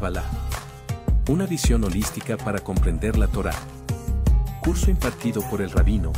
Kabbalah. 0.00 0.24
Una 1.28 1.44
visión 1.44 1.84
holística 1.84 2.38
para 2.38 2.60
comprender 2.60 3.18
la 3.18 3.26
Torá. 3.26 3.52
Curso 4.62 4.90
impartido 4.90 5.42
por 5.50 5.60
el 5.60 5.70
rabino 5.70 6.10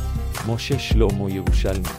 Moshe 0.45 0.77
Shlomo 0.77 1.27
Yerushalmi. 1.27 1.89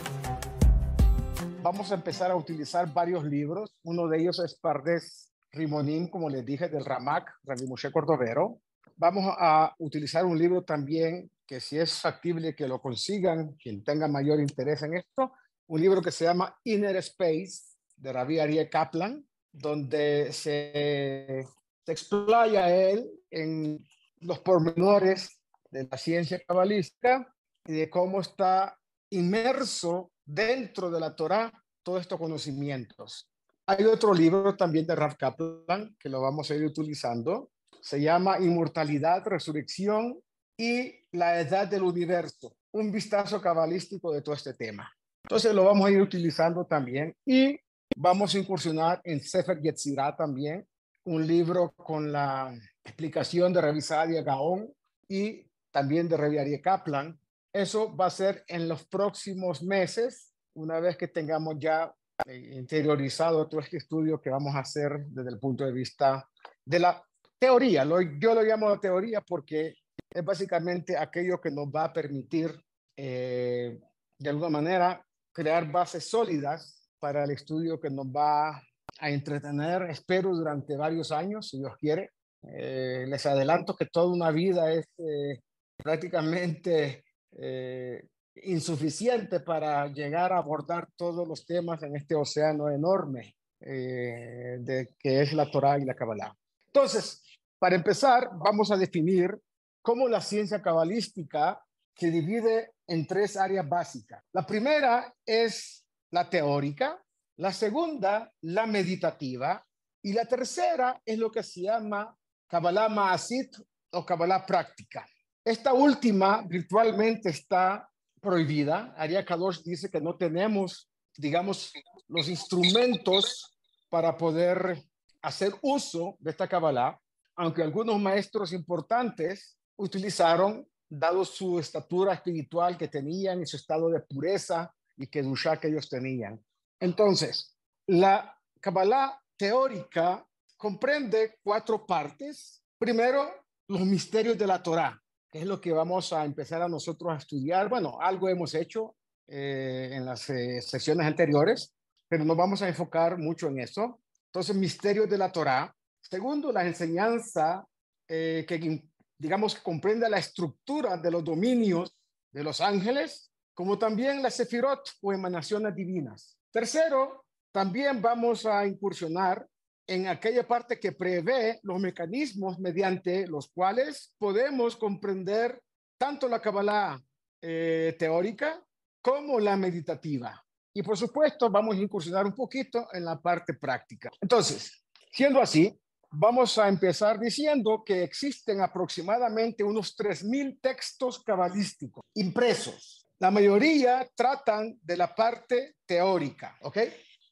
Vamos 1.61 1.91
a 1.91 1.95
empezar 1.95 2.31
a 2.31 2.35
utilizar 2.35 2.91
varios 2.91 3.23
libros. 3.23 3.77
Uno 3.83 4.07
de 4.07 4.19
ellos 4.19 4.39
es 4.39 4.55
Pardes 4.55 5.31
Rimonim, 5.51 6.07
como 6.07 6.27
les 6.27 6.43
dije, 6.43 6.69
del 6.69 6.83
Ramak, 6.83 7.31
Rabbi 7.43 7.67
Moshe 7.67 7.91
Cordovero. 7.91 8.61
Vamos 8.95 9.35
a 9.37 9.75
utilizar 9.77 10.25
un 10.25 10.39
libro 10.39 10.63
también 10.63 11.29
que 11.45 11.59
si 11.59 11.77
es 11.77 12.01
factible 12.01 12.55
que 12.55 12.67
lo 12.67 12.81
consigan, 12.81 13.53
quien 13.61 13.83
tenga 13.83 14.07
mayor 14.07 14.39
interés 14.39 14.81
en 14.81 14.95
esto, 14.95 15.33
un 15.67 15.81
libro 15.81 16.01
que 16.01 16.11
se 16.11 16.25
llama 16.25 16.57
Inner 16.63 16.95
Space 16.95 17.61
de 17.95 18.11
Rabbi 18.11 18.39
Ariel 18.39 18.71
Kaplan, 18.71 19.23
donde 19.51 20.33
se, 20.33 21.45
se 21.85 21.91
explaya 21.91 22.75
él 22.75 23.09
en 23.29 23.85
los 24.21 24.39
pormenores 24.39 25.39
de 25.69 25.87
la 25.89 25.97
ciencia 25.97 26.41
cabalística 26.47 27.31
y 27.65 27.73
de 27.73 27.89
cómo 27.89 28.21
está 28.21 28.77
inmerso 29.11 30.11
dentro 30.25 30.89
de 30.89 30.99
la 30.99 31.15
Torá 31.15 31.51
todos 31.83 32.01
estos 32.01 32.19
conocimientos. 32.19 33.29
Hay 33.67 33.85
otro 33.85 34.13
libro 34.13 34.55
también 34.55 34.85
de 34.87 34.95
Rav 34.95 35.15
Kaplan 35.17 35.95
que 35.99 36.09
lo 36.09 36.21
vamos 36.21 36.49
a 36.49 36.55
ir 36.55 36.65
utilizando. 36.65 37.51
Se 37.81 38.01
llama 38.01 38.39
Inmortalidad, 38.39 39.23
Resurrección 39.25 40.19
y 40.57 40.91
la 41.11 41.39
Edad 41.39 41.67
del 41.67 41.83
Universo. 41.83 42.55
Un 42.71 42.91
vistazo 42.91 43.39
cabalístico 43.39 44.11
de 44.11 44.21
todo 44.21 44.33
este 44.33 44.53
tema. 44.53 44.91
Entonces 45.23 45.53
lo 45.53 45.63
vamos 45.63 45.87
a 45.87 45.91
ir 45.91 46.01
utilizando 46.01 46.65
también 46.65 47.15
y 47.25 47.59
vamos 47.95 48.33
a 48.33 48.39
incursionar 48.39 49.01
en 49.03 49.19
Sefer 49.19 49.61
Yetzirah 49.61 50.15
también, 50.15 50.67
un 51.05 51.25
libro 51.25 51.71
con 51.71 52.11
la 52.11 52.53
explicación 52.83 53.53
de 53.53 53.61
Revisadia 53.61 54.21
Gaón 54.23 54.71
y 55.07 55.47
también 55.71 56.07
de 56.09 56.17
Reviaria 56.17 56.61
Kaplan. 56.61 57.19
Eso 57.53 57.95
va 57.95 58.07
a 58.07 58.11
ser 58.11 58.43
en 58.47 58.67
los 58.67 58.85
próximos 58.85 59.63
meses, 59.63 60.33
una 60.55 60.79
vez 60.79 60.97
que 60.97 61.07
tengamos 61.07 61.55
ya 61.59 61.93
eh, 62.25 62.51
interiorizado 62.53 63.47
todo 63.47 63.61
este 63.61 63.77
estudio 63.77 64.19
que 64.19 64.29
vamos 64.29 64.55
a 64.55 64.59
hacer 64.59 65.05
desde 65.07 65.29
el 65.29 65.39
punto 65.39 65.65
de 65.65 65.71
vista 65.71 66.27
de 66.63 66.79
la 66.79 67.03
teoría. 67.37 67.85
Yo 68.19 68.33
lo 68.33 68.41
llamo 68.41 68.69
la 68.69 68.79
teoría 68.79 69.21
porque 69.21 69.75
es 70.09 70.25
básicamente 70.25 70.97
aquello 70.97 71.39
que 71.39 71.51
nos 71.51 71.67
va 71.67 71.85
a 71.85 71.93
permitir, 71.93 72.57
eh, 72.97 73.79
de 74.17 74.29
alguna 74.29 74.49
manera, 74.49 75.05
crear 75.31 75.69
bases 75.69 76.09
sólidas 76.09 76.89
para 76.99 77.25
el 77.25 77.31
estudio 77.31 77.79
que 77.79 77.89
nos 77.89 78.07
va 78.07 78.61
a 78.99 79.09
entretener, 79.09 79.83
espero, 79.83 80.35
durante 80.35 80.77
varios 80.77 81.11
años, 81.11 81.49
si 81.49 81.59
Dios 81.59 81.75
quiere. 81.77 82.11
Eh, 82.43 83.05
les 83.07 83.25
adelanto 83.25 83.75
que 83.75 83.87
toda 83.87 84.11
una 84.11 84.31
vida 84.31 84.71
es 84.71 84.87
eh, 84.97 85.41
prácticamente 85.77 87.03
eh, 87.37 88.07
insuficiente 88.35 89.39
para 89.39 89.87
llegar 89.87 90.31
a 90.31 90.37
abordar 90.37 90.87
todos 90.95 91.27
los 91.27 91.45
temas 91.45 91.81
en 91.83 91.95
este 91.95 92.15
océano 92.15 92.69
enorme 92.69 93.35
de 93.57 94.93
que 94.99 95.21
es 95.21 95.33
la 95.33 95.49
Torá 95.49 95.79
y 95.79 95.85
la 95.85 95.95
Kabbalah. 95.95 96.35
Entonces, 96.67 97.23
para 97.57 97.75
empezar, 97.75 98.29
vamos 98.33 98.69
a 98.69 98.77
definir 98.77 99.35
cómo 99.81 100.07
la 100.07 100.21
ciencia 100.21 100.61
cabalística 100.61 101.65
se 101.95 102.11
divide 102.11 102.73
en 102.85 103.07
tres 103.07 103.37
áreas 103.37 103.67
básicas. 103.67 104.23
La 104.33 104.45
primera 104.45 105.15
es 105.25 105.85
la 106.11 106.29
teórica, 106.29 107.01
la 107.37 107.51
segunda, 107.51 108.31
la 108.41 108.65
meditativa, 108.65 109.63
y 110.01 110.13
la 110.13 110.25
tercera 110.25 111.01
es 111.03 111.17
lo 111.17 111.31
que 111.31 111.43
se 111.43 111.61
llama 111.61 112.15
Kabbalah 112.47 112.89
Maasit 112.89 113.57
o 113.91 114.05
Kabbalah 114.05 114.45
práctica. 114.45 115.05
Esta 115.43 115.73
última 115.73 116.43
virtualmente 116.43 117.29
está 117.29 117.89
prohibida. 118.21 118.93
Aria 118.97 119.25
Kadosh 119.25 119.63
dice 119.63 119.89
que 119.89 119.99
no 119.99 120.15
tenemos, 120.15 120.89
digamos, 121.17 121.73
los 122.07 122.29
instrumentos 122.29 123.57
para 123.89 124.15
poder 124.15 124.81
hacer 125.21 125.53
uso 125.61 126.17
de 126.19 126.31
esta 126.31 126.47
Kabbalah, 126.47 126.99
aunque 127.35 127.63
algunos 127.63 127.99
maestros 127.99 128.53
importantes 128.53 129.57
utilizaron, 129.75 130.67
dado 130.87 131.25
su 131.25 131.59
estatura 131.59 132.13
espiritual 132.13 132.77
que 132.77 132.87
tenían 132.87 133.41
y 133.41 133.45
su 133.45 133.57
estado 133.57 133.89
de 133.89 134.01
pureza 134.01 134.71
y 134.97 135.07
que 135.07 135.23
que 135.59 135.67
ellos 135.67 135.89
tenían. 135.89 136.39
Entonces, 136.85 137.57
la 137.87 138.39
Kabbalah 138.61 139.19
teórica 139.35 140.23
comprende 140.55 141.39
cuatro 141.41 141.83
partes. 141.83 142.61
Primero, 142.77 143.27
los 143.67 143.81
misterios 143.81 144.37
de 144.37 144.45
la 144.45 144.61
Torá, 144.61 145.01
que 145.27 145.39
es 145.39 145.47
lo 145.47 145.59
que 145.59 145.71
vamos 145.71 146.13
a 146.13 146.23
empezar 146.23 146.61
a 146.61 146.69
nosotros 146.69 147.11
a 147.11 147.17
estudiar. 147.17 147.69
Bueno, 147.69 147.97
algo 147.99 148.29
hemos 148.29 148.53
hecho 148.53 148.95
eh, 149.27 149.89
en 149.93 150.05
las 150.05 150.29
eh, 150.29 150.61
sesiones 150.61 151.07
anteriores, 151.07 151.73
pero 152.07 152.23
nos 152.23 152.37
vamos 152.37 152.61
a 152.61 152.67
enfocar 152.67 153.17
mucho 153.17 153.47
en 153.47 153.61
eso. 153.61 153.99
Entonces, 154.27 154.55
misterios 154.55 155.09
de 155.09 155.17
la 155.17 155.31
Torá. 155.31 155.75
Segundo, 155.99 156.51
la 156.51 156.67
enseñanza 156.67 157.65
eh, 158.07 158.45
que, 158.47 158.83
digamos, 159.17 159.55
comprende 159.55 160.07
la 160.07 160.19
estructura 160.19 160.97
de 160.97 161.09
los 161.09 161.23
dominios 161.23 161.97
de 162.31 162.43
los 162.43 162.61
ángeles, 162.61 163.31
como 163.55 163.79
también 163.79 164.21
las 164.21 164.35
sefirot 164.35 164.87
o 165.01 165.11
emanaciones 165.11 165.73
divinas. 165.73 166.34
Tercero, 166.55 167.25
también 167.51 168.01
vamos 168.01 168.45
a 168.45 168.65
incursionar 168.65 169.45
en 169.85 170.07
aquella 170.07 170.47
parte 170.47 170.79
que 170.79 170.93
prevé 170.93 171.59
los 171.63 171.81
mecanismos 171.81 172.57
mediante 172.59 173.27
los 173.27 173.49
cuales 173.49 174.13
podemos 174.17 174.77
comprender 174.77 175.61
tanto 175.97 176.29
la 176.29 176.39
Kabbalah 176.39 176.97
eh, 177.41 177.93
teórica 177.99 178.63
como 179.01 179.37
la 179.37 179.57
meditativa. 179.57 180.41
Y 180.73 180.81
por 180.81 180.97
supuesto, 180.97 181.49
vamos 181.49 181.75
a 181.75 181.79
incursionar 181.79 182.25
un 182.25 182.33
poquito 182.33 182.87
en 182.93 183.03
la 183.03 183.21
parte 183.21 183.55
práctica. 183.55 184.09
Entonces, 184.21 184.81
siendo 185.11 185.41
así, 185.41 185.77
vamos 186.09 186.57
a 186.57 186.69
empezar 186.69 187.19
diciendo 187.19 187.83
que 187.85 188.01
existen 188.01 188.61
aproximadamente 188.61 189.61
unos 189.61 189.93
3.000 189.97 190.57
textos 190.61 191.21
cabalísticos 191.21 192.01
impresos. 192.13 193.04
La 193.19 193.31
mayoría 193.31 194.07
tratan 194.13 194.77
de 194.81 194.97
la 194.97 195.15
parte 195.15 195.75
teórica, 195.85 196.57
¿ok? 196.61 196.77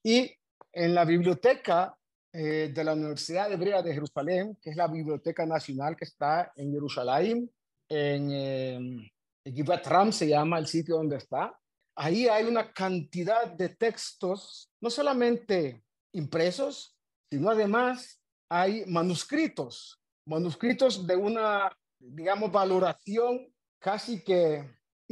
Y 0.04 0.32
en 0.72 0.96
la 0.96 1.04
biblioteca 1.04 1.96
eh, 2.32 2.72
de 2.74 2.84
la 2.84 2.94
Universidad 2.94 3.52
Hebrea 3.52 3.82
de 3.82 3.94
Jerusalén, 3.94 4.58
que 4.62 4.70
es 4.70 4.76
la 4.76 4.88
biblioteca 4.88 5.46
nacional 5.46 5.96
que 5.96 6.06
está 6.06 6.52
en 6.56 6.72
Jerusalén, 6.72 7.52
en 7.90 8.30
eh, 8.32 9.12
Givat 9.46 9.86
Ram 9.88 10.12
se 10.12 10.28
llama 10.28 10.58
el 10.58 10.68
sitio 10.68 10.96
donde 10.96 11.18
está. 11.18 11.56
Ahí 11.96 12.28
hay 12.28 12.46
una 12.46 12.72
cantidad 12.72 13.52
de 13.52 13.70
textos, 13.70 14.72
no 14.82 14.90
solamente 14.90 15.84
impresos, 16.14 16.98
sino 17.30 17.52
además 17.52 18.20
hay 18.50 18.86
manuscritos, 18.88 20.00
manuscritos 20.26 21.06
de 21.06 21.16
una, 21.16 21.76
digamos, 22.00 22.52
valoración 22.52 23.54
casi 23.80 24.24
que 24.24 24.64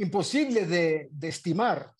imposible 0.02 0.66
de, 0.66 1.10
estimar, 1.22 1.92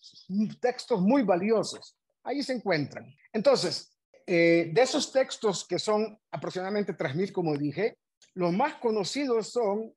textos 0.61 1.01
muy 1.01 1.23
valiosos. 1.23 1.97
Ahí 2.23 2.43
se 2.43 2.53
encuentran. 2.53 3.13
Entonces, 3.33 3.97
eh, 4.27 4.71
de 4.73 4.83
esos 4.83 5.13
textos 5.13 5.67
que 5.67 5.79
son 5.79 6.19
aproximadamente 6.31 6.97
3.000, 6.97 7.33
como 7.33 7.57
dije, 7.57 7.99
los 8.35 8.53
más 8.53 8.75
conocidos 8.75 9.51
son 9.51 9.93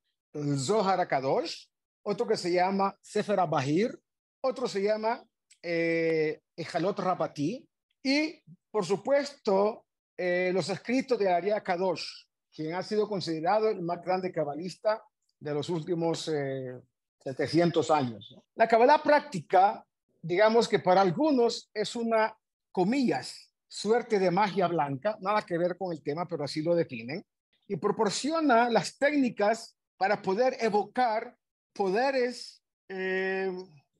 Zohar 0.57 0.99
HaKadosh, 0.99 1.67
otro 2.03 2.27
que 2.27 2.38
se 2.38 2.51
llama 2.51 2.95
Sefer 3.01 3.39
Bahir, 3.47 3.97
otro 4.41 4.67
se 4.67 4.81
llama 4.81 5.23
eh, 5.61 6.41
Echalot 6.55 6.99
Rabati, 6.99 7.67
y 8.03 8.43
por 8.69 8.85
supuesto 8.85 9.85
eh, 10.17 10.52
los 10.53 10.69
escritos 10.69 11.17
de 11.17 11.31
Ariah 11.31 11.61
Kadosh, 11.61 12.05
quien 12.53 12.73
ha 12.73 12.84
sido 12.84 13.07
considerado 13.07 13.69
el 13.69 13.81
más 13.81 14.02
grande 14.03 14.31
cabalista 14.31 15.03
de 15.40 15.53
los 15.53 15.69
últimos 15.69 16.28
eh, 16.28 16.79
700 17.25 17.89
años. 17.89 18.35
La 18.53 18.67
Kabbalah 18.67 19.01
práctica, 19.01 19.83
digamos 20.22 20.67
que 20.67 20.79
para 20.79 21.01
algunos 21.01 21.69
es 21.73 21.95
una, 21.95 22.37
comillas, 22.72 23.51
suerte 23.67 24.19
de 24.19 24.29
magia 24.29 24.67
blanca, 24.67 25.17
nada 25.22 25.41
que 25.41 25.57
ver 25.57 25.75
con 25.75 25.91
el 25.91 26.03
tema, 26.03 26.27
pero 26.27 26.43
así 26.43 26.61
lo 26.61 26.75
definen, 26.75 27.25
y 27.67 27.77
proporciona 27.77 28.69
las 28.69 28.97
técnicas 28.97 29.75
para 29.97 30.22
poder 30.22 30.55
evocar 30.59 31.35
poderes 31.73 32.61
eh, 32.89 33.51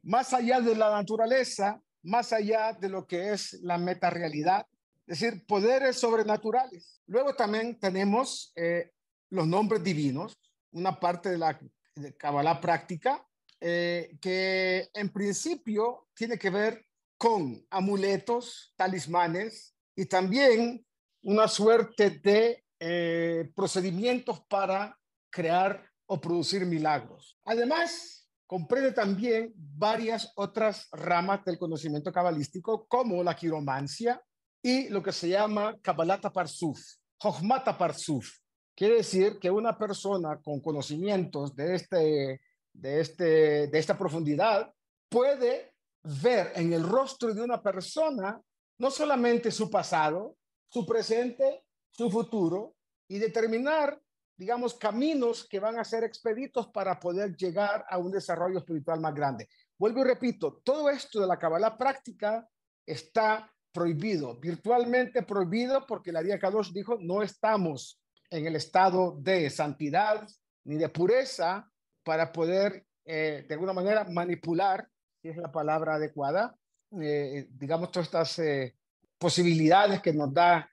más 0.04 0.34
allá 0.34 0.62
de 0.62 0.76
la 0.76 0.92
naturaleza, 0.92 1.82
más 2.04 2.32
allá 2.32 2.74
de 2.74 2.90
lo 2.90 3.08
que 3.08 3.34
es 3.34 3.54
la 3.64 3.80
metarealidad, 3.80 4.68
es 5.08 5.20
decir, 5.20 5.46
poderes 5.48 5.98
sobrenaturales. 5.98 7.02
Luego 7.08 7.34
también 7.36 7.80
tenemos 7.80 8.54
eh, 8.56 8.92
los 9.32 9.48
nombres 9.48 9.84
divinos, 9.84 10.38
una 10.72 11.00
parte 11.00 11.30
de 11.30 11.38
la 11.40 11.60
de 11.96 12.16
Kabbalah 12.16 12.60
práctica, 12.60 13.26
eh, 13.60 14.18
que 14.22 14.90
en 14.94 15.10
principio 15.10 16.10
tiene 16.14 16.38
que 16.38 16.50
ver 16.50 16.86
con 17.18 17.66
amuletos, 17.70 18.74
talismanes 18.76 19.76
y 19.96 20.06
también 20.06 20.86
una 21.24 21.48
suerte 21.48 22.10
de 22.10 22.64
eh, 22.80 23.52
procedimientos 23.56 24.42
para 24.48 24.98
crear 25.32 25.90
o 26.06 26.20
producir 26.20 26.66
milagros. 26.66 27.40
Además, 27.46 28.28
comprende 28.46 28.92
también 28.92 29.54
varias 29.56 30.32
otras 30.36 30.88
ramas 30.92 31.44
del 31.46 31.58
conocimiento 31.58 32.12
cabalístico, 32.12 32.86
como 32.88 33.24
la 33.24 33.36
quiromancia 33.36 34.22
y 34.62 34.90
lo 34.90 35.02
que 35.02 35.12
se 35.12 35.30
llama 35.30 35.78
Kabbalata 35.82 36.32
Parsuf, 36.32 36.80
Jochmata 37.20 37.78
Parsuf. 37.78 38.30
Quiere 38.76 38.96
decir 38.96 39.40
que 39.40 39.50
una 39.50 39.78
persona 39.78 40.42
con 40.42 40.60
conocimientos 40.60 41.56
de, 41.56 41.76
este, 41.76 42.42
de, 42.74 43.00
este, 43.00 43.68
de 43.68 43.80
esta 43.80 43.98
profundidad 43.98 44.70
puede 45.08 45.74
ver 46.04 46.52
en 46.56 46.74
el 46.74 46.84
rostro 46.84 47.34
de 47.34 47.42
una 47.42 47.62
persona 47.62 48.42
no 48.78 48.92
solamente 48.92 49.50
su 49.50 49.70
pasado, 49.70 50.36
su 50.70 50.86
presente, 50.86 51.64
su 51.90 52.12
futuro 52.12 52.76
y 53.08 53.18
determinar, 53.18 53.98
digamos, 54.36 54.74
caminos 54.74 55.48
que 55.48 55.62
van 55.62 55.80
a 55.80 55.86
ser 55.86 56.04
expeditos 56.04 56.68
para 56.68 57.00
poder 57.00 57.36
llegar 57.38 57.86
a 57.90 57.98
un 57.98 58.12
desarrollo 58.12 58.60
espiritual 58.60 59.00
más 59.00 59.16
grande. 59.16 59.48
Vuelvo 59.78 60.02
y 60.02 60.04
repito, 60.04 60.62
todo 60.66 60.90
esto 60.90 61.22
de 61.22 61.28
la 61.28 61.40
Kabbalah 61.40 61.78
práctica 61.78 62.46
está 62.86 63.50
prohibido, 63.72 64.38
virtualmente 64.38 65.24
prohibido, 65.24 65.86
porque 65.86 66.12
la 66.12 66.22
Día 66.22 66.40
Kadosh 66.40 66.72
dijo, 66.72 66.98
no 67.00 67.22
estamos 67.22 68.02
en 68.36 68.46
el 68.46 68.56
estado 68.56 69.16
de 69.20 69.50
santidad 69.50 70.28
ni 70.66 70.76
de 70.76 70.90
pureza 70.90 71.70
para 72.04 72.32
poder, 72.32 72.86
eh, 73.06 73.46
de 73.48 73.54
alguna 73.54 73.74
manera, 73.74 74.04
manipular, 74.06 74.88
si 75.22 75.30
es 75.30 75.38
la 75.38 75.52
palabra 75.52 75.96
adecuada, 75.96 76.56
eh, 77.02 77.48
digamos, 77.50 77.92
todas 77.92 78.08
estas 78.08 78.40
eh, 78.40 78.76
posibilidades 79.18 80.02
que 80.02 80.14
nos 80.14 80.34
da 80.34 80.70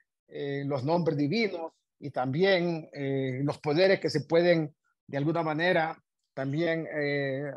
los 0.65 0.83
nombres 0.83 1.19
divinos 1.19 1.73
y 1.99 2.11
también 2.11 2.89
los 3.45 3.59
poderes 3.59 4.01
que 4.01 4.09
se 4.09 4.23
pueden, 4.23 4.75
de 5.07 5.19
alguna 5.19 5.43
manera, 5.43 6.03
también 6.33 6.89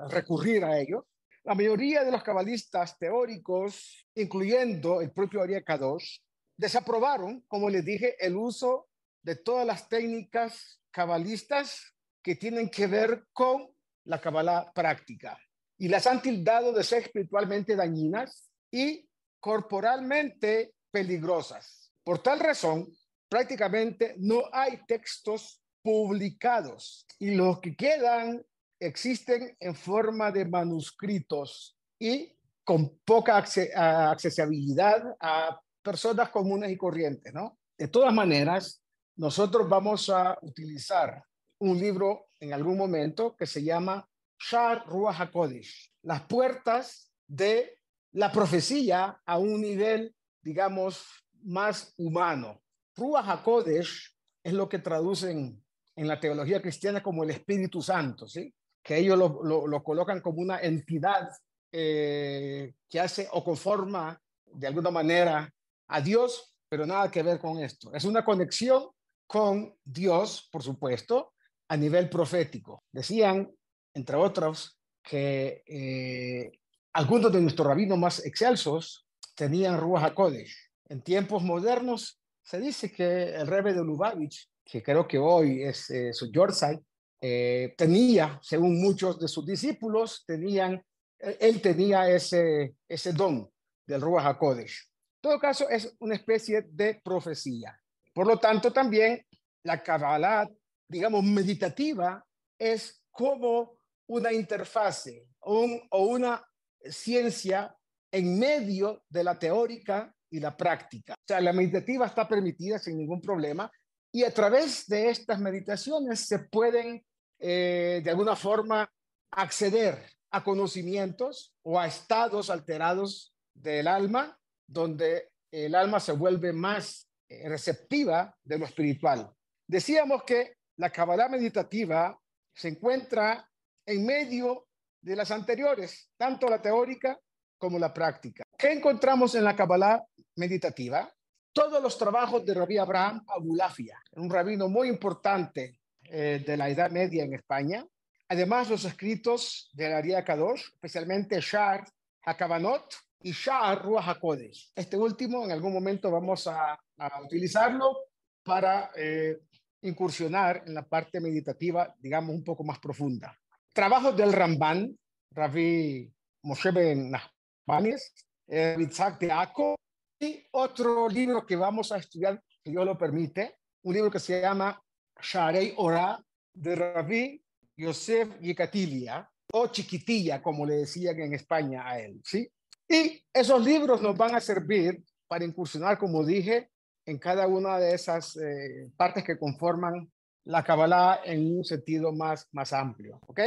recurrir 0.09 0.65
a 0.65 0.77
ellos. 0.77 1.05
La 1.45 1.55
mayoría 1.55 2.03
de 2.03 2.11
los 2.11 2.21
cabalistas 2.21 2.99
teóricos, 2.99 4.05
incluyendo 4.13 4.99
el 4.99 5.11
propio 5.11 5.41
Ariel 5.41 5.63
Kadosh, 5.63 6.17
desaprobaron, 6.57 7.45
como 7.47 7.69
les 7.69 7.85
dije, 7.85 8.17
el 8.19 8.35
uso 8.35 8.89
de 9.25 9.35
todas 9.35 9.65
las 9.65 9.89
técnicas 9.89 10.79
cabalistas 10.91 11.95
que 12.21 12.35
tienen 12.35 12.69
que 12.69 12.85
ver 12.85 13.25
con 13.33 13.67
la 14.05 14.21
cabala 14.21 14.71
práctica 14.73 15.35
y 15.79 15.87
las 15.87 16.05
han 16.05 16.21
tildado 16.21 16.71
de 16.71 16.83
ser 16.83 17.01
espiritualmente 17.01 17.75
dañinas 17.75 18.51
y 18.71 19.09
corporalmente 19.39 20.75
peligrosas. 20.91 21.91
Por 22.03 22.19
tal 22.21 22.39
razón, 22.39 22.87
prácticamente 23.27 24.13
no 24.19 24.43
hay 24.53 24.85
textos 24.87 25.59
publicados 25.81 27.07
y 27.17 27.31
los 27.31 27.59
que 27.61 27.75
quedan 27.75 28.45
existen 28.79 29.57
en 29.59 29.73
forma 29.73 30.31
de 30.31 30.45
manuscritos 30.45 31.75
y 31.99 32.31
con 32.63 32.99
poca 32.99 33.37
accesibilidad 33.37 35.15
a 35.19 35.59
personas 35.81 36.29
comunes 36.29 36.71
y 36.71 36.77
corrientes, 36.77 37.33
¿no? 37.33 37.57
De 37.75 37.87
todas 37.87 38.13
maneras, 38.13 38.84
nosotros 39.17 39.67
vamos 39.69 40.09
a 40.09 40.37
utilizar 40.41 41.23
un 41.59 41.79
libro 41.79 42.27
en 42.39 42.53
algún 42.53 42.77
momento 42.77 43.35
que 43.35 43.45
se 43.45 43.63
llama 43.63 44.07
Shar 44.37 44.85
Ruach 44.87 45.21
HaKodesh, 45.21 45.93
las 46.03 46.23
puertas 46.23 47.11
de 47.27 47.79
la 48.11 48.31
profecía 48.31 49.21
a 49.25 49.37
un 49.37 49.61
nivel, 49.61 50.13
digamos, 50.41 51.05
más 51.43 51.93
humano. 51.97 52.61
Ruach 52.95 53.27
HaKodesh 53.27 54.15
es 54.43 54.53
lo 54.53 54.67
que 54.67 54.79
traducen 54.79 55.63
en 55.95 56.07
la 56.07 56.19
teología 56.19 56.61
cristiana 56.61 57.01
como 57.01 57.23
el 57.23 57.31
Espíritu 57.31 57.81
Santo, 57.81 58.27
¿sí? 58.27 58.53
Que 58.83 58.97
ellos 58.97 59.17
lo, 59.17 59.83
colocan 59.83 60.21
como 60.21 60.41
una 60.41 60.59
entidad 60.59 61.29
eh, 61.71 62.73
que 62.89 62.99
hace 62.99 63.27
o 63.31 63.43
conforma 63.43 64.21
de 64.45 64.67
alguna 64.67 64.91
manera 64.91 65.51
a 65.87 66.01
Dios, 66.01 66.53
pero 66.69 66.85
nada 66.85 67.09
que 67.09 67.23
ver 67.23 67.39
con 67.39 67.59
esto. 67.59 67.93
Es 67.93 68.03
una 68.03 68.23
conexión 68.23 68.89
con 69.27 69.75
Dios, 69.83 70.47
por 70.51 70.63
supuesto, 70.63 71.33
a 71.67 71.77
nivel 71.77 72.09
profético. 72.09 72.83
Decían, 72.91 73.51
entre 73.93 74.15
otros, 74.15 74.77
que 75.01 75.63
eh, 75.67 76.59
algunos 76.93 77.31
de 77.31 77.41
nuestros 77.41 77.67
rabinos 77.67 77.97
más 77.97 78.25
excelsos 78.25 79.07
tenían 79.35 79.79
Ruach 79.79 80.03
HaKodesh. 80.03 80.55
En 80.89 81.01
tiempos 81.01 81.43
modernos 81.43 82.19
se 82.43 82.59
dice 82.59 82.91
que 82.91 83.35
el 83.35 83.47
rebe 83.47 83.73
de 83.73 83.83
Lubavitch, 83.83 84.49
que 84.63 84.83
creo 84.83 85.07
que 85.07 85.17
hoy 85.17 85.63
es 85.63 85.89
eh, 85.89 86.13
su 86.13 86.31
Yorkshire, 86.31 86.81
eh, 87.21 87.73
tenía, 87.77 88.39
según 88.41 88.81
muchos 88.81 89.19
de 89.19 89.27
sus 89.27 89.45
discípulos, 89.45 90.23
tenían, 90.27 90.83
él 91.19 91.61
tenía 91.61 92.09
ese, 92.09 92.75
ese 92.87 93.13
don 93.13 93.49
del 93.87 94.01
Ruach 94.01 94.25
HaKodesh. 94.25 94.89
En 95.15 95.21
todo 95.21 95.39
caso, 95.39 95.67
es 95.69 95.95
una 95.99 96.15
especie 96.15 96.65
de 96.69 97.01
profecía. 97.03 97.79
Por 98.15 98.27
lo 98.27 98.39
tanto, 98.39 98.71
también 98.71 99.21
la 99.63 99.83
Kabbalah, 99.83 100.49
digamos, 100.87 101.21
meditativa 101.21 102.25
es 102.57 103.03
como 103.11 103.77
una 104.07 104.31
interfase 104.31 105.27
o 105.41 106.07
una 106.07 106.41
ciencia 106.89 107.75
en 108.09 108.39
medio 108.39 109.03
de 109.09 109.23
la 109.25 109.37
teórica 109.37 110.15
y 110.29 110.39
la 110.39 110.55
práctica. 110.55 111.13
O 111.13 111.27
sea, 111.27 111.41
la 111.41 111.51
meditativa 111.51 112.05
está 112.05 112.25
permitida 112.25 112.79
sin 112.79 112.97
ningún 112.97 113.19
problema 113.19 113.69
y 114.13 114.23
a 114.23 114.33
través 114.33 114.87
de 114.87 115.09
estas 115.09 115.41
meditaciones 115.41 116.21
se 116.21 116.39
pueden, 116.39 117.05
eh, 117.37 117.99
de 118.01 118.09
alguna 118.09 118.37
forma, 118.37 118.89
acceder 119.31 120.09
a 120.31 120.41
conocimientos 120.41 121.53
o 121.63 121.77
a 121.77 121.87
estados 121.87 122.49
alterados 122.49 123.35
del 123.53 123.89
alma, 123.89 124.39
donde 124.65 125.31
el 125.51 125.75
alma 125.75 125.99
se 125.99 126.13
vuelve 126.13 126.53
más 126.53 127.09
receptiva 127.45 128.35
de 128.43 128.57
lo 128.57 128.65
espiritual. 128.65 129.31
Decíamos 129.67 130.23
que 130.23 130.57
la 130.77 130.89
Kabbalah 130.89 131.29
meditativa 131.29 132.17
se 132.53 132.69
encuentra 132.69 133.49
en 133.85 134.05
medio 134.05 134.67
de 135.01 135.15
las 135.15 135.31
anteriores, 135.31 136.09
tanto 136.17 136.49
la 136.49 136.61
teórica 136.61 137.19
como 137.57 137.79
la 137.79 137.93
práctica. 137.93 138.43
¿Qué 138.57 138.71
encontramos 138.71 139.35
en 139.35 139.43
la 139.43 139.55
Kabbalah 139.55 140.03
meditativa? 140.35 141.11
Todos 141.53 141.81
los 141.81 141.97
trabajos 141.97 142.45
de 142.45 142.53
Rabbi 142.53 142.77
Abraham 142.77 143.23
Abulafia, 143.27 143.99
un 144.13 144.29
rabino 144.29 144.67
muy 144.67 144.89
importante 144.89 145.79
eh, 146.03 146.43
de 146.45 146.57
la 146.57 146.69
Edad 146.69 146.91
Media 146.91 147.23
en 147.23 147.33
España. 147.33 147.85
Además, 148.27 148.69
los 148.69 148.83
escritos 148.85 149.69
de 149.73 149.89
la 149.89 150.23
Kadosh, 150.23 150.73
especialmente 150.73 151.39
Shar 151.39 151.87
HaKavanot 152.23 153.04
y 153.21 153.31
Shar 153.31 153.83
Ruach 153.83 154.07
HaKodesh. 154.07 154.71
Este 154.75 154.97
último, 154.97 155.43
en 155.45 155.51
algún 155.51 155.73
momento 155.73 156.11
vamos 156.11 156.47
a 156.47 156.79
utilizarlo 157.23 157.97
para 158.43 158.91
eh, 158.95 159.39
incursionar 159.81 160.63
en 160.65 160.73
la 160.73 160.83
parte 160.83 161.19
meditativa, 161.19 161.93
digamos, 161.99 162.35
un 162.35 162.43
poco 162.43 162.63
más 162.63 162.79
profunda. 162.79 163.37
Trabajos 163.73 164.15
del 164.15 164.31
Ramban, 164.31 164.97
Ravi 165.31 166.11
Moshe 166.43 166.71
Ben 166.71 167.11
Nachmanis, 167.11 168.13
eh, 168.47 168.77
Teako, 169.19 169.75
y 170.19 170.45
otro 170.51 171.09
libro 171.09 171.45
que 171.45 171.55
vamos 171.55 171.91
a 171.91 171.97
estudiar, 171.97 172.41
que 172.63 172.71
Dios 172.71 172.85
lo 172.85 172.97
permite, 172.97 173.57
un 173.83 173.93
libro 173.93 174.11
que 174.11 174.19
se 174.19 174.41
llama 174.41 174.81
Sharei 175.21 175.73
Ora, 175.77 176.19
de 176.53 176.75
Ravi 176.75 177.43
Yosef 177.75 178.39
Yekatilia, 178.39 179.29
o 179.53 179.67
Chiquitilla, 179.67 180.41
como 180.41 180.65
le 180.65 180.75
decían 180.75 181.19
en 181.19 181.33
España 181.33 181.87
a 181.87 181.99
él, 181.99 182.21
¿sí? 182.23 182.49
Y 182.87 183.23
esos 183.33 183.63
libros 183.63 184.01
nos 184.01 184.17
van 184.17 184.35
a 184.35 184.41
servir 184.41 185.03
para 185.27 185.45
incursionar, 185.45 185.97
como 185.97 186.23
dije, 186.23 186.69
en 187.05 187.19
cada 187.19 187.47
una 187.47 187.77
de 187.77 187.93
esas 187.93 188.35
eh, 188.37 188.89
partes 188.95 189.23
que 189.23 189.37
conforman 189.37 190.11
la 190.45 190.63
Kabbalah 190.63 191.21
en 191.23 191.57
un 191.57 191.63
sentido 191.63 192.11
más, 192.11 192.47
más 192.51 192.73
amplio. 192.73 193.19
¿ok? 193.27 193.41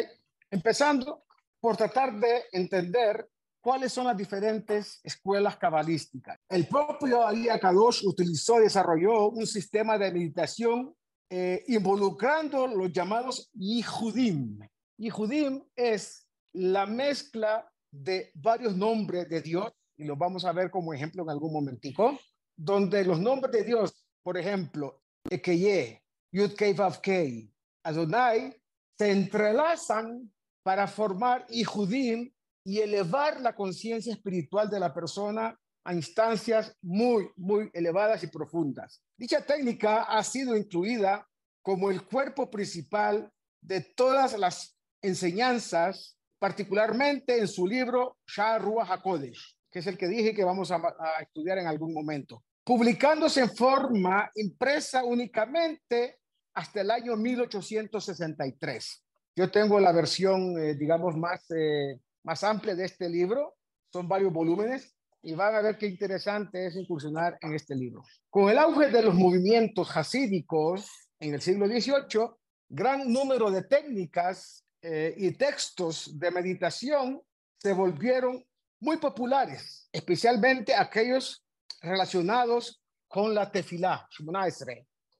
Empezando 0.50 1.24
por 1.60 1.76
tratar 1.76 2.18
de 2.18 2.44
entender 2.52 3.28
cuáles 3.60 3.92
son 3.92 4.06
las 4.06 4.16
diferentes 4.16 5.00
escuelas 5.02 5.56
cabalísticas. 5.56 6.38
El 6.48 6.66
propio 6.66 7.26
Ali 7.26 7.48
Akadosh 7.48 8.04
utilizó 8.06 8.58
y 8.58 8.64
desarrolló 8.64 9.28
un 9.28 9.46
sistema 9.46 9.98
de 9.98 10.12
meditación 10.12 10.94
eh, 11.30 11.62
involucrando 11.66 12.66
los 12.66 12.92
llamados 12.92 13.50
Yihudim. 13.52 14.60
Yihudim 14.96 15.62
es 15.76 16.26
la 16.52 16.86
mezcla 16.86 17.70
de 17.90 18.30
varios 18.34 18.76
nombres 18.76 19.28
de 19.28 19.40
Dios, 19.40 19.72
y 19.96 20.04
lo 20.04 20.16
vamos 20.16 20.44
a 20.44 20.52
ver 20.52 20.70
como 20.70 20.92
ejemplo 20.92 21.22
en 21.22 21.30
algún 21.30 21.52
momentico, 21.52 22.18
donde 22.56 23.04
los 23.04 23.20
nombres 23.20 23.52
de 23.52 23.64
Dios, 23.64 24.06
por 24.22 24.36
ejemplo, 24.36 25.02
Ekeye, 25.30 26.02
Yud 26.32 26.54
Kei 26.54 27.52
Adonai, 27.84 28.54
se 28.98 29.10
entrelazan 29.10 30.30
para 30.62 30.86
formar 30.86 31.46
Ihudim 31.48 32.30
y 32.64 32.80
elevar 32.80 33.40
la 33.40 33.54
conciencia 33.54 34.12
espiritual 34.12 34.68
de 34.68 34.80
la 34.80 34.92
persona 34.92 35.58
a 35.84 35.94
instancias 35.94 36.76
muy, 36.82 37.30
muy 37.36 37.70
elevadas 37.72 38.22
y 38.22 38.26
profundas. 38.26 39.02
Dicha 39.16 39.40
técnica 39.46 40.02
ha 40.02 40.22
sido 40.22 40.54
incluida 40.54 41.26
como 41.62 41.90
el 41.90 42.04
cuerpo 42.04 42.50
principal 42.50 43.32
de 43.62 43.80
todas 43.80 44.38
las 44.38 44.76
enseñanzas, 45.02 46.17
particularmente 46.38 47.38
en 47.38 47.48
su 47.48 47.66
libro 47.66 48.18
Shah 48.26 48.58
Ruach 48.58 48.90
HaKodesh, 48.90 49.56
que 49.70 49.80
es 49.80 49.86
el 49.86 49.98
que 49.98 50.08
dije 50.08 50.34
que 50.34 50.44
vamos 50.44 50.70
a, 50.70 50.80
estudiar 51.20 51.58
en 51.58 51.66
algún 51.66 51.92
momento, 51.92 52.44
publicándose 52.64 53.40
en 53.40 53.54
forma 53.54 54.30
impresa 54.36 55.04
únicamente 55.04 56.18
hasta 56.54 56.80
el 56.80 56.90
año 56.90 57.16
1863. 57.16 59.04
Yo 59.36 59.50
tengo 59.50 59.78
la 59.78 59.92
versión, 59.92 60.58
eh, 60.58 60.74
digamos, 60.74 61.16
más, 61.16 61.44
eh, 61.50 62.00
más 62.24 62.42
amplia 62.42 62.74
de 62.74 62.84
este 62.84 63.08
libro. 63.08 63.54
Son 63.92 64.08
varios 64.08 64.32
volúmenes 64.32 64.94
y 65.22 65.34
van 65.34 65.54
a 65.54 65.60
ver 65.60 65.78
qué 65.78 65.86
interesante 65.86 66.66
es 66.66 66.76
incursionar 66.76 67.38
en 67.40 67.54
este 67.54 67.74
libro. 67.74 68.02
Con 68.30 68.48
el 68.50 68.58
auge 68.58 68.88
de 68.88 69.02
los 69.02 69.14
movimientos 69.14 69.96
hasídicos 69.96 71.10
en 71.20 71.34
el 71.34 71.40
siglo 71.40 71.66
XVIII, 71.66 72.30
gran 72.68 73.12
número 73.12 73.50
de 73.50 73.62
técnicas 73.62 74.64
eh, 74.82 75.14
y 75.16 75.32
textos 75.32 76.18
de 76.18 76.30
meditación 76.30 77.20
se 77.56 77.72
volvieron 77.72 78.44
muy 78.80 78.98
populares, 78.98 79.88
especialmente 79.92 80.74
aquellos 80.74 81.44
relacionados 81.80 82.82
con 83.08 83.34
la 83.34 83.50
tefilá, 83.50 84.08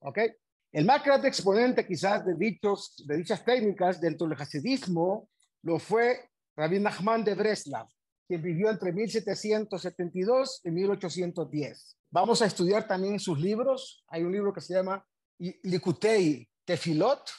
¿ok? 0.01 0.19
El 0.71 0.85
más 0.85 1.03
grande 1.03 1.29
exponente 1.29 1.87
quizás 1.87 2.25
de, 2.25 2.35
dichos, 2.35 3.03
de 3.07 3.17
dichas 3.17 3.45
técnicas 3.45 4.01
dentro 4.01 4.29
del 4.29 4.41
hasidismo 4.41 5.29
lo 5.63 5.79
fue 5.79 6.29
Rabbi 6.57 6.79
Nachman 6.79 7.25
de 7.25 7.35
Breslav, 7.35 7.89
quien 8.27 8.43
vivió 8.43 8.69
entre 8.69 8.93
1772 8.93 10.61
y 10.65 10.71
1810. 10.71 11.97
Vamos 12.11 12.43
a 12.43 12.47
estudiar 12.47 12.87
también 12.87 13.19
sus 13.19 13.39
libros. 13.41 14.05
Hay 14.09 14.23
un 14.23 14.33
libro 14.33 14.53
que 14.53 14.61
se 14.61 14.75
llama 14.75 15.05
Likutei 15.39 16.49
Tefilot, 16.65 17.31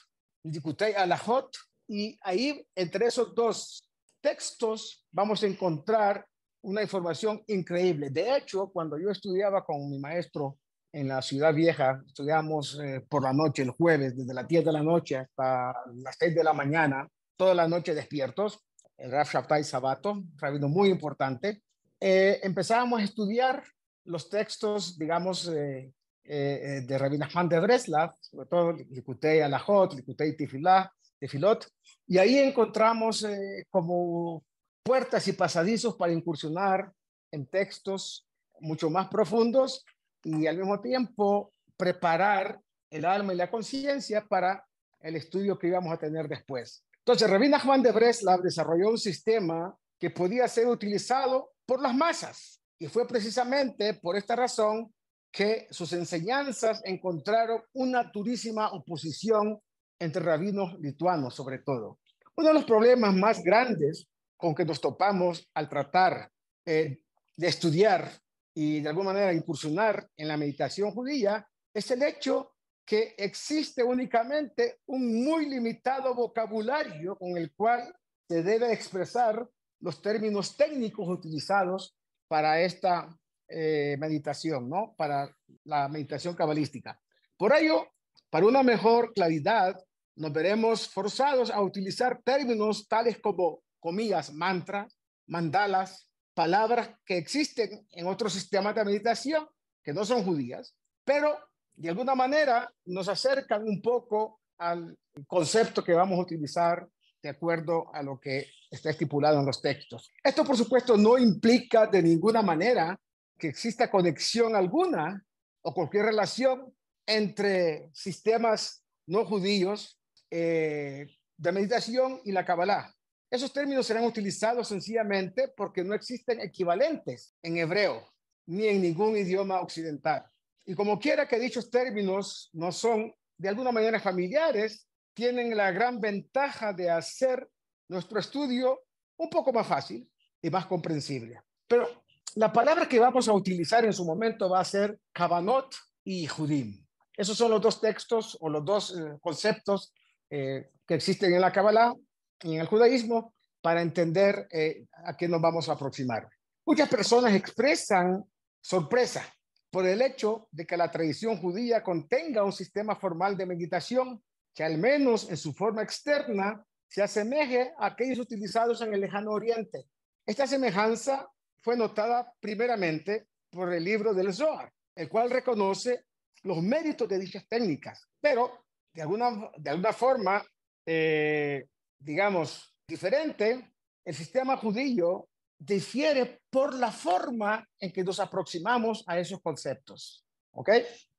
Likutei 0.43 0.93
Alajot, 0.93 1.55
y 1.89 2.19
ahí 2.22 2.63
entre 2.75 3.08
esos 3.08 3.34
dos 3.34 3.89
textos 4.22 5.08
vamos 5.12 5.41
a 5.41 5.48
encontrar 5.48 6.24
una 6.62 6.84
información 6.84 7.43
increíble. 7.48 8.12
De 8.12 8.38
hecho, 8.38 8.69
cuando 8.72 8.98
yo 9.00 9.10
estudiaba 9.10 9.65
con 9.65 9.89
mi 9.89 9.98
maestro 9.98 10.60
en 10.91 11.08
la 11.08 11.22
ciudad 11.22 11.53
vieja, 11.53 12.03
estudiamos 12.05 12.79
eh, 12.79 13.03
por 13.10 13.24
la 13.24 13.34
noche, 13.34 13.63
el 13.63 13.72
jueves, 13.72 14.15
desde 14.15 14.34
las 14.36 14.48
10 14.48 14.65
de 14.65 14.72
la 14.72 14.84
noche 14.84 15.17
hasta 15.17 15.74
las 15.96 16.15
6 16.19 16.36
de 16.36 16.43
la 16.43 16.53
mañana, 16.53 17.08
toda 17.36 17.55
la 17.55 17.67
noche 17.67 17.96
despiertos, 17.96 18.60
el 18.98 19.10
Shabtai 19.10 19.63
Sabato, 19.63 20.24
rabino 20.38 20.67
muy 20.67 20.89
importante. 20.89 21.63
Eh, 22.00 22.39
empezábamos 22.43 23.00
a 23.00 23.03
estudiar 23.03 23.63
los 24.05 24.29
textos, 24.29 24.98
digamos, 24.98 25.50
eh, 25.51 25.91
de 26.24 26.98
Rabbi 27.00 27.17
Nachman 27.17 27.50
de 27.50 27.60
Breslav, 27.60 28.13
sobre 28.19 28.48
todo 28.48 28.74
Likutei 28.74 29.41
Alajot, 29.41 29.96
Likutei 29.96 30.36
Tifilá, 30.36 30.91
Tefilot, 31.19 31.67
y 32.07 32.17
ahí 32.17 32.38
encontramos 32.38 33.25
como 33.69 34.43
puertas 34.83 35.27
y 35.27 35.33
pasadizos 35.33 35.95
para 35.95 36.13
incursionar 36.13 36.91
en 37.31 37.45
textos 37.45 38.25
mucho 38.59 38.89
más 38.89 39.07
profundos 39.07 39.85
y 40.23 40.47
al 40.47 40.57
mismo 40.57 40.79
tiempo 40.81 41.53
preparar 41.77 42.59
el 42.89 43.05
alma 43.05 43.33
y 43.33 43.38
la 43.38 43.51
conciencia 43.51 44.25
para 44.25 44.65
el 44.99 45.15
estudio 45.15 45.57
que 45.57 45.67
íbamos 45.67 45.93
a 45.93 45.97
tener 45.97 46.27
después. 46.27 46.83
Entonces, 46.99 47.29
Rabbi 47.29 47.49
Nachman 47.49 47.81
de 47.81 47.91
Breslav 47.91 48.41
desarrolló 48.41 48.89
un 48.89 48.97
sistema 48.97 49.75
que 49.97 50.09
podía 50.09 50.47
ser 50.47 50.67
utilizado 50.67 51.51
por 51.65 51.81
las 51.81 51.93
masas 51.95 52.61
y 52.79 52.88
fue 52.88 53.07
precisamente 53.07 53.93
por 53.95 54.15
esta 54.15 54.35
razón 54.35 54.93
que 55.31 55.67
sus 55.69 55.93
enseñanzas 55.93 56.81
encontraron 56.83 57.61
una 57.73 58.03
durísima 58.03 58.69
oposición 58.71 59.59
entre 59.99 60.23
rabinos 60.23 60.79
lituanos, 60.79 61.35
sobre 61.35 61.59
todo. 61.59 61.99
Uno 62.35 62.47
de 62.47 62.53
los 62.53 62.65
problemas 62.65 63.13
más 63.13 63.43
grandes 63.43 64.07
con 64.37 64.55
que 64.55 64.65
nos 64.65 64.79
topamos 64.79 65.49
al 65.53 65.67
tratar 65.67 66.31
eh, 66.65 66.99
de 67.35 67.47
estudiar 67.47 68.09
y 68.53 68.81
de 68.81 68.89
alguna 68.89 69.13
manera 69.13 69.33
incursionar 69.33 70.09
en 70.15 70.27
la 70.27 70.37
meditación 70.37 70.91
judía 70.91 71.45
es 71.73 71.91
el 71.91 72.03
hecho 72.03 72.53
que 72.85 73.13
existe 73.17 73.83
únicamente 73.83 74.79
un 74.87 75.23
muy 75.23 75.47
limitado 75.47 76.15
vocabulario 76.15 77.15
con 77.15 77.37
el 77.37 77.53
cual 77.53 77.93
se 78.27 78.41
debe 78.41 78.73
expresar 78.73 79.47
los 79.81 80.01
términos 80.01 80.57
técnicos 80.57 81.07
utilizados 81.07 81.95
para 82.27 82.61
esta 82.61 83.15
eh, 83.47 83.95
meditación, 83.99 84.69
¿no? 84.69 84.95
Para 84.97 85.35
la 85.65 85.87
meditación 85.87 86.35
cabalística. 86.35 86.99
Por 87.37 87.53
ello, 87.53 87.87
para 88.29 88.45
una 88.45 88.63
mejor 88.63 89.13
claridad, 89.13 89.79
nos 90.19 90.33
veremos 90.33 90.89
forzados 90.89 91.49
a 91.49 91.61
utilizar 91.61 92.21
términos 92.21 92.88
tales 92.89 93.19
como, 93.19 93.63
comillas, 93.79 94.33
mantra, 94.33 94.85
mandalas, 95.27 96.09
palabras 96.33 96.89
que 97.05 97.17
existen 97.17 97.88
en 97.91 98.05
otros 98.05 98.33
sistemas 98.33 98.75
de 98.75 98.83
meditación 98.83 99.47
que 99.81 99.93
no 99.93 100.03
son 100.03 100.25
judías, 100.25 100.75
pero 101.05 101.38
de 101.73 101.88
alguna 101.88 102.15
manera 102.15 102.69
nos 102.85 103.07
acercan 103.07 103.63
un 103.63 103.81
poco 103.81 104.41
al 104.57 104.97
concepto 105.25 105.85
que 105.85 105.93
vamos 105.93 106.19
a 106.19 106.23
utilizar 106.23 106.85
de 107.23 107.29
acuerdo 107.29 107.89
a 107.93 108.03
lo 108.03 108.19
que 108.19 108.45
está 108.69 108.89
estipulado 108.89 109.39
en 109.39 109.45
los 109.45 109.61
textos. 109.61 110.11
Esto, 110.21 110.43
por 110.43 110.57
supuesto, 110.57 110.97
no 110.97 111.17
implica 111.17 111.88
de 111.88 112.03
ninguna 112.03 112.41
manera 112.41 112.99
que 113.38 113.47
exista 113.47 113.89
conexión 113.89 114.53
alguna 114.53 115.25
o 115.61 115.73
cualquier 115.73 116.07
relación 116.07 116.73
entre 117.05 117.89
sistemas 117.93 118.83
no 119.07 119.25
judíos 119.25 119.98
eh, 120.31 121.07
de 121.38 121.51
meditación 121.51 122.21
y 122.24 122.31
la 122.31 122.45
Kabbalah. 122.45 122.93
Esos 123.31 123.53
términos 123.53 123.86
serán 123.86 124.05
utilizados 124.05 124.67
sencillamente 124.67 125.50
porque 125.55 125.83
no 125.83 125.93
existen 125.93 126.41
equivalentes 126.41 127.36
en 127.43 127.57
hebreo 127.57 128.07
ni 128.48 128.67
en 128.67 128.81
ningún 128.81 129.15
idioma 129.15 129.62
occidental. 129.62 130.25
Y 130.65 130.74
como 130.74 131.00
quiera 131.00 131.27
que 131.27 131.39
dichos 131.39 131.69
términos 131.69 132.50
no 132.53 132.71
son 132.71 133.13
de 133.38 133.50
alguna 133.50 133.71
manera 133.71 134.00
familiares, 134.00 134.88
tienen 135.13 135.55
la 135.55 135.71
gran 135.71 136.00
ventaja 136.00 136.74
de 136.74 136.89
hacer 136.89 137.48
nuestro 137.88 138.19
estudio 138.19 138.81
un 139.17 139.29
poco 139.29 139.53
más 139.53 139.67
fácil 139.67 140.09
y 140.41 140.50
más 140.50 140.65
comprensible. 140.65 141.41
Pero 141.67 142.03
la 142.36 142.51
palabra 142.51 142.88
que 142.88 143.00
vamos 143.00 143.27
a 143.27 143.33
utilizar 143.33 143.86
en 143.86 143.93
su 143.93 144.05
momento 144.05 144.50
va 144.50 144.59
a 144.59 144.65
ser 144.65 145.00
Kabanot 145.12 145.75
y 146.03 146.25
Judim. 146.25 146.86
Esos 147.15 147.38
son 147.38 147.51
los 147.51 147.62
dos 147.62 147.81
textos 147.81 148.38
o 148.39 148.50
los 148.50 148.63
dos 148.63 148.98
eh, 148.98 149.17
conceptos 149.21 149.93
eh, 150.29 150.71
que 150.86 150.95
existen 150.95 151.33
en 151.33 151.41
la 151.41 151.51
Kabbalah 151.51 151.93
en 152.41 152.53
el 152.53 152.67
judaísmo 152.67 153.33
para 153.62 153.81
entender 153.81 154.48
eh, 154.51 154.86
a 155.05 155.15
qué 155.17 155.27
nos 155.27 155.41
vamos 155.41 155.67
a 155.69 155.74
aproximar. 155.74 156.27
Muchas 156.65 156.88
personas 156.88 157.33
expresan 157.33 158.24
sorpresa 158.62 159.25
por 159.69 159.86
el 159.86 160.01
hecho 160.01 160.48
de 160.51 160.65
que 160.65 160.77
la 160.77 160.91
tradición 160.91 161.38
judía 161.38 161.83
contenga 161.83 162.43
un 162.43 162.53
sistema 162.53 162.95
formal 162.95 163.38
de 163.38 163.45
meditación 163.45 164.24
que 164.53 164.63
al 164.63 164.77
menos 164.77 165.29
en 165.29 165.38
su 165.38 165.53
forma 165.53 165.83
externa 165.83 166.65
se 166.88 167.03
asemeje 167.03 167.71
a 167.77 167.88
aquellos 167.88 168.19
utilizados 168.19 168.81
en 168.81 168.93
el 168.93 169.01
lejano 169.01 169.31
oriente. 169.31 169.86
Esta 170.25 170.48
semejanza 170.48 171.29
fue 171.62 171.77
notada 171.77 172.33
primeramente 172.39 173.27
por 173.50 173.71
el 173.74 173.83
libro 173.83 174.13
del 174.13 174.33
Zohar, 174.33 174.71
el 174.95 175.09
cual 175.09 175.29
reconoce 175.29 176.05
los 176.43 176.62
méritos 176.62 177.07
de 177.07 177.19
dichas 177.19 177.48
técnicas, 177.48 178.07
pero 178.19 178.65
de 178.93 179.01
alguna, 179.01 179.51
de 179.58 179.69
alguna 179.69 179.93
forma 179.93 180.43
eh, 180.86 181.67
digamos, 182.00 182.74
diferente, 182.88 183.74
el 184.05 184.15
sistema 184.15 184.58
judío 184.58 185.27
difiere 185.58 186.41
por 186.50 186.74
la 186.74 186.91
forma 186.91 187.67
en 187.77 187.91
que 187.91 188.03
nos 188.03 188.19
aproximamos 188.19 189.03
a 189.05 189.19
esos 189.19 189.41
conceptos. 189.41 190.25
¿Ok? 190.51 190.69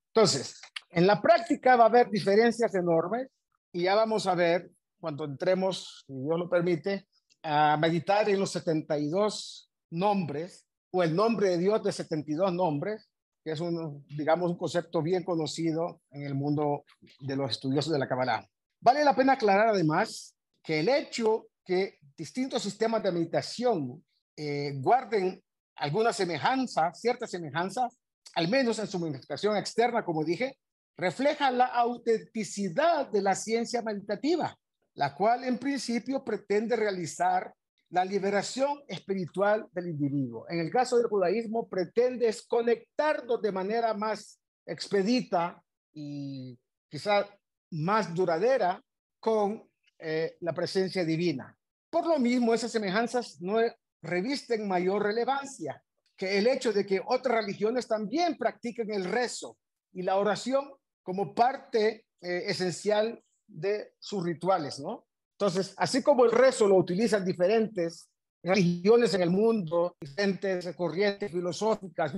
Entonces, 0.09 0.61
en 0.89 1.07
la 1.07 1.21
práctica 1.21 1.77
va 1.77 1.85
a 1.85 1.89
haber 1.89 2.11
diferencias 2.11 2.75
enormes 2.75 3.29
y 3.73 3.83
ya 3.83 3.95
vamos 3.95 4.27
a 4.27 4.35
ver 4.35 4.71
cuando 4.99 5.25
entremos, 5.25 6.05
si 6.07 6.15
Dios 6.15 6.39
lo 6.39 6.49
permite, 6.49 7.07
a 7.43 7.77
meditar 7.77 8.29
en 8.29 8.41
los 8.41 8.51
72 8.51 9.71
nombres 9.91 10.67
o 10.91 11.03
el 11.03 11.15
nombre 11.15 11.51
de 11.51 11.59
Dios 11.59 11.83
de 11.83 11.93
72 11.93 12.53
nombres, 12.53 13.09
que 13.43 13.53
es 13.53 13.61
un, 13.61 14.05
digamos, 14.09 14.51
un 14.51 14.59
concepto 14.59 15.03
bien 15.03 15.25
conocido 15.25 16.03
en 16.11 16.23
el 16.23 16.35
mundo 16.35 16.85
de 17.21 17.37
los 17.37 17.51
estudiosos 17.51 17.93
de 17.93 17.99
la 17.99 18.09
Kabbalah. 18.09 18.47
Vale 18.81 19.05
la 19.05 19.15
pena 19.15 19.35
aclarar 19.35 19.69
además 19.69 20.35
que 20.63 20.81
el 20.81 20.89
hecho 20.89 21.47
que 21.65 21.99
distintos 22.17 22.63
sistemas 22.63 23.03
de 23.03 23.13
meditación 23.13 24.05
eh, 24.37 24.73
guarden 24.81 25.43
alguna 25.77 26.13
semejanza, 26.13 26.93
ciertas 26.95 27.31
semejanzas, 27.31 27.99
al 28.35 28.49
menos 28.49 28.79
en 28.79 28.87
su 28.87 28.99
manifestación 28.99 29.57
externa, 29.57 30.05
como 30.05 30.25
dije, 30.25 30.57
refleja 30.97 31.51
la 31.51 31.67
autenticidad 31.67 33.09
de 33.09 33.23
la 33.23 33.35
ciencia 33.35 33.83
meditativa, 33.83 34.55
la 34.95 35.15
cual 35.15 35.45
en 35.45 35.59
principio 35.59 36.23
pretende 36.23 36.77
realizar 36.77 37.55
la 37.91 38.05
liberación 38.05 38.83
espiritual 38.87 39.67
del 39.73 39.89
individuo. 39.89 40.47
En 40.49 40.61
el 40.61 40.71
caso 40.71 40.97
del 40.97 41.09
judaísmo, 41.09 41.69
pretende 41.69 42.33
conectarnos 42.49 43.43
de 43.43 43.53
manera 43.53 43.95
más 43.95 44.41
expedita 44.65 45.63
y 45.93 46.59
quizá 46.89 47.27
más 47.73 48.15
duradera 48.15 48.83
con 49.19 49.69
eh, 49.99 50.37
la 50.41 50.53
presencia 50.53 51.05
divina. 51.05 51.57
Por 51.91 52.07
lo 52.07 52.19
mismo, 52.19 52.55
esas 52.55 52.71
semejanzas 52.71 53.41
no 53.41 53.59
revisten 54.03 54.67
mayor 54.69 55.03
relevancia 55.03 55.83
que 56.17 56.39
el 56.39 56.47
hecho 56.47 56.73
de 56.73 56.87
que 56.87 57.03
otras 57.05 57.45
religiones 57.45 57.89
también 57.89 58.37
practiquen 58.37 58.93
el 58.93 59.05
rezo 59.05 59.59
y 59.93 60.03
la 60.03 60.17
oración 60.17 60.71
como 61.03 61.35
parte 61.35 62.07
eh, 62.21 62.45
esencial 62.47 63.23
de 63.47 63.95
sus 63.99 64.25
rituales, 64.25 64.79
¿no? 64.79 65.07
Entonces, 65.41 65.73
así 65.79 66.03
como 66.03 66.27
el 66.27 66.33
rezo 66.33 66.69
lo 66.69 66.77
utilizan 66.77 67.25
diferentes 67.25 68.11
religiones 68.43 69.15
en 69.15 69.23
el 69.23 69.31
mundo, 69.31 69.97
diferentes 69.99 70.77
corrientes 70.77 71.33
filosóficas, 71.33 72.13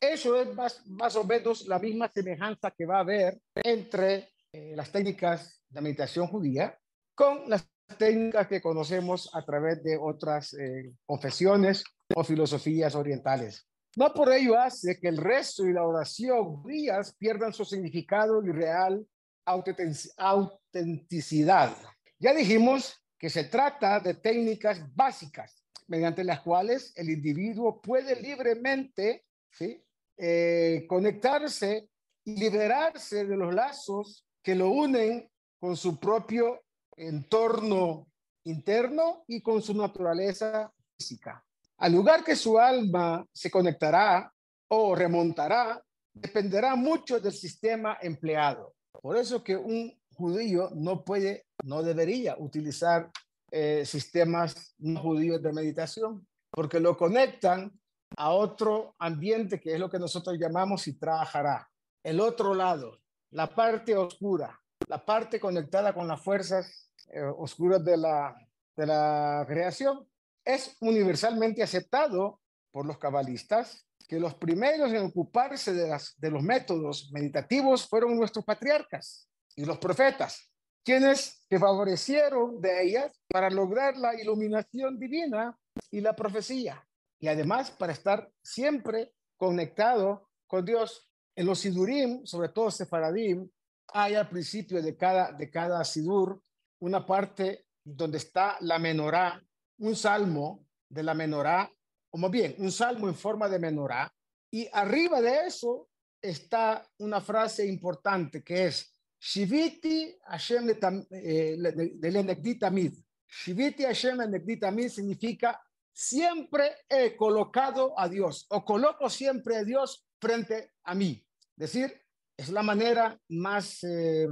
eso 0.00 0.40
es 0.40 0.54
más, 0.54 0.86
más 0.86 1.14
o 1.16 1.24
menos 1.24 1.68
la 1.68 1.78
misma 1.78 2.10
semejanza 2.10 2.70
que 2.70 2.86
va 2.86 2.96
a 2.96 3.00
haber 3.00 3.38
entre 3.56 4.30
eh, 4.50 4.72
las 4.74 4.90
técnicas 4.90 5.62
de 5.68 5.80
meditación 5.82 6.26
judía 6.26 6.74
con 7.14 7.50
las 7.50 7.68
técnicas 7.98 8.48
que 8.48 8.62
conocemos 8.62 9.28
a 9.34 9.44
través 9.44 9.82
de 9.84 9.98
otras 10.00 10.54
eh, 10.54 10.90
confesiones 11.04 11.84
o 12.14 12.24
filosofías 12.24 12.94
orientales. 12.94 13.68
No 13.96 14.14
por 14.14 14.32
ello 14.32 14.58
hace 14.58 14.98
que 14.98 15.08
el 15.08 15.18
rezo 15.18 15.66
y 15.66 15.74
la 15.74 15.84
oración 15.84 16.62
judías 16.62 17.14
pierdan 17.18 17.52
su 17.52 17.66
significado 17.66 18.42
y 18.42 18.52
real 18.52 19.06
autenticidad. 19.44 21.76
Ya 22.18 22.34
dijimos 22.34 23.00
que 23.18 23.30
se 23.30 23.44
trata 23.44 24.00
de 24.00 24.14
técnicas 24.14 24.80
básicas 24.94 25.64
mediante 25.86 26.24
las 26.24 26.40
cuales 26.40 26.92
el 26.96 27.10
individuo 27.10 27.80
puede 27.80 28.20
libremente 28.20 29.24
¿sí? 29.50 29.82
Eh, 30.16 30.86
conectarse 30.88 31.88
y 32.24 32.36
liberarse 32.36 33.24
de 33.24 33.36
los 33.36 33.54
lazos 33.54 34.26
que 34.42 34.54
lo 34.54 34.70
unen 34.70 35.28
con 35.58 35.76
su 35.76 35.98
propio 35.98 36.62
entorno 36.96 38.08
interno 38.44 39.24
y 39.26 39.40
con 39.40 39.62
su 39.62 39.74
naturaleza 39.74 40.72
física. 40.96 41.44
Al 41.78 41.92
lugar 41.92 42.22
que 42.22 42.36
su 42.36 42.58
alma 42.58 43.26
se 43.32 43.50
conectará 43.50 44.32
o 44.68 44.94
remontará, 44.94 45.82
dependerá 46.12 46.76
mucho 46.76 47.18
del 47.18 47.32
sistema 47.32 47.98
empleado. 48.00 48.74
Por 49.00 49.16
eso 49.16 49.42
que 49.42 49.56
un 49.56 49.92
judío 50.14 50.70
no 50.74 51.04
puede, 51.04 51.46
no 51.64 51.82
debería 51.82 52.36
utilizar 52.38 53.10
eh, 53.50 53.84
sistemas 53.84 54.74
no 54.78 55.00
judíos 55.00 55.42
de 55.42 55.52
meditación, 55.52 56.26
porque 56.50 56.80
lo 56.80 56.96
conectan 56.96 57.72
a 58.16 58.30
otro 58.30 58.94
ambiente 58.98 59.60
que 59.60 59.74
es 59.74 59.80
lo 59.80 59.90
que 59.90 59.98
nosotros 59.98 60.36
llamamos 60.38 60.86
y 60.86 60.98
trabajará. 60.98 61.68
El 62.02 62.20
otro 62.20 62.54
lado, 62.54 63.00
la 63.30 63.54
parte 63.54 63.96
oscura, 63.96 64.60
la 64.88 65.04
parte 65.04 65.40
conectada 65.40 65.92
con 65.92 66.06
las 66.06 66.20
fuerzas 66.20 66.90
eh, 67.12 67.22
oscuras 67.22 67.84
de 67.84 67.96
la, 67.96 68.36
de 68.76 68.86
la 68.86 69.44
creación, 69.46 70.06
es 70.44 70.76
universalmente 70.80 71.62
aceptado 71.62 72.40
por 72.70 72.86
los 72.86 72.98
cabalistas 72.98 73.86
que 74.06 74.20
los 74.20 74.34
primeros 74.34 74.92
en 74.92 75.06
ocuparse 75.06 75.72
de, 75.72 75.88
las, 75.88 76.14
de 76.18 76.30
los 76.30 76.42
métodos 76.42 77.10
meditativos 77.12 77.86
fueron 77.86 78.16
nuestros 78.16 78.44
patriarcas 78.44 79.28
y 79.56 79.64
los 79.64 79.78
profetas, 79.78 80.50
quienes 80.84 81.44
se 81.48 81.58
favorecieron 81.58 82.60
de 82.60 82.82
ellas 82.84 83.12
para 83.28 83.48
lograr 83.48 83.96
la 83.96 84.20
iluminación 84.20 84.98
divina 84.98 85.56
y 85.90 86.00
la 86.00 86.14
profecía, 86.14 86.86
y 87.18 87.28
además 87.28 87.70
para 87.70 87.92
estar 87.92 88.30
siempre 88.42 89.12
conectado 89.36 90.28
con 90.46 90.64
Dios. 90.64 91.10
En 91.36 91.46
los 91.46 91.58
sidurim, 91.58 92.24
sobre 92.24 92.50
todo 92.50 92.70
sefaradim, 92.70 93.48
hay 93.88 94.14
al 94.14 94.28
principio 94.28 94.80
de 94.82 94.96
cada, 94.96 95.32
de 95.32 95.50
cada 95.50 95.82
sidur 95.84 96.40
una 96.80 97.04
parte 97.04 97.66
donde 97.82 98.18
está 98.18 98.56
la 98.60 98.78
menorá, 98.78 99.42
un 99.78 99.96
salmo 99.96 100.66
de 100.88 101.02
la 101.02 101.14
menorá 101.14 101.70
o 102.14 102.16
más 102.16 102.30
bien 102.30 102.54
un 102.58 102.70
salmo 102.70 103.08
en 103.08 103.14
forma 103.16 103.48
de 103.48 103.58
menorá, 103.58 104.14
y 104.48 104.68
arriba 104.72 105.20
de 105.20 105.48
eso 105.48 105.88
está 106.22 106.88
una 106.98 107.20
frase 107.20 107.66
importante 107.66 108.44
que 108.44 108.66
es 108.66 108.96
Shiviti 109.18 110.16
Hashem 110.26 110.70
eh, 111.10 111.56
de 111.58 112.56
Tamid. 112.60 112.94
Shiviti 113.26 113.82
Hashem 113.82 114.18
Tamid 114.60 114.90
significa 114.90 115.60
siempre 115.92 116.76
he 116.88 117.16
colocado 117.16 117.98
a 117.98 118.08
Dios 118.08 118.46
o 118.50 118.64
coloco 118.64 119.10
siempre 119.10 119.56
a 119.56 119.64
Dios 119.64 120.06
frente 120.20 120.74
a 120.84 120.94
mí. 120.94 121.20
Es 121.56 121.72
decir, 121.72 122.00
es 122.36 122.48
la 122.50 122.62
manera 122.62 123.20
más 123.30 123.82
eh, 123.82 124.28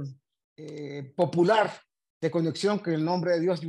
eh, 0.55 1.13
popular 1.17 1.69
de 2.21 2.31
conexión 2.31 2.79
con 2.79 2.93
el 2.93 3.03
nombre 3.03 3.33
de 3.33 3.41
Dios, 3.41 3.59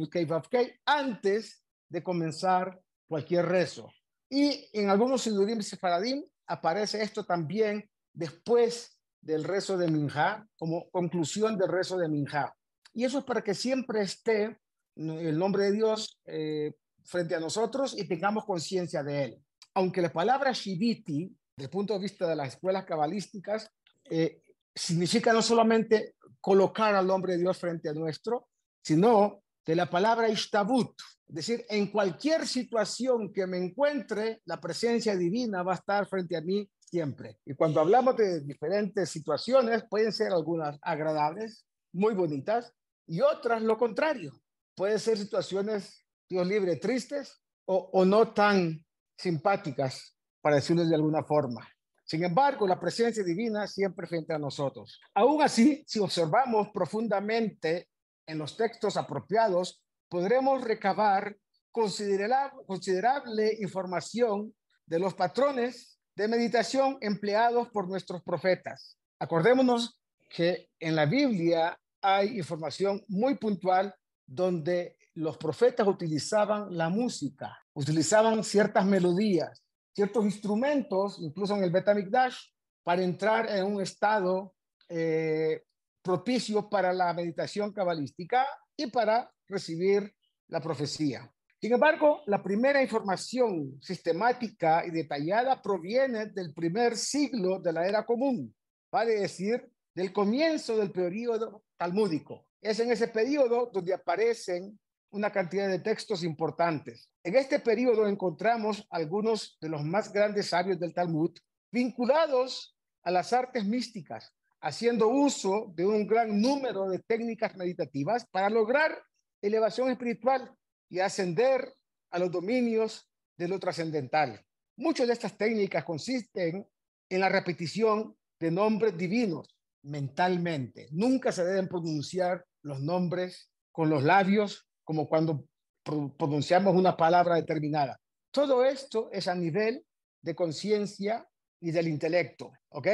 antes 0.87 1.65
de 1.89 2.03
comenzar 2.05 2.81
cualquier 3.09 3.47
rezo. 3.47 3.91
Y 4.29 4.69
en 4.73 4.91
algunos 4.91 5.23
sidurim 5.23 5.61
sefaradim 5.61 6.25
aparece 6.47 7.03
esto 7.03 7.25
también 7.25 7.89
después 8.13 8.99
del 9.21 9.45
rezo 9.45 9.79
de 9.79 9.89
Minja, 9.89 10.47
como 10.59 10.89
conclusión 10.91 11.57
del 11.57 11.69
rezo 11.69 11.97
de 11.97 12.09
Minja. 12.09 12.55
Y 12.93 13.05
eso 13.05 13.19
es 13.19 13.25
para 13.25 13.43
que 13.43 13.55
siempre 13.55 14.03
esté 14.03 14.59
el 14.97 15.39
nombre 15.39 15.65
de 15.65 15.73
Dios 15.73 16.21
eh, 16.27 16.73
frente 17.05 17.35
a 17.35 17.41
nosotros 17.41 17.97
y 17.99 18.07
tengamos 18.07 18.45
conciencia 18.45 19.03
de 19.03 19.25
él. 19.25 19.39
Aunque 19.75 20.03
la 20.03 20.13
palabra 20.13 20.53
Shiviti, 20.53 21.35
desde 21.57 21.67
el 21.67 21.71
punto 21.71 21.95
de 21.95 22.01
vista 22.01 22.29
de 22.29 22.37
las 22.37 22.49
escuelas 22.49 22.85
cabalísticas, 22.85 23.71
eh, 24.05 24.43
significa 24.75 25.33
no 25.33 25.43
solamente 25.43 26.15
colocar 26.41 26.95
al 26.95 27.07
nombre 27.07 27.33
de 27.33 27.41
Dios 27.41 27.59
frente 27.59 27.89
a 27.89 27.95
nuestro, 27.95 28.49
sino 28.83 29.44
de 29.65 29.75
la 29.75 29.89
palabra 29.89 30.29
Ishtabut, 30.29 30.95
es 31.29 31.35
decir, 31.35 31.65
en 31.69 31.91
cualquier 31.91 32.47
situación 32.47 33.33
que 33.33 33.47
me 33.47 33.59
encuentre, 33.59 34.41
la 34.45 34.61
presencia 34.61 35.17
divina 35.17 35.63
va 35.63 35.73
a 35.73 35.77
estar 35.77 36.07
frente 36.07 36.37
a 36.37 36.43
mí 36.43 36.69
siempre. 36.79 37.39
Y 37.47 37.55
cuando 37.55 37.81
hablamos 37.81 38.17
de 38.17 38.41
diferentes 38.41 39.11
situaciones, 39.11 39.85
pueden 39.89 40.13
ser 40.13 40.33
algunas 40.33 40.79
agradables, 40.83 41.67
muy 41.93 42.15
bonitas, 42.15 42.73
y 43.07 43.21
otras 43.21 43.63
lo 43.63 43.79
contrario. 43.79 44.33
Pueden 44.75 44.99
ser 44.99 45.17
situaciones, 45.17 46.05
Dios 46.29 46.47
libre, 46.47 46.77
tristes 46.77 47.41
o, 47.67 48.05
no 48.05 48.33
tan 48.33 48.85
simpáticas, 49.17 50.17
para 50.43 50.57
decirlo 50.57 50.85
de 50.85 50.95
alguna 50.95 51.25
forma. 51.25 51.67
Sin 52.05 52.23
embargo, 52.23 52.69
la 52.69 52.79
presencia 52.79 53.25
divina 53.25 53.67
siempre 53.67 54.07
frente 54.07 54.35
a 54.35 54.39
nosotros. 54.39 55.01
Aún 55.15 55.43
así, 55.43 55.83
si 55.87 55.99
observamos 56.01 56.69
profundamente 56.69 57.89
en 58.27 58.39
los 58.39 58.57
textos 58.57 58.97
apropiados, 58.97 59.83
podremos 60.09 60.63
recabar 60.63 61.37
considerable, 61.73 63.57
información 63.61 64.55
de 64.87 64.99
los 64.99 65.15
patrones 65.15 65.99
de 66.15 66.29
meditación 66.29 66.99
empleados 67.01 67.69
por 67.71 67.89
nuestros 67.89 68.23
profetas. 68.23 68.97
Acordémonos 69.19 70.01
que 70.29 70.69
en 70.79 70.95
la 70.95 71.07
Biblia 71.07 71.79
hay 72.01 72.39
información 72.39 73.03
muy 73.09 73.37
puntual 73.37 73.95
donde 74.27 74.97
los 75.15 75.37
profetas 75.37 75.87
utilizaban 75.87 76.77
la 76.77 76.89
música, 76.89 77.59
utilizaban 77.73 78.45
ciertas 78.45 78.85
melodías, 78.85 79.63
ciertos 79.93 80.25
instrumentos, 80.25 81.19
incluso 81.21 81.57
en 81.57 81.65
el 81.65 81.71
Betamikdash, 81.71 82.37
para 82.83 83.03
entrar 83.03 83.49
en 83.49 83.65
un 83.65 83.81
estado 83.81 84.55
eh, 84.89 85.63
propicio 86.05 86.69
para 86.69 86.93
la 86.93 87.13
meditación 87.15 87.73
cabalística 87.73 88.47
y 88.77 88.89
para 88.89 89.33
recibir 89.49 90.15
la 90.49 90.61
profecía. 90.61 91.33
Sin 91.59 91.73
embargo, 91.73 92.21
la 92.27 92.43
primera 92.43 92.83
información 92.83 93.79
sistemática 93.81 94.85
y 94.87 94.91
detallada 94.91 95.63
proviene 95.63 96.27
del 96.27 96.53
primer 96.53 96.95
siglo 96.95 97.59
de 97.59 97.73
la 97.73 97.89
era 97.89 98.05
común, 98.05 98.55
vale 98.93 99.15
decir, 99.15 99.67
del 99.95 100.13
comienzo 100.13 100.77
del 100.77 100.93
periodo 100.93 101.65
talmúdico. 101.79 102.49
Es 102.61 102.81
en 102.81 102.93
ese 102.93 103.09
periodo 103.09 103.71
donde 103.73 103.95
aparecen 103.95 104.79
una 105.11 105.31
cantidad 105.31 105.69
de 105.69 105.79
textos 105.79 106.23
importantes. 106.23 107.09
En 107.23 107.35
este 107.37 107.61
periodo 107.61 108.07
encontramos 108.07 108.87
algunos 108.91 109.57
de 109.59 109.71
los 109.71 109.83
más 109.85 110.13
grandes 110.13 110.49
sabios 110.49 110.79
del 110.79 110.93
Talmud 110.93 111.31
vinculados 111.73 112.77
a 113.05 113.11
las 113.11 113.33
artes 113.33 113.65
místicas, 113.65 114.35
haciendo 114.65 115.09
uso 115.09 115.71
de 115.77 115.85
un 115.85 116.07
gran 116.07 116.41
número 116.41 116.89
de 116.89 116.99
técnicas 117.01 117.55
meditativas 117.55 118.27
para 118.31 118.49
lograr 118.49 118.99
elevación 119.43 119.91
espiritual 119.91 120.51
y 120.89 121.01
ascender 121.01 121.71
a 122.11 122.19
los 122.19 122.31
dominios 122.31 123.07
de 123.37 123.47
lo 123.47 123.59
trascendental. 123.59 124.43
Muchas 124.77 125.07
de 125.07 125.13
estas 125.13 125.37
técnicas 125.37 125.85
consisten 125.85 126.67
en 127.11 127.21
la 127.21 127.29
repetición 127.29 128.17
de 128.41 128.51
nombres 128.51 128.97
divinos 128.97 129.55
mentalmente. 129.83 130.89
Nunca 130.93 131.31
se 131.31 131.45
deben 131.45 131.69
pronunciar 131.69 132.43
los 132.63 132.81
nombres 132.81 133.51
con 133.71 133.91
los 133.91 134.03
labios 134.03 134.67
como 134.83 135.07
cuando 135.07 135.45
pronunciamos 135.83 136.75
una 136.75 136.97
palabra 136.97 137.35
determinada. 137.35 138.01
Todo 138.31 138.65
esto 138.65 139.11
es 139.13 139.29
a 139.29 139.35
nivel 139.35 139.85
de 140.23 140.35
conciencia 140.35 141.29
y 141.61 141.71
del 141.71 141.89
intelecto, 141.89 142.53
¿ok? 142.71 142.89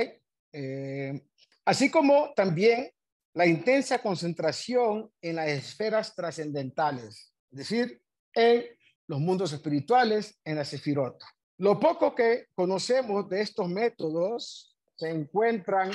Eh, 0.53 1.23
así 1.71 1.89
como 1.89 2.33
también 2.35 2.91
la 3.33 3.47
intensa 3.47 4.03
concentración 4.03 5.09
en 5.23 5.37
las 5.37 5.49
esferas 5.51 6.17
trascendentales, 6.17 7.33
es 7.53 7.59
decir, 7.59 8.03
en 8.35 8.65
los 9.07 9.21
mundos 9.21 9.53
espirituales, 9.53 10.41
en 10.45 10.57
la 10.57 10.65
sefirot. 10.65 11.23
Lo 11.59 11.79
poco 11.79 12.13
que 12.13 12.47
conocemos 12.57 13.29
de 13.29 13.43
estos 13.43 13.69
métodos 13.69 14.77
se 14.97 15.11
encuentran, 15.11 15.93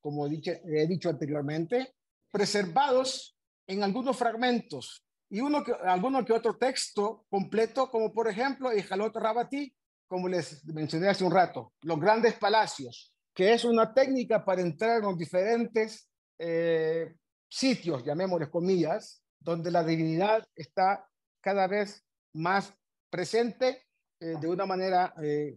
como 0.00 0.26
he 0.26 0.86
dicho 0.86 1.10
anteriormente, 1.10 1.92
preservados 2.32 3.36
en 3.66 3.82
algunos 3.82 4.16
fragmentos 4.16 5.04
y 5.28 5.40
uno 5.40 5.62
que, 5.62 5.72
alguno 5.72 6.24
que 6.24 6.32
otro 6.32 6.56
texto 6.56 7.26
completo, 7.28 7.90
como 7.90 8.14
por 8.14 8.28
ejemplo 8.28 8.70
el 8.70 8.82
Jalot 8.82 9.14
Rabati, 9.14 9.70
como 10.06 10.26
les 10.26 10.64
mencioné 10.64 11.08
hace 11.08 11.22
un 11.22 11.32
rato, 11.32 11.74
los 11.82 12.00
grandes 12.00 12.32
palacios, 12.32 13.12
que 13.38 13.52
es 13.52 13.64
una 13.64 13.94
técnica 13.94 14.44
para 14.44 14.62
entrar 14.62 14.96
en 14.96 15.04
los 15.04 15.16
diferentes 15.16 16.10
eh, 16.40 17.14
sitios, 17.48 18.02
llamémosles 18.04 18.48
comillas, 18.48 19.22
donde 19.38 19.70
la 19.70 19.84
divinidad 19.84 20.44
está 20.56 21.08
cada 21.40 21.68
vez 21.68 22.04
más 22.32 22.74
presente 23.08 23.84
eh, 24.18 24.34
de 24.40 24.48
una 24.48 24.66
manera 24.66 25.14
eh, 25.22 25.56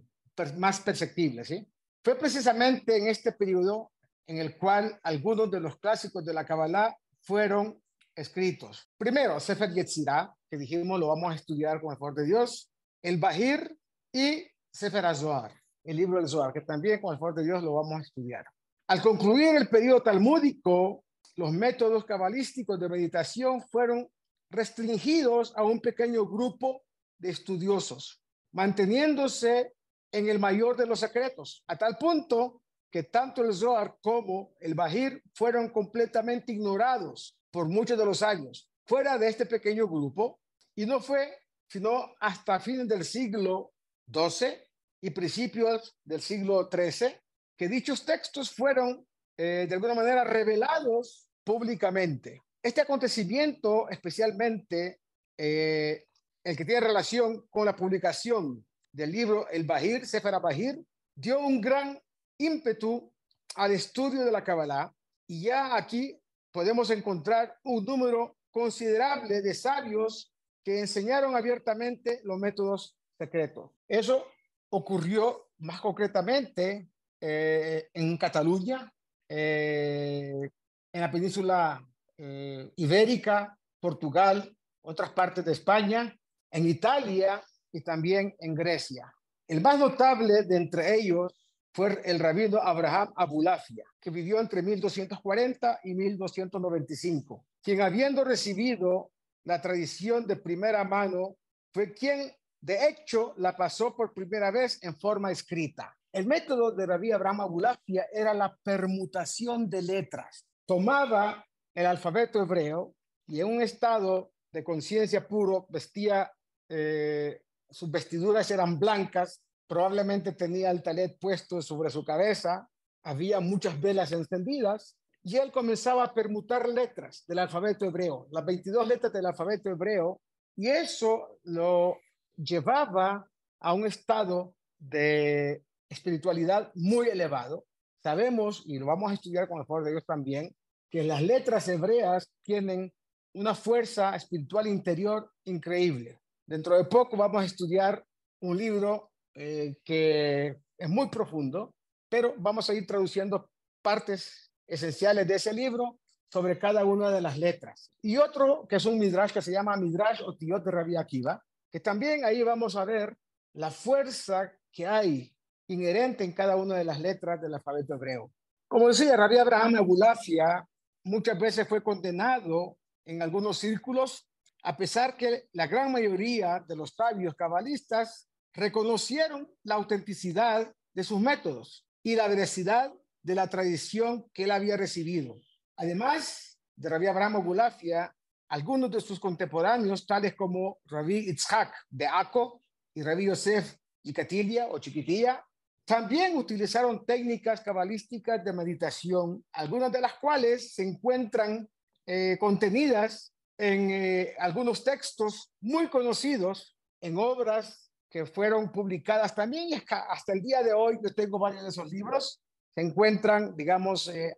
más 0.57 0.79
perceptible. 0.81 1.43
¿sí? 1.43 1.67
Fue 2.03 2.13
precisamente 2.19 2.95
en 2.97 3.07
este 3.07 3.31
periodo 3.31 3.91
en 4.27 4.37
el 4.37 4.59
cual 4.59 4.99
algunos 5.01 5.49
de 5.49 5.59
los 5.59 5.79
clásicos 5.79 6.23
de 6.23 6.35
la 6.35 6.45
Kabbalah 6.45 6.95
fueron 7.21 7.81
escritos. 8.13 8.91
Primero, 8.95 9.39
Sefer 9.39 9.73
Yetzirah, 9.73 10.31
que 10.47 10.57
dijimos 10.57 10.99
lo 10.99 11.07
vamos 11.07 11.31
a 11.31 11.35
estudiar 11.35 11.81
con 11.81 11.93
el 11.93 11.97
favor 11.97 12.13
de 12.13 12.25
Dios, 12.25 12.71
el 13.01 13.17
Bahir 13.17 13.75
y 14.13 14.45
Sefer 14.71 15.03
Azoar, 15.03 15.60
el 15.83 15.97
libro 15.97 16.17
del 16.17 16.27
Zohar, 16.27 16.53
que 16.53 16.61
también 16.61 17.01
con 17.01 17.13
el 17.13 17.19
favor 17.19 17.35
de 17.35 17.43
Dios 17.43 17.63
lo 17.63 17.73
vamos 17.73 17.99
a 17.99 18.01
estudiar. 18.01 18.45
Al 18.87 19.01
concluir 19.01 19.55
el 19.55 19.69
periodo 19.69 20.01
talmúdico, 20.01 21.05
los 21.35 21.51
métodos 21.51 22.05
cabalísticos 22.05 22.79
de 22.79 22.89
meditación 22.89 23.61
fueron 23.61 24.07
restringidos 24.49 25.53
a 25.55 25.63
un 25.63 25.79
pequeño 25.79 26.25
grupo 26.25 26.83
de 27.17 27.29
estudiosos, 27.29 28.21
manteniéndose 28.51 29.73
en 30.11 30.27
el 30.27 30.39
mayor 30.39 30.75
de 30.75 30.85
los 30.85 30.99
secretos, 30.99 31.63
a 31.67 31.77
tal 31.77 31.97
punto 31.97 32.61
que 32.91 33.03
tanto 33.03 33.43
el 33.43 33.53
Zohar 33.53 33.95
como 34.01 34.53
el 34.59 34.75
Bahir 34.75 35.23
fueron 35.33 35.69
completamente 35.69 36.51
ignorados 36.51 37.37
por 37.49 37.69
muchos 37.69 37.97
de 37.97 38.05
los 38.05 38.21
años 38.21 38.69
fuera 38.85 39.17
de 39.17 39.29
este 39.29 39.45
pequeño 39.45 39.87
grupo 39.87 40.41
y 40.75 40.85
no 40.85 40.99
fue 40.99 41.33
sino 41.67 42.13
hasta 42.19 42.59
fines 42.59 42.85
del 42.89 43.05
siglo 43.05 43.71
XII 44.11 44.70
y 45.01 45.09
principios 45.09 45.97
del 46.03 46.21
siglo 46.21 46.69
XIII 46.71 47.17
que 47.57 47.67
dichos 47.67 48.05
textos 48.05 48.51
fueron 48.51 49.05
eh, 49.37 49.65
de 49.67 49.75
alguna 49.75 49.95
manera 49.95 50.23
revelados 50.23 51.27
públicamente. 51.43 52.41
Este 52.61 52.81
acontecimiento, 52.81 53.89
especialmente 53.89 55.01
eh, 55.37 56.05
el 56.43 56.55
que 56.55 56.65
tiene 56.65 56.81
relación 56.81 57.47
con 57.49 57.65
la 57.65 57.75
publicación 57.75 58.65
del 58.91 59.11
libro 59.11 59.47
El 59.49 59.63
Bahir, 59.63 60.05
Sefer 60.05 60.39
Bahir, 60.39 60.79
dio 61.15 61.39
un 61.39 61.59
gran 61.59 61.99
ímpetu 62.37 63.11
al 63.55 63.71
estudio 63.71 64.23
de 64.23 64.31
la 64.31 64.43
Kabbalah 64.43 64.93
y 65.27 65.43
ya 65.43 65.75
aquí 65.75 66.19
podemos 66.51 66.89
encontrar 66.89 67.57
un 67.63 67.85
número 67.85 68.37
considerable 68.51 69.41
de 69.41 69.53
sabios 69.53 70.33
que 70.63 70.79
enseñaron 70.79 71.35
abiertamente 71.35 72.21
los 72.23 72.37
métodos 72.37 72.97
secretos. 73.17 73.71
Eso 73.87 74.25
ocurrió 74.71 75.49
más 75.59 75.79
concretamente 75.81 76.89
eh, 77.19 77.89
en 77.93 78.17
Cataluña, 78.17 78.91
eh, 79.29 80.49
en 80.93 81.01
la 81.01 81.11
península 81.11 81.87
eh, 82.17 82.71
ibérica, 82.77 83.57
Portugal, 83.79 84.55
otras 84.81 85.11
partes 85.11 85.45
de 85.45 85.51
España, 85.51 86.17
en 86.49 86.67
Italia 86.67 87.41
y 87.71 87.81
también 87.81 88.35
en 88.39 88.55
Grecia. 88.55 89.13
El 89.47 89.61
más 89.61 89.77
notable 89.77 90.43
de 90.43 90.57
entre 90.57 90.95
ellos 90.95 91.33
fue 91.73 92.01
el 92.05 92.19
rabino 92.19 92.57
Abraham 92.57 93.13
Abulafia, 93.15 93.85
que 93.99 94.09
vivió 94.09 94.39
entre 94.39 94.61
1240 94.61 95.79
y 95.83 95.93
1295, 95.93 97.45
quien 97.61 97.81
habiendo 97.81 98.23
recibido 98.23 99.11
la 99.43 99.61
tradición 99.61 100.27
de 100.27 100.35
primera 100.35 100.83
mano, 100.83 101.35
fue 101.73 101.93
quien 101.93 102.31
de 102.61 102.87
hecho 102.87 103.33
la 103.37 103.55
pasó 103.55 103.95
por 103.95 104.13
primera 104.13 104.51
vez 104.51 104.81
en 104.83 104.95
forma 104.97 105.31
escrita. 105.31 105.95
El 106.11 106.27
método 106.27 106.71
de 106.71 106.85
Rabí 106.85 107.11
Abraham 107.11 107.41
Abulafia 107.41 108.07
era 108.11 108.33
la 108.33 108.55
permutación 108.63 109.69
de 109.69 109.81
letras. 109.81 110.45
Tomaba 110.65 111.45
el 111.73 111.85
alfabeto 111.85 112.41
hebreo 112.41 112.93
y 113.27 113.39
en 113.39 113.47
un 113.47 113.61
estado 113.61 114.31
de 114.51 114.63
conciencia 114.63 115.27
puro 115.27 115.65
vestía, 115.69 116.31
eh, 116.69 117.41
sus 117.69 117.89
vestiduras 117.89 118.51
eran 118.51 118.77
blancas 118.79 119.41
probablemente 119.71 120.33
tenía 120.33 120.69
el 120.69 120.83
talet 120.83 121.17
puesto 121.17 121.61
sobre 121.61 121.89
su 121.89 122.03
cabeza, 122.03 122.69
había 123.03 123.39
muchas 123.39 123.79
velas 123.79 124.11
encendidas 124.11 124.97
y 125.23 125.37
él 125.37 125.49
comenzaba 125.49 126.03
a 126.03 126.13
permutar 126.13 126.67
letras 126.67 127.23
del 127.25 127.39
alfabeto 127.39 127.85
hebreo, 127.85 128.27
las 128.31 128.45
22 128.45 128.85
letras 128.85 129.13
del 129.13 129.27
alfabeto 129.27 129.69
hebreo, 129.69 130.19
y 130.57 130.67
eso 130.67 131.39
lo 131.43 131.99
llevaba 132.35 133.27
a 133.59 133.73
un 133.73 133.85
estado 133.85 134.55
de 134.79 135.63
espiritualidad 135.89 136.71
muy 136.75 137.07
elevado. 137.07 137.65
Sabemos, 138.01 138.63
y 138.65 138.79
lo 138.79 138.87
vamos 138.87 139.11
a 139.11 139.13
estudiar 139.13 139.47
con 139.47 139.59
el 139.59 139.65
favor 139.65 139.83
de 139.83 139.91
Dios 139.91 140.05
también, 140.05 140.55
que 140.89 141.03
las 141.03 141.21
letras 141.21 141.67
hebreas 141.67 142.31
tienen 142.43 142.91
una 143.33 143.55
fuerza 143.55 144.15
espiritual 144.15 144.67
interior 144.67 145.31
increíble. 145.45 146.19
Dentro 146.45 146.77
de 146.77 146.85
poco 146.85 147.15
vamos 147.15 147.43
a 147.43 147.45
estudiar 147.45 148.03
un 148.41 148.57
libro 148.57 149.11
eh, 149.33 149.77
que 149.85 150.57
es 150.77 150.89
muy 150.89 151.09
profundo, 151.09 151.73
pero 152.09 152.33
vamos 152.37 152.69
a 152.69 152.73
ir 152.73 152.85
traduciendo 152.85 153.49
partes 153.81 154.51
esenciales 154.67 155.27
de 155.27 155.35
ese 155.35 155.53
libro 155.53 155.99
sobre 156.31 156.57
cada 156.57 156.83
una 156.85 157.11
de 157.11 157.21
las 157.21 157.37
letras. 157.37 157.91
Y 158.01 158.17
otro 158.17 158.65
que 158.67 158.77
es 158.77 158.85
un 158.85 158.97
midrash 158.97 159.31
que 159.31 159.41
se 159.41 159.51
llama 159.51 159.77
Midrash 159.77 160.21
o 160.25 160.35
Tiot 160.35 160.63
de 160.63 160.71
Rabbi 160.71 160.95
Akiva, 160.95 161.41
que 161.71 161.79
también 161.79 162.25
ahí 162.25 162.43
vamos 162.43 162.75
a 162.75 162.85
ver 162.85 163.17
la 163.53 163.71
fuerza 163.71 164.51
que 164.71 164.85
hay 164.85 165.33
inherente 165.67 166.23
en 166.23 166.33
cada 166.33 166.55
una 166.55 166.75
de 166.75 166.83
las 166.83 166.99
letras 166.99 167.41
del 167.41 167.53
alfabeto 167.53 167.95
hebreo. 167.95 168.31
Como 168.67 168.89
decía, 168.89 169.15
Rabbi 169.15 169.37
Abraham 169.37 169.75
Abulafia 169.75 170.67
muchas 171.03 171.39
veces 171.39 171.67
fue 171.67 171.81
condenado 171.81 172.77
en 173.05 173.21
algunos 173.21 173.57
círculos, 173.57 174.29
a 174.63 174.77
pesar 174.77 175.17
que 175.17 175.47
la 175.53 175.67
gran 175.67 175.91
mayoría 175.91 176.63
de 176.67 176.75
los 176.75 176.91
sabios 176.91 177.35
cabalistas 177.35 178.27
reconocieron 178.53 179.49
la 179.63 179.75
autenticidad 179.75 180.73
de 180.93 181.03
sus 181.03 181.19
métodos 181.19 181.87
y 182.03 182.15
la 182.15 182.27
veracidad 182.27 182.93
de 183.23 183.35
la 183.35 183.47
tradición 183.47 184.29
que 184.33 184.43
él 184.43 184.51
había 184.51 184.77
recibido. 184.77 185.39
Además 185.77 186.59
de 186.75 186.89
Rabbi 186.89 187.07
Abraham 187.07 187.43
Gulafia, 187.43 188.13
algunos 188.51 188.91
de 188.91 188.99
sus 188.99 189.17
contemporáneos, 189.17 190.05
tales 190.05 190.35
como 190.35 190.79
Rabbi 190.85 191.29
Itzhak 191.29 191.73
de 191.89 192.05
Aco 192.05 192.61
y 192.93 193.01
Rabbi 193.01 193.27
Yosef 193.27 193.77
Yicatilia 194.03 194.67
o 194.67 194.77
Chiquitilla, 194.77 195.41
también 195.85 196.35
utilizaron 196.35 197.05
técnicas 197.05 197.61
cabalísticas 197.61 198.43
de 198.43 198.51
meditación, 198.51 199.45
algunas 199.53 199.89
de 199.89 200.01
las 200.01 200.15
cuales 200.15 200.73
se 200.73 200.83
encuentran 200.83 201.69
eh, 202.05 202.35
contenidas 202.41 203.33
en 203.57 203.89
eh, 203.89 204.35
algunos 204.37 204.83
textos 204.83 205.53
muy 205.61 205.87
conocidos, 205.87 206.77
en 206.99 207.17
obras 207.17 207.89
que 208.09 208.25
fueron 208.25 208.69
publicadas 208.69 209.33
también 209.33 209.69
y 209.69 209.81
hasta 209.89 210.33
el 210.33 210.41
día 210.41 210.61
de 210.61 210.73
hoy 210.73 210.99
yo 211.01 211.13
tengo 211.13 211.39
varios 211.39 211.63
de 211.63 211.69
esos 211.69 211.89
libros, 211.89 212.41
se 212.75 212.81
encuentran, 212.81 213.55
digamos, 213.55 214.09
eh, 214.09 214.35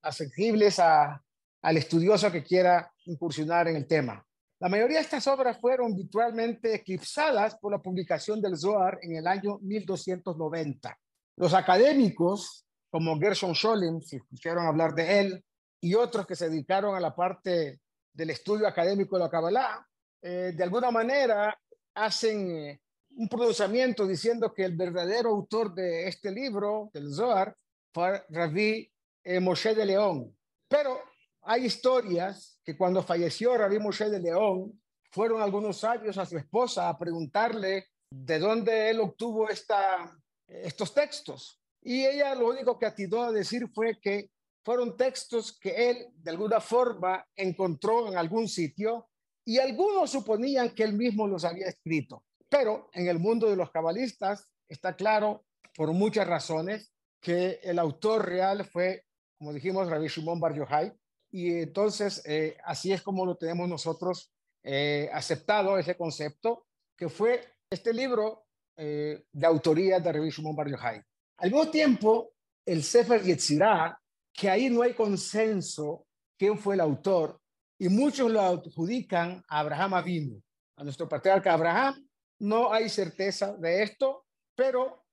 accesibles 0.00 0.78
a, 0.78 1.20
al 1.62 1.76
estudioso 1.76 2.30
que 2.30 2.44
quiera 2.44 2.92
incursionar 3.08 3.68
en 3.68 3.76
el 3.76 3.86
tema. 3.86 4.24
La 4.60 4.68
mayoría 4.68 4.98
de 4.98 5.04
estas 5.04 5.26
obras 5.26 5.58
fueron 5.60 5.94
virtualmente 5.94 6.74
eclipsadas 6.74 7.56
por 7.56 7.72
la 7.72 7.78
publicación 7.78 8.40
del 8.40 8.56
Zohar 8.56 8.98
en 9.02 9.16
el 9.16 9.26
año 9.26 9.58
1290. 9.60 10.98
Los 11.36 11.54
académicos, 11.54 12.66
como 12.90 13.18
Gershon 13.18 13.54
Scholem, 13.54 14.00
si 14.00 14.16
escucharon 14.16 14.66
hablar 14.66 14.94
de 14.94 15.20
él, 15.20 15.44
y 15.80 15.94
otros 15.94 16.26
que 16.26 16.34
se 16.34 16.50
dedicaron 16.50 16.96
a 16.96 17.00
la 17.00 17.14
parte 17.14 17.80
del 18.12 18.30
estudio 18.30 18.66
académico 18.66 19.16
de 19.16 19.24
la 19.24 19.30
Kabbalah, 19.30 19.86
eh, 20.20 20.52
de 20.56 20.64
alguna 20.64 20.90
manera 20.90 21.56
hacen 21.94 22.50
eh, 22.50 22.80
un 23.16 23.28
pronunciamiento 23.28 24.06
diciendo 24.06 24.52
que 24.52 24.64
el 24.64 24.76
verdadero 24.76 25.30
autor 25.30 25.72
de 25.72 26.08
este 26.08 26.32
libro, 26.32 26.90
del 26.92 27.14
Zohar, 27.14 27.54
fue 27.94 28.24
Rabbi 28.28 28.90
eh, 29.22 29.40
Moshe 29.40 29.74
de 29.74 29.86
León. 29.86 30.36
Pero 30.68 31.00
hay 31.42 31.66
historias 31.66 32.57
que 32.68 32.76
cuando 32.76 33.02
falleció 33.02 33.56
Rabbi 33.56 33.78
Moshe 33.78 34.10
de 34.10 34.20
León, 34.20 34.78
fueron 35.10 35.40
algunos 35.40 35.78
sabios 35.78 36.18
a 36.18 36.26
su 36.26 36.36
esposa 36.36 36.90
a 36.90 36.98
preguntarle 36.98 37.86
de 38.10 38.38
dónde 38.38 38.90
él 38.90 39.00
obtuvo 39.00 39.48
estos 39.48 40.92
textos. 40.92 41.62
Y 41.80 42.04
ella 42.04 42.34
lo 42.34 42.50
único 42.50 42.78
que 42.78 42.84
atinó 42.84 43.22
a 43.22 43.32
decir 43.32 43.70
fue 43.72 43.98
que 43.98 44.30
fueron 44.62 44.98
textos 44.98 45.58
que 45.58 45.88
él 45.88 46.08
de 46.16 46.30
alguna 46.30 46.60
forma 46.60 47.26
encontró 47.34 48.06
en 48.06 48.18
algún 48.18 48.46
sitio 48.46 49.08
y 49.46 49.56
algunos 49.56 50.10
suponían 50.10 50.74
que 50.74 50.82
él 50.82 50.92
mismo 50.92 51.26
los 51.26 51.46
había 51.46 51.68
escrito. 51.68 52.26
Pero 52.50 52.90
en 52.92 53.08
el 53.08 53.18
mundo 53.18 53.48
de 53.48 53.56
los 53.56 53.70
cabalistas 53.70 54.46
está 54.68 54.94
claro, 54.94 55.46
por 55.74 55.90
muchas 55.94 56.26
razones, 56.26 56.92
que 57.22 57.60
el 57.62 57.78
autor 57.78 58.26
real 58.26 58.66
fue, 58.66 59.06
como 59.38 59.54
dijimos, 59.54 59.88
Rabbi 59.88 60.08
Shimon 60.08 60.38
Bar 60.38 60.54
Yochai, 60.54 60.92
y 61.30 61.60
entonces 61.60 62.22
eh, 62.24 62.56
así 62.64 62.92
es 62.92 63.02
como 63.02 63.26
lo 63.26 63.36
tenemos 63.36 63.68
nosotros 63.68 64.32
eh, 64.62 65.08
aceptado 65.12 65.78
ese 65.78 65.96
concepto, 65.96 66.66
que 66.96 67.08
fue 67.08 67.44
este 67.70 67.92
libro 67.92 68.46
eh, 68.76 69.24
de 69.30 69.46
autoría 69.46 70.00
de 70.00 70.12
Rabbi 70.12 70.30
Shimon 70.30 70.56
Bar 70.56 70.68
Yochai. 70.70 71.02
Al 71.38 71.50
mismo 71.50 71.70
tiempo, 71.70 72.32
el 72.66 72.82
Sefer 72.82 73.22
Yetzirah, 73.22 73.98
que 74.32 74.48
ahí 74.48 74.70
no 74.70 74.82
hay 74.82 74.94
consenso 74.94 76.06
quién 76.36 76.58
fue 76.58 76.74
el 76.74 76.80
autor, 76.80 77.40
y 77.78 77.88
muchos 77.88 78.30
lo 78.30 78.40
adjudican 78.40 79.42
a 79.48 79.60
Abraham 79.60 79.94
Avinu, 79.94 80.42
a 80.76 80.84
nuestro 80.84 81.08
patriarca 81.08 81.52
Abraham. 81.52 82.08
No 82.40 82.72
hay 82.72 82.88
certeza 82.88 83.56
de 83.56 83.82
esto, 83.82 84.26
pero 84.56 85.04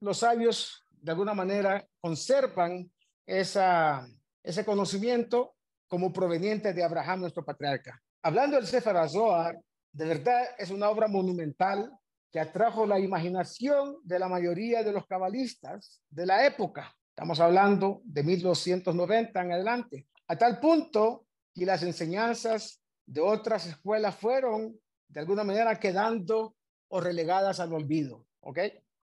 los 0.00 0.18
sabios 0.18 0.86
de 0.90 1.10
alguna 1.10 1.34
manera 1.34 1.86
conservan 2.00 2.90
esa, 3.26 4.08
ese 4.48 4.64
conocimiento 4.64 5.56
como 5.86 6.10
proveniente 6.10 6.72
de 6.72 6.82
Abraham, 6.82 7.20
nuestro 7.20 7.44
patriarca. 7.44 8.00
Hablando 8.22 8.56
del 8.56 8.66
Sefer 8.66 8.96
Azohar, 8.96 9.60
de 9.92 10.06
verdad 10.06 10.42
es 10.56 10.70
una 10.70 10.88
obra 10.88 11.06
monumental 11.06 11.92
que 12.32 12.40
atrajo 12.40 12.86
la 12.86 12.98
imaginación 12.98 13.98
de 14.02 14.18
la 14.18 14.26
mayoría 14.26 14.82
de 14.82 14.92
los 14.92 15.06
cabalistas 15.06 16.00
de 16.08 16.24
la 16.24 16.46
época. 16.46 16.94
Estamos 17.10 17.40
hablando 17.40 18.00
de 18.04 18.22
1290 18.22 19.38
en 19.38 19.52
adelante. 19.52 20.06
A 20.28 20.36
tal 20.38 20.58
punto 20.60 21.26
que 21.54 21.66
las 21.66 21.82
enseñanzas 21.82 22.80
de 23.04 23.20
otras 23.20 23.66
escuelas 23.66 24.16
fueron 24.16 24.80
de 25.08 25.20
alguna 25.20 25.44
manera 25.44 25.78
quedando 25.78 26.56
o 26.88 27.00
relegadas 27.02 27.60
al 27.60 27.74
olvido. 27.74 28.24
¿Ok? 28.40 28.60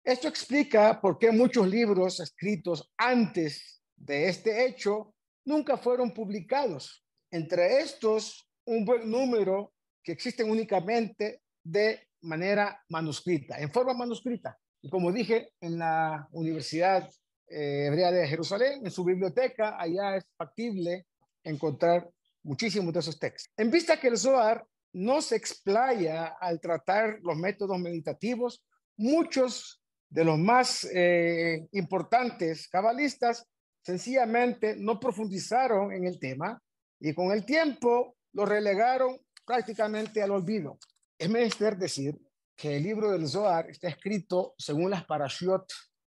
Esto 0.04 0.28
explica 0.28 1.00
por 1.00 1.18
qué 1.18 1.32
muchos 1.32 1.66
libros 1.66 2.20
escritos 2.20 2.92
antes 2.98 3.82
de 3.96 4.28
este 4.28 4.66
hecho 4.66 5.14
nunca 5.50 5.78
fueron 5.78 6.14
publicados. 6.14 7.04
Entre 7.32 7.80
estos, 7.80 8.48
un 8.66 8.86
buen 8.86 9.10
número 9.10 9.74
que 10.04 10.12
existen 10.12 10.50
únicamente 10.50 11.42
de 11.64 12.08
manera 12.22 12.80
manuscrita, 12.90 13.58
en 13.58 13.72
forma 13.72 13.94
manuscrita. 13.94 14.58
Y 14.82 14.90
como 14.90 15.12
dije, 15.12 15.54
en 15.60 15.80
la 15.80 16.28
Universidad 16.32 17.10
eh, 17.48 17.88
Hebrea 17.88 18.12
de 18.12 18.28
Jerusalén, 18.28 18.86
en 18.86 18.92
su 18.92 19.04
biblioteca, 19.04 19.76
allá 19.82 20.18
es 20.18 20.26
factible 20.38 21.08
encontrar 21.44 22.08
muchísimos 22.44 22.94
de 22.94 23.00
esos 23.00 23.18
textos. 23.18 23.52
En 23.58 23.72
vista 23.72 24.00
que 24.00 24.10
el 24.10 24.18
Zohar 24.18 24.64
no 24.94 25.20
se 25.22 25.36
explaya 25.36 26.36
al 26.40 26.60
tratar 26.60 27.20
los 27.24 27.36
métodos 27.36 27.80
meditativos, 27.80 28.64
muchos 28.98 29.82
de 30.10 30.24
los 30.24 30.38
más 30.38 30.88
eh, 30.94 31.68
importantes 31.72 32.68
cabalistas 32.68 33.48
sencillamente 33.90 34.76
no 34.78 35.00
profundizaron 35.00 35.92
en 35.92 36.06
el 36.06 36.20
tema 36.20 36.62
y 37.00 37.12
con 37.16 37.32
el 37.32 37.44
tiempo 37.44 38.18
lo 38.34 38.46
relegaron 38.46 39.18
prácticamente 39.44 40.22
al 40.22 40.30
olvido. 40.30 40.78
Es 41.18 41.28
menester 41.28 41.76
decir 41.76 42.16
que 42.56 42.78
el 42.78 42.84
libro 42.84 43.10
del 43.12 43.28
Zohar 43.28 43.68
está 43.68 43.88
escrito 43.88 44.54
según 44.60 44.92
las 44.92 45.06
parashiot 45.06 45.66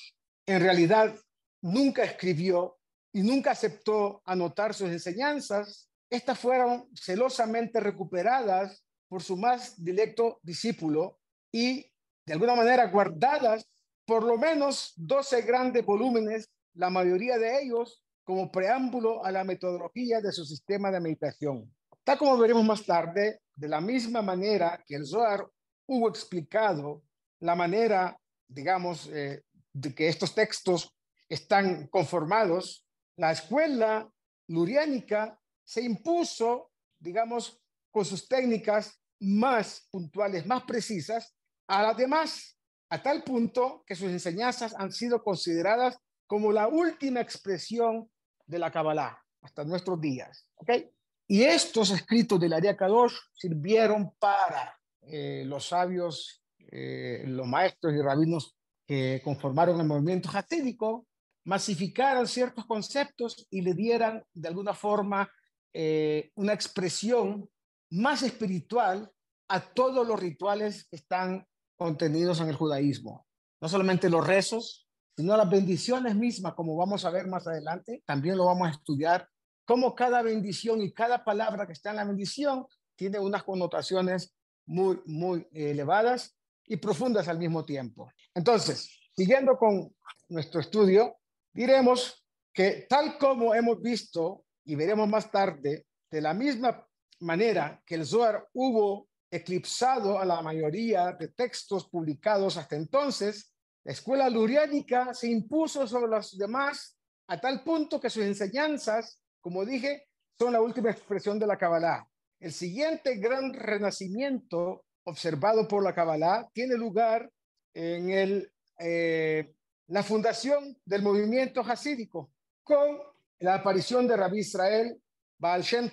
en 0.47 0.61
realidad 0.61 1.13
nunca 1.61 2.03
escribió 2.03 2.77
y 3.13 3.21
nunca 3.21 3.51
aceptó 3.51 4.21
anotar 4.25 4.73
sus 4.73 4.89
enseñanzas, 4.89 5.89
estas 6.09 6.39
fueron 6.39 6.89
celosamente 6.93 7.79
recuperadas 7.79 8.83
por 9.07 9.21
su 9.21 9.37
más 9.37 9.81
directo 9.83 10.39
discípulo 10.41 11.19
y 11.51 11.91
de 12.25 12.33
alguna 12.33 12.55
manera 12.55 12.87
guardadas 12.87 13.65
por 14.05 14.23
lo 14.23 14.37
menos 14.37 14.93
12 14.95 15.41
grandes 15.43 15.85
volúmenes, 15.85 16.49
la 16.73 16.89
mayoría 16.89 17.37
de 17.37 17.61
ellos 17.61 18.03
como 18.23 18.51
preámbulo 18.51 19.23
a 19.25 19.31
la 19.31 19.43
metodología 19.43 20.21
de 20.21 20.31
su 20.31 20.45
sistema 20.45 20.91
de 20.91 20.99
meditación. 20.99 21.73
Tal 22.03 22.17
como 22.17 22.37
veremos 22.37 22.63
más 22.65 22.85
tarde, 22.85 23.41
de 23.55 23.67
la 23.67 23.81
misma 23.81 24.21
manera 24.21 24.81
que 24.85 24.95
el 24.95 25.05
Zohar 25.05 25.45
hubo 25.87 26.09
explicado 26.09 27.03
la 27.39 27.55
manera, 27.55 28.17
digamos, 28.47 29.07
eh, 29.13 29.43
de 29.73 29.93
que 29.93 30.07
estos 30.07 30.33
textos 30.33 30.93
están 31.31 31.87
conformados, 31.87 32.85
la 33.15 33.31
escuela 33.31 34.11
luriánica 34.47 35.39
se 35.63 35.81
impuso, 35.81 36.71
digamos, 36.99 37.61
con 37.89 38.03
sus 38.03 38.27
técnicas 38.27 39.01
más 39.19 39.87
puntuales, 39.89 40.45
más 40.45 40.63
precisas 40.63 41.33
a 41.67 41.83
las 41.83 41.95
demás, 41.95 42.57
a 42.89 43.01
tal 43.01 43.23
punto 43.23 43.83
que 43.85 43.95
sus 43.95 44.09
enseñanzas 44.09 44.75
han 44.77 44.91
sido 44.91 45.23
consideradas 45.23 45.97
como 46.27 46.51
la 46.51 46.67
última 46.67 47.21
expresión 47.21 48.09
de 48.45 48.59
la 48.59 48.71
Kabbalah 48.71 49.17
hasta 49.41 49.63
nuestros 49.63 50.01
días. 50.01 50.47
¿okay? 50.55 50.91
Y 51.27 51.43
estos 51.43 51.91
escritos 51.91 52.39
del 52.41 52.53
Ariya 52.53 52.75
Kadosh 52.75 53.15
sirvieron 53.33 54.13
para 54.19 54.77
eh, 55.01 55.43
los 55.45 55.67
sabios 55.67 56.43
eh, 56.57 57.23
los 57.25 57.47
maestros 57.47 57.93
y 57.93 58.01
rabinos 58.01 58.55
que 58.85 59.21
conformaron 59.23 59.79
el 59.79 59.87
movimiento 59.87 60.29
hasídico 60.33 61.07
masificaran 61.45 62.27
ciertos 62.27 62.65
conceptos 62.65 63.47
y 63.49 63.61
le 63.61 63.73
dieran 63.73 64.23
de 64.33 64.47
alguna 64.47 64.73
forma 64.73 65.29
eh, 65.73 66.31
una 66.35 66.53
expresión 66.53 67.49
más 67.91 68.23
espiritual 68.23 69.11
a 69.47 69.59
todos 69.59 70.07
los 70.07 70.19
rituales 70.19 70.87
que 70.89 70.95
están 70.95 71.45
contenidos 71.75 72.39
en 72.39 72.49
el 72.49 72.55
judaísmo. 72.55 73.25
No 73.59 73.67
solamente 73.67 74.09
los 74.09 74.25
rezos, 74.25 74.87
sino 75.15 75.35
las 75.35 75.49
bendiciones 75.49 76.15
mismas, 76.15 76.53
como 76.53 76.75
vamos 76.75 77.05
a 77.05 77.09
ver 77.09 77.27
más 77.27 77.45
adelante, 77.47 78.01
también 78.05 78.37
lo 78.37 78.45
vamos 78.45 78.67
a 78.67 78.71
estudiar, 78.71 79.27
cómo 79.65 79.93
cada 79.93 80.21
bendición 80.21 80.81
y 80.81 80.93
cada 80.93 81.23
palabra 81.23 81.65
que 81.65 81.73
está 81.73 81.91
en 81.91 81.97
la 81.97 82.05
bendición 82.05 82.65
tiene 82.95 83.19
unas 83.19 83.43
connotaciones 83.43 84.33
muy, 84.65 85.01
muy 85.05 85.47
elevadas 85.53 86.37
y 86.65 86.77
profundas 86.77 87.27
al 87.27 87.39
mismo 87.39 87.65
tiempo. 87.65 88.09
Entonces, 88.33 88.89
siguiendo 89.15 89.57
con 89.57 89.93
nuestro 90.29 90.61
estudio, 90.61 91.17
diremos 91.53 92.25
que 92.53 92.85
tal 92.89 93.17
como 93.17 93.53
hemos 93.53 93.81
visto 93.81 94.45
y 94.65 94.75
veremos 94.75 95.07
más 95.07 95.31
tarde, 95.31 95.85
de 96.09 96.21
la 96.21 96.33
misma 96.33 96.85
manera 97.21 97.81
que 97.85 97.95
el 97.95 98.05
Zohar 98.05 98.47
hubo 98.53 99.07
eclipsado 99.31 100.19
a 100.19 100.25
la 100.25 100.41
mayoría 100.41 101.13
de 101.13 101.29
textos 101.29 101.87
publicados 101.89 102.57
hasta 102.57 102.75
entonces, 102.75 103.53
la 103.83 103.93
escuela 103.93 104.29
luriánica 104.29 105.13
se 105.13 105.29
impuso 105.29 105.87
sobre 105.87 106.11
los 106.11 106.37
demás 106.37 106.97
a 107.27 107.39
tal 107.39 107.63
punto 107.63 107.99
que 107.99 108.09
sus 108.09 108.23
enseñanzas, 108.23 109.21
como 109.39 109.65
dije, 109.65 110.07
son 110.37 110.53
la 110.53 110.61
última 110.61 110.91
expresión 110.91 111.39
de 111.39 111.47
la 111.47 111.57
Kabbalah. 111.57 112.05
El 112.39 112.51
siguiente 112.51 113.15
gran 113.15 113.53
renacimiento 113.53 114.85
observado 115.05 115.67
por 115.67 115.83
la 115.83 115.95
Kabbalah 115.95 116.49
tiene 116.53 116.75
lugar 116.75 117.31
en 117.73 118.09
el, 118.09 118.51
eh, 118.79 119.53
la 119.91 120.03
fundación 120.03 120.77
del 120.85 121.01
movimiento 121.03 121.59
hasídico 121.61 122.31
con 122.63 122.97
la 123.39 123.55
aparición 123.55 124.07
de 124.07 124.15
Rabbi 124.15 124.39
Israel 124.39 124.97
Baal 125.37 125.63
Shem 125.63 125.91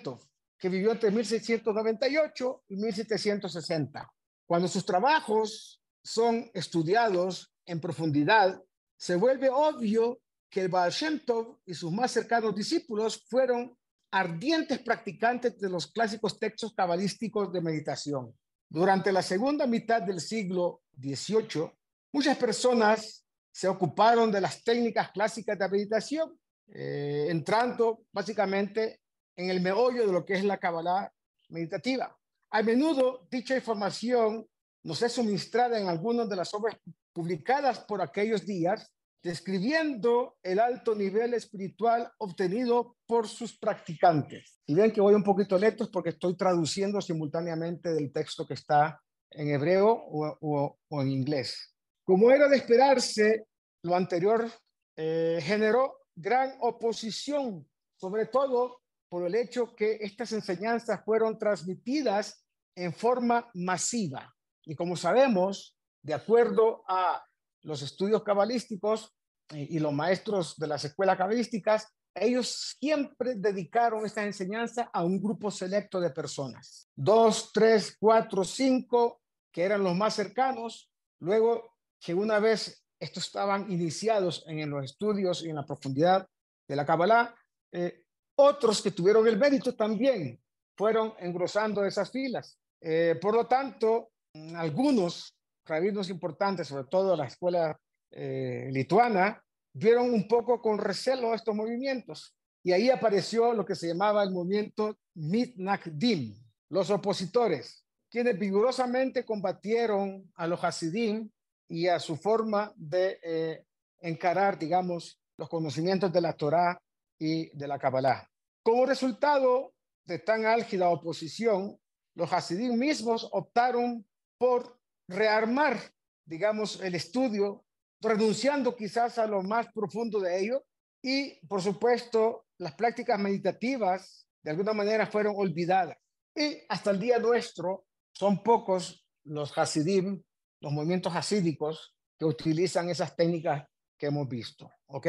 que 0.57 0.69
vivió 0.69 0.93
entre 0.93 1.11
1698 1.11 2.63
y 2.69 2.77
1760. 2.77 4.09
Cuando 4.45 4.69
sus 4.69 4.85
trabajos 4.85 5.81
son 6.01 6.49
estudiados 6.53 7.53
en 7.65 7.81
profundidad, 7.81 8.61
se 8.95 9.17
vuelve 9.17 9.49
obvio 9.49 10.21
que 10.49 10.61
el 10.61 10.69
Baal 10.69 10.91
Shem 10.91 11.19
y 11.65 11.73
sus 11.73 11.91
más 11.91 12.11
cercanos 12.11 12.55
discípulos 12.55 13.25
fueron 13.29 13.77
ardientes 14.11 14.79
practicantes 14.79 15.59
de 15.59 15.69
los 15.69 15.87
clásicos 15.87 16.39
textos 16.39 16.73
cabalísticos 16.73 17.51
de 17.51 17.61
meditación. 17.61 18.33
Durante 18.69 19.11
la 19.11 19.21
segunda 19.21 19.67
mitad 19.67 20.01
del 20.01 20.21
siglo 20.21 20.83
XVIII, 20.97 21.69
muchas 22.13 22.37
personas 22.37 23.25
se 23.51 23.67
ocuparon 23.67 24.31
de 24.31 24.41
las 24.41 24.63
técnicas 24.63 25.11
clásicas 25.11 25.57
de 25.57 25.69
meditación, 25.69 26.39
eh, 26.67 27.27
entrando 27.29 28.03
básicamente 28.11 29.01
en 29.35 29.49
el 29.49 29.61
meollo 29.61 30.05
de 30.05 30.13
lo 30.13 30.25
que 30.25 30.33
es 30.33 30.43
la 30.43 30.57
Kabbalah 30.57 31.11
meditativa. 31.49 32.15
A 32.51 32.61
menudo 32.61 33.27
dicha 33.29 33.55
información 33.55 34.45
nos 34.83 35.01
es 35.01 35.11
suministrada 35.11 35.79
en 35.79 35.87
algunas 35.87 36.29
de 36.29 36.35
las 36.35 36.53
obras 36.53 36.77
publicadas 37.13 37.79
por 37.79 38.01
aquellos 38.01 38.45
días 38.45 38.91
describiendo 39.21 40.37
el 40.43 40.59
alto 40.59 40.95
nivel 40.95 41.33
espiritual 41.33 42.11
obtenido 42.19 42.95
por 43.05 43.27
sus 43.27 43.57
practicantes. 43.57 44.61
Y 44.65 44.75
que 44.91 45.01
voy 45.01 45.13
un 45.13 45.23
poquito 45.23 45.57
lento 45.57 45.89
porque 45.91 46.09
estoy 46.09 46.37
traduciendo 46.37 47.01
simultáneamente 47.01 47.93
del 47.93 48.11
texto 48.13 48.47
que 48.47 48.53
está 48.53 49.01
en 49.31 49.49
hebreo 49.49 49.89
o, 49.91 50.77
en 50.91 51.09
inglés. 51.09 51.75
Como 52.09 52.31
era 52.31 52.47
de 52.47 52.57
esperarse, 52.57 53.45
lo 53.83 53.95
anterior 53.95 54.51
eh, 54.97 55.37
generó 55.43 56.07
gran 56.15 56.55
oposición, 56.61 57.69
sobre 57.97 58.25
todo 58.25 58.81
por 59.07 59.27
el 59.27 59.35
hecho 59.35 59.75
que 59.75 59.99
estas 60.01 60.31
enseñanzas 60.31 61.05
fueron 61.05 61.37
transmitidas 61.37 62.43
en 62.75 62.93
forma 62.93 63.51
masiva. 63.53 64.35
Y 64.65 64.73
como 64.73 64.95
sabemos, 64.95 65.77
de 66.01 66.15
acuerdo 66.15 66.83
a 66.87 67.23
los 67.61 67.83
estudios 67.83 68.23
cabalísticos 68.23 69.15
eh, 69.53 69.67
y 69.69 69.77
los 69.77 69.93
maestros 69.93 70.57
de 70.57 70.65
las 70.65 70.83
escuelas 70.85 71.15
cabalísticas, 71.15 71.93
ellos 72.15 72.75
siempre 72.79 73.35
dedicaron 73.35 74.03
esta 74.03 74.23
enseñanza 74.23 74.89
a 74.91 75.03
un 75.03 75.21
grupo 75.21 75.51
selecto 75.51 76.01
de 76.01 76.09
personas. 76.09 76.89
Dos, 76.95 77.51
tres, 77.53 77.95
cuatro, 77.99 78.43
cinco, 78.43 79.21
que 79.53 79.61
eran 79.61 79.83
los 79.83 79.95
más 79.95 80.15
cercanos. 80.15 80.91
Luego, 81.19 81.78
que 81.99 82.13
una 82.13 82.39
vez 82.39 82.83
estos 82.99 83.25
estaban 83.25 83.71
iniciados 83.71 84.43
en 84.47 84.69
los 84.69 84.83
estudios 84.83 85.43
y 85.43 85.49
en 85.49 85.55
la 85.55 85.65
profundidad 85.65 86.27
de 86.67 86.75
la 86.75 86.85
Kabbalah, 86.85 87.33
eh, 87.71 88.03
otros 88.35 88.81
que 88.81 88.91
tuvieron 88.91 89.27
el 89.27 89.37
mérito 89.37 89.75
también 89.75 90.39
fueron 90.77 91.13
engrosando 91.19 91.83
esas 91.85 92.11
filas. 92.11 92.57
Eh, 92.81 93.17
por 93.21 93.35
lo 93.35 93.47
tanto, 93.47 94.11
algunos 94.55 95.35
rabinos 95.65 96.09
importantes, 96.09 96.67
sobre 96.67 96.85
todo 96.85 97.15
la 97.15 97.25
escuela 97.25 97.77
eh, 98.11 98.69
lituana, 98.71 99.43
vieron 99.73 100.13
un 100.13 100.27
poco 100.27 100.61
con 100.61 100.77
recelo 100.77 101.33
estos 101.33 101.55
movimientos. 101.55 102.35
Y 102.63 102.71
ahí 102.71 102.89
apareció 102.89 103.53
lo 103.53 103.65
que 103.65 103.75
se 103.75 103.87
llamaba 103.87 104.23
el 104.23 104.31
movimiento 104.31 104.97
Mitnakdim, 105.15 106.35
los 106.69 106.89
opositores, 106.89 107.85
quienes 108.09 108.37
vigorosamente 108.37 109.25
combatieron 109.25 110.31
a 110.35 110.47
los 110.47 110.63
Hasidim 110.63 111.29
y 111.69 111.87
a 111.87 111.99
su 111.99 112.17
forma 112.17 112.73
de 112.75 113.19
eh, 113.23 113.65
encarar, 114.01 114.57
digamos, 114.57 115.21
los 115.37 115.47
conocimientos 115.47 116.11
de 116.11 116.21
la 116.21 116.33
Torá 116.33 116.81
y 117.17 117.55
de 117.55 117.67
la 117.67 117.79
Kabbalah. 117.79 118.27
Como 118.63 118.85
resultado 118.85 119.73
de 120.05 120.19
tan 120.19 120.45
álgida 120.45 120.89
oposición, 120.89 121.79
los 122.15 122.33
Hasidim 122.33 122.77
mismos 122.77 123.29
optaron 123.31 124.05
por 124.37 124.79
rearmar, 125.07 125.77
digamos, 126.25 126.81
el 126.81 126.95
estudio, 126.95 127.63
renunciando 128.01 128.75
quizás 128.75 129.17
a 129.17 129.27
lo 129.27 129.43
más 129.43 129.67
profundo 129.73 130.19
de 130.19 130.39
ello. 130.39 130.65
Y, 131.01 131.39
por 131.47 131.61
supuesto, 131.61 132.47
las 132.57 132.73
prácticas 132.73 133.19
meditativas 133.19 134.27
de 134.43 134.51
alguna 134.51 134.73
manera 134.73 135.05
fueron 135.05 135.35
olvidadas. 135.37 135.97
Y 136.35 136.57
hasta 136.67 136.91
el 136.91 136.99
día 136.99 137.19
nuestro 137.19 137.85
son 138.11 138.43
pocos 138.43 139.05
los 139.23 139.55
Hasidim, 139.57 140.21
los 140.61 140.71
movimientos 140.71 141.15
hasídicos 141.15 141.95
que 142.17 142.25
utilizan 142.25 142.89
esas 142.89 143.15
técnicas 143.15 143.67
que 143.97 144.07
hemos 144.07 144.27
visto. 144.27 144.71
¿Ok? 144.87 145.07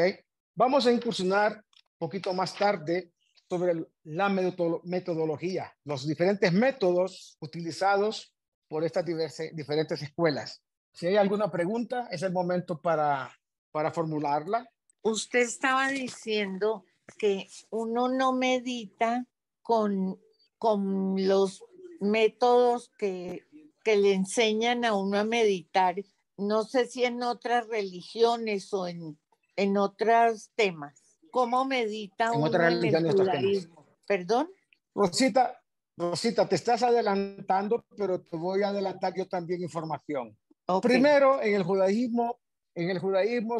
Vamos 0.55 0.85
a 0.85 0.91
incursionar 0.91 1.53
un 1.55 1.97
poquito 1.97 2.33
más 2.33 2.55
tarde 2.55 3.13
sobre 3.49 3.85
la 4.03 4.29
metodología, 4.29 5.73
los 5.83 6.07
diferentes 6.07 6.53
métodos 6.53 7.37
utilizados 7.41 8.33
por 8.67 8.85
estas 8.85 9.05
diferentes 9.05 10.01
escuelas. 10.01 10.63
Si 10.93 11.07
hay 11.07 11.17
alguna 11.17 11.51
pregunta, 11.51 12.07
es 12.11 12.21
el 12.21 12.31
momento 12.31 12.79
para, 12.79 13.29
para 13.71 13.91
formularla. 13.91 14.69
Usted 15.01 15.39
estaba 15.39 15.89
diciendo 15.89 16.85
que 17.17 17.47
uno 17.71 18.07
no 18.07 18.31
medita 18.31 19.25
con, 19.61 20.17
con 20.57 21.15
los 21.27 21.63
métodos 21.99 22.89
que, 22.97 23.45
que 23.83 23.97
le 23.97 24.13
enseñan 24.13 24.85
a 24.85 24.95
uno 24.95 25.17
a 25.17 25.23
meditar. 25.23 25.95
No 26.37 26.63
sé 26.63 26.87
si 26.87 27.03
en 27.03 27.21
otras 27.23 27.67
religiones 27.67 28.73
o 28.73 28.87
en, 28.87 29.19
en 29.55 29.77
otros 29.77 30.51
temas. 30.55 31.01
¿Cómo 31.31 31.65
medita 31.65 32.31
uno 32.31 32.53
en 32.53 32.83
el 32.95 33.11
judaísmo? 33.11 33.85
¿Perdón? 34.07 34.49
Rosita, 34.93 35.61
Rosita, 35.97 36.47
te 36.47 36.55
estás 36.55 36.83
adelantando, 36.83 37.85
pero 37.95 38.21
te 38.21 38.35
voy 38.35 38.63
a 38.63 38.69
adelantar 38.69 39.13
yo 39.15 39.27
también 39.27 39.61
información. 39.61 40.37
Primero, 40.81 41.41
en 41.41 41.55
el 41.55 41.63
judaísmo, 41.63 42.39
en 42.75 42.89
el 42.89 42.99
judaísmo, 42.99 43.57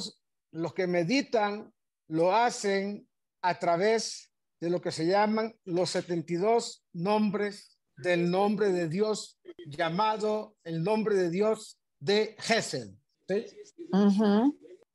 los 0.51 0.73
que 0.73 0.88
meditan 0.88 1.73
lo 2.07 2.34
hacen 2.36 3.07
a 3.41 3.57
través 3.57 4.31
de 4.60 4.69
lo 4.69 4.81
que 4.81 4.91
se 4.91 5.05
llaman 5.05 5.55
los 5.65 5.89
72 5.91 6.86
nombres 6.93 7.70
del 8.01 8.29
nombre 8.29 8.71
de 8.71 8.87
Dios, 8.87 9.39
llamado 9.67 10.55
el 10.63 10.83
nombre 10.83 11.15
de 11.15 11.29
Dios 11.29 11.79
de 11.99 12.35
Gesed. 12.39 12.89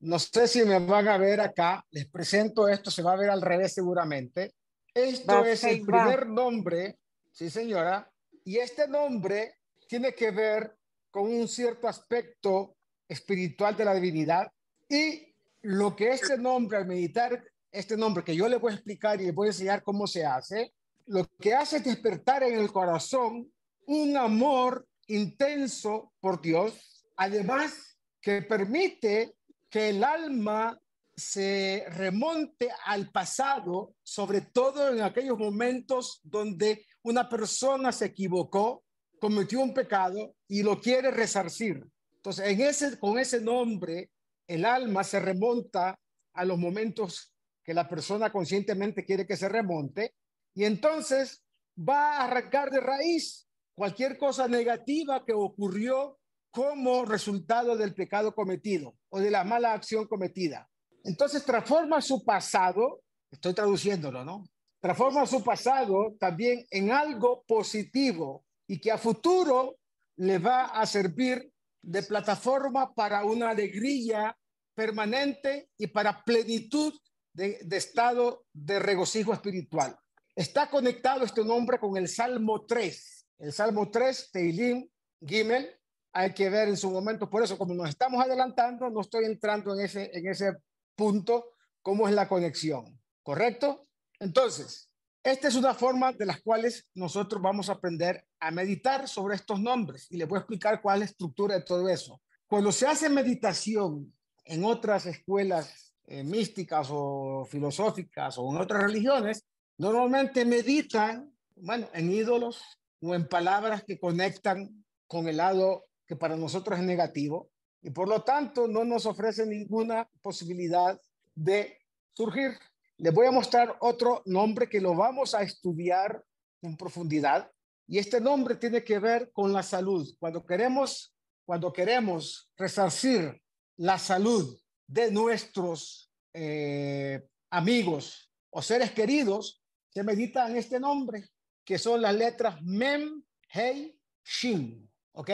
No 0.00 0.18
sé 0.18 0.46
si 0.48 0.62
me 0.64 0.78
van 0.78 1.08
a 1.08 1.18
ver 1.18 1.40
acá, 1.40 1.84
les 1.90 2.06
presento 2.08 2.68
esto, 2.68 2.90
se 2.90 3.02
va 3.02 3.12
a 3.12 3.16
ver 3.16 3.30
al 3.30 3.42
revés 3.42 3.74
seguramente. 3.74 4.54
Esto 4.92 5.44
es 5.44 5.64
el 5.64 5.82
primer 5.82 6.26
nombre 6.26 6.98
Sí, 7.36 7.50
señora. 7.50 8.10
Y 8.44 8.56
este 8.56 8.88
nombre 8.88 9.58
tiene 9.86 10.14
que 10.14 10.30
ver 10.30 10.74
con 11.10 11.24
un 11.24 11.46
cierto 11.46 11.86
aspecto 11.86 12.78
espiritual 13.06 13.76
de 13.76 13.84
la 13.84 13.94
divinidad 13.94 14.50
y 14.88 15.34
lo 15.60 15.94
que 15.94 16.08
este 16.08 16.38
nombre, 16.38 16.78
al 16.78 16.86
meditar 16.86 17.44
este 17.70 17.94
nombre 17.94 18.24
que 18.24 18.34
yo 18.34 18.48
le 18.48 18.56
voy 18.56 18.72
a 18.72 18.76
explicar 18.76 19.20
y 19.20 19.26
le 19.26 19.32
voy 19.32 19.48
a 19.48 19.50
enseñar 19.50 19.82
cómo 19.82 20.06
se 20.06 20.24
hace, 20.24 20.72
lo 21.06 21.26
que 21.40 21.54
hace 21.54 21.78
es 21.78 21.84
despertar 21.84 22.42
en 22.42 22.58
el 22.58 22.72
corazón 22.72 23.52
un 23.86 24.16
amor 24.16 24.86
intenso 25.07 26.12
por 26.20 26.40
Dios, 26.40 27.04
además 27.16 27.98
que 28.20 28.42
permite 28.42 29.34
que 29.70 29.90
el 29.90 30.02
alma 30.02 30.78
se 31.16 31.84
remonte 31.90 32.68
al 32.84 33.11
pasado, 33.11 33.94
sobre 34.02 34.42
todo 34.42 34.92
en 34.92 35.02
aquellos 35.02 35.38
momentos 35.38 36.20
donde 36.22 36.84
una 37.02 37.28
persona 37.28 37.92
se 37.92 38.07
equivocó, 38.07 38.84
cometió 39.20 39.61
un 39.61 39.72
pecado 39.72 40.34
y 40.48 40.62
lo 40.62 40.80
quiere 40.80 41.11
resarcir. 41.11 41.82
Entonces, 42.16 42.48
en 42.48 42.61
ese, 42.61 42.98
con 42.98 43.18
ese 43.18 43.40
nombre, 43.40 44.11
el 44.46 44.64
alma 44.64 45.04
se 45.04 45.20
remonta 45.20 45.98
a 46.34 46.44
los 46.44 46.59
momentos 46.59 47.32
que 47.64 47.72
la 47.72 47.88
persona 47.88 48.30
conscientemente 48.30 49.04
quiere 49.04 49.26
que 49.26 49.36
se 49.36 49.48
remonte 49.48 50.14
y 50.57 50.64
entonces 50.64 51.44
va 51.78 52.16
a 52.16 52.24
arrancar 52.24 52.70
de 52.70 52.80
raíz 52.80 53.46
cualquier 53.76 54.18
cosa 54.18 54.48
negativa 54.48 55.24
que 55.24 55.34
ocurrió 55.34 56.18
como 56.50 57.04
resultado 57.04 57.76
del 57.76 57.94
pecado 57.94 58.34
cometido 58.34 58.96
o 59.11 59.20
de 59.20 59.30
la 59.30 59.44
mala 59.44 59.74
acción 59.74 60.09
cometida. 60.09 60.68
Entonces 61.04 61.44
transforma 61.44 62.00
su 62.00 62.24
pasado, 62.24 63.02
estoy 63.30 63.52
traduciéndolo, 63.54 64.24
¿no? 64.24 64.44
transforma 64.80 65.26
su 65.26 65.42
pasado 65.42 66.16
también 66.18 66.64
en 66.70 66.92
algo 66.92 67.42
positivo 67.46 68.44
y 68.68 68.80
que 68.80 68.92
a 68.92 68.98
futuro 68.98 69.78
le 70.16 70.38
va 70.38 70.66
a 70.66 70.86
servir 70.86 71.52
de 71.82 72.02
plataforma 72.02 72.94
para 72.94 73.24
una 73.24 73.50
alegría 73.50 74.36
permanente 74.74 75.70
y 75.76 75.88
para 75.88 76.22
plenitud 76.22 76.94
de, 77.32 77.59
estado 77.72 78.44
de 78.52 78.78
regocijo 78.78 79.32
espiritual. 79.32 79.98
Está 80.37 80.68
conectado 80.68 81.24
este 81.24 81.43
nombre 81.43 81.78
con 81.78 81.97
el 81.97 82.09
Salmo 82.09 82.66
3. 82.66 83.26
El 83.39 83.53
Salmo 83.55 83.91
3, 83.91 84.30
Teilim, 84.30 84.87
Gimel, 85.26 85.74
hay 86.12 86.34
que 86.34 86.51
ver 86.51 86.68
en 86.68 86.76
su 86.76 86.91
momento. 86.91 87.30
Por 87.30 87.43
eso, 87.43 87.57
como 87.57 87.72
nos 87.72 87.89
estamos 87.89 88.22
adelantando, 88.22 88.91
no 88.91 89.01
estoy 89.01 89.24
entrando 89.24 89.72
en 89.72 89.80
ese, 89.87 90.11
en 90.12 90.28
ese 90.28 90.53
punto, 90.95 91.55
cómo 91.80 92.07
es 92.07 92.14
la 92.14 92.28
conexión. 92.28 93.01
¿Correcto? 93.22 93.89
Entonces, 94.20 94.91
esta 95.24 95.49
es 95.49 95.55
una 95.55 95.72
forma 95.72 96.12
de 96.12 96.26
las 96.26 96.43
cuales 96.43 96.87
nosotros 96.95 97.41
vamos 97.41 97.70
a 97.70 97.72
aprender 97.72 98.26
a 98.39 98.51
meditar 98.51 99.09
sobre 99.09 99.37
estos 99.37 99.59
nombres 99.59 100.07
y 100.11 100.18
les 100.18 100.28
voy 100.28 100.37
a 100.37 100.41
explicar 100.41 100.82
cuál 100.82 100.97
es 100.97 101.01
la 101.01 101.11
estructura 101.12 101.55
de 101.55 101.62
todo 101.62 101.89
eso. 101.89 102.20
Cuando 102.47 102.72
se 102.72 102.87
hace 102.87 103.09
meditación 103.09 104.14
en 104.45 104.64
otras 104.64 105.07
escuelas 105.07 105.95
eh, 106.05 106.22
místicas 106.22 106.89
o 106.91 107.47
filosóficas 107.51 108.37
o 108.37 108.53
en 108.55 108.61
otras 108.61 108.82
religiones, 108.82 109.47
normalmente 109.79 110.45
meditan, 110.45 111.33
bueno, 111.57 111.89
en 111.93 112.12
ídolos 112.12 112.62
o 113.01 113.14
en 113.14 113.29
palabras 113.29 113.85
que 113.85 113.99
conectan 113.99 114.85
con 115.07 115.29
el 115.29 115.39
lado 115.39 115.87
que 116.07 116.16
para 116.16 116.37
nosotros 116.37 116.79
es 116.79 116.85
negativo 116.85 117.51
y 117.83 117.91
por 117.91 118.09
lo 118.09 118.22
tanto 118.22 118.66
no 118.66 118.85
nos 118.85 119.07
ofrece 119.07 119.47
ninguna 119.47 120.09
posibilidad 120.22 121.01
de 121.35 121.79
surgir. 122.14 122.59
Les 122.99 123.12
voy 123.12 123.27
a 123.27 123.33
mostrar 123.33 123.77
otro 123.81 124.22
nombre 124.27 124.68
que 124.68 124.81
lo 124.81 124.95
vamos 124.95 125.35
a 125.35 125.43
estudiar 125.43 126.24
en 126.62 126.77
profundidad 126.77 127.51
y 127.87 127.99
este 127.99 128.20
nombre 128.20 128.57
tiene 128.57 128.83
que 128.83 128.99
ver 128.99 129.31
con 129.33 129.53
la 129.53 129.62
salud. 129.62 130.09
Cuando 130.18 130.45
queremos, 130.45 131.14
cuando 131.45 131.72
queremos 131.72 132.51
resarcir 132.57 133.41
la 133.77 133.99
salud 133.99 134.59
de 134.87 135.11
nuestros 135.11 136.11
eh, 136.33 137.29
amigos 137.51 138.33
o 138.51 138.62
seres 138.62 138.91
queridos, 138.93 139.62
se 139.97 140.05
medita 140.05 140.47
en 140.47 140.59
este 140.59 140.78
nombre, 140.78 141.30
que 141.64 141.78
son 141.78 142.03
las 142.03 142.14
letras 142.14 142.61
Mem, 142.61 143.22
Hei, 143.49 143.99
Shin. 144.22 144.86
¿Ok? 145.12 145.30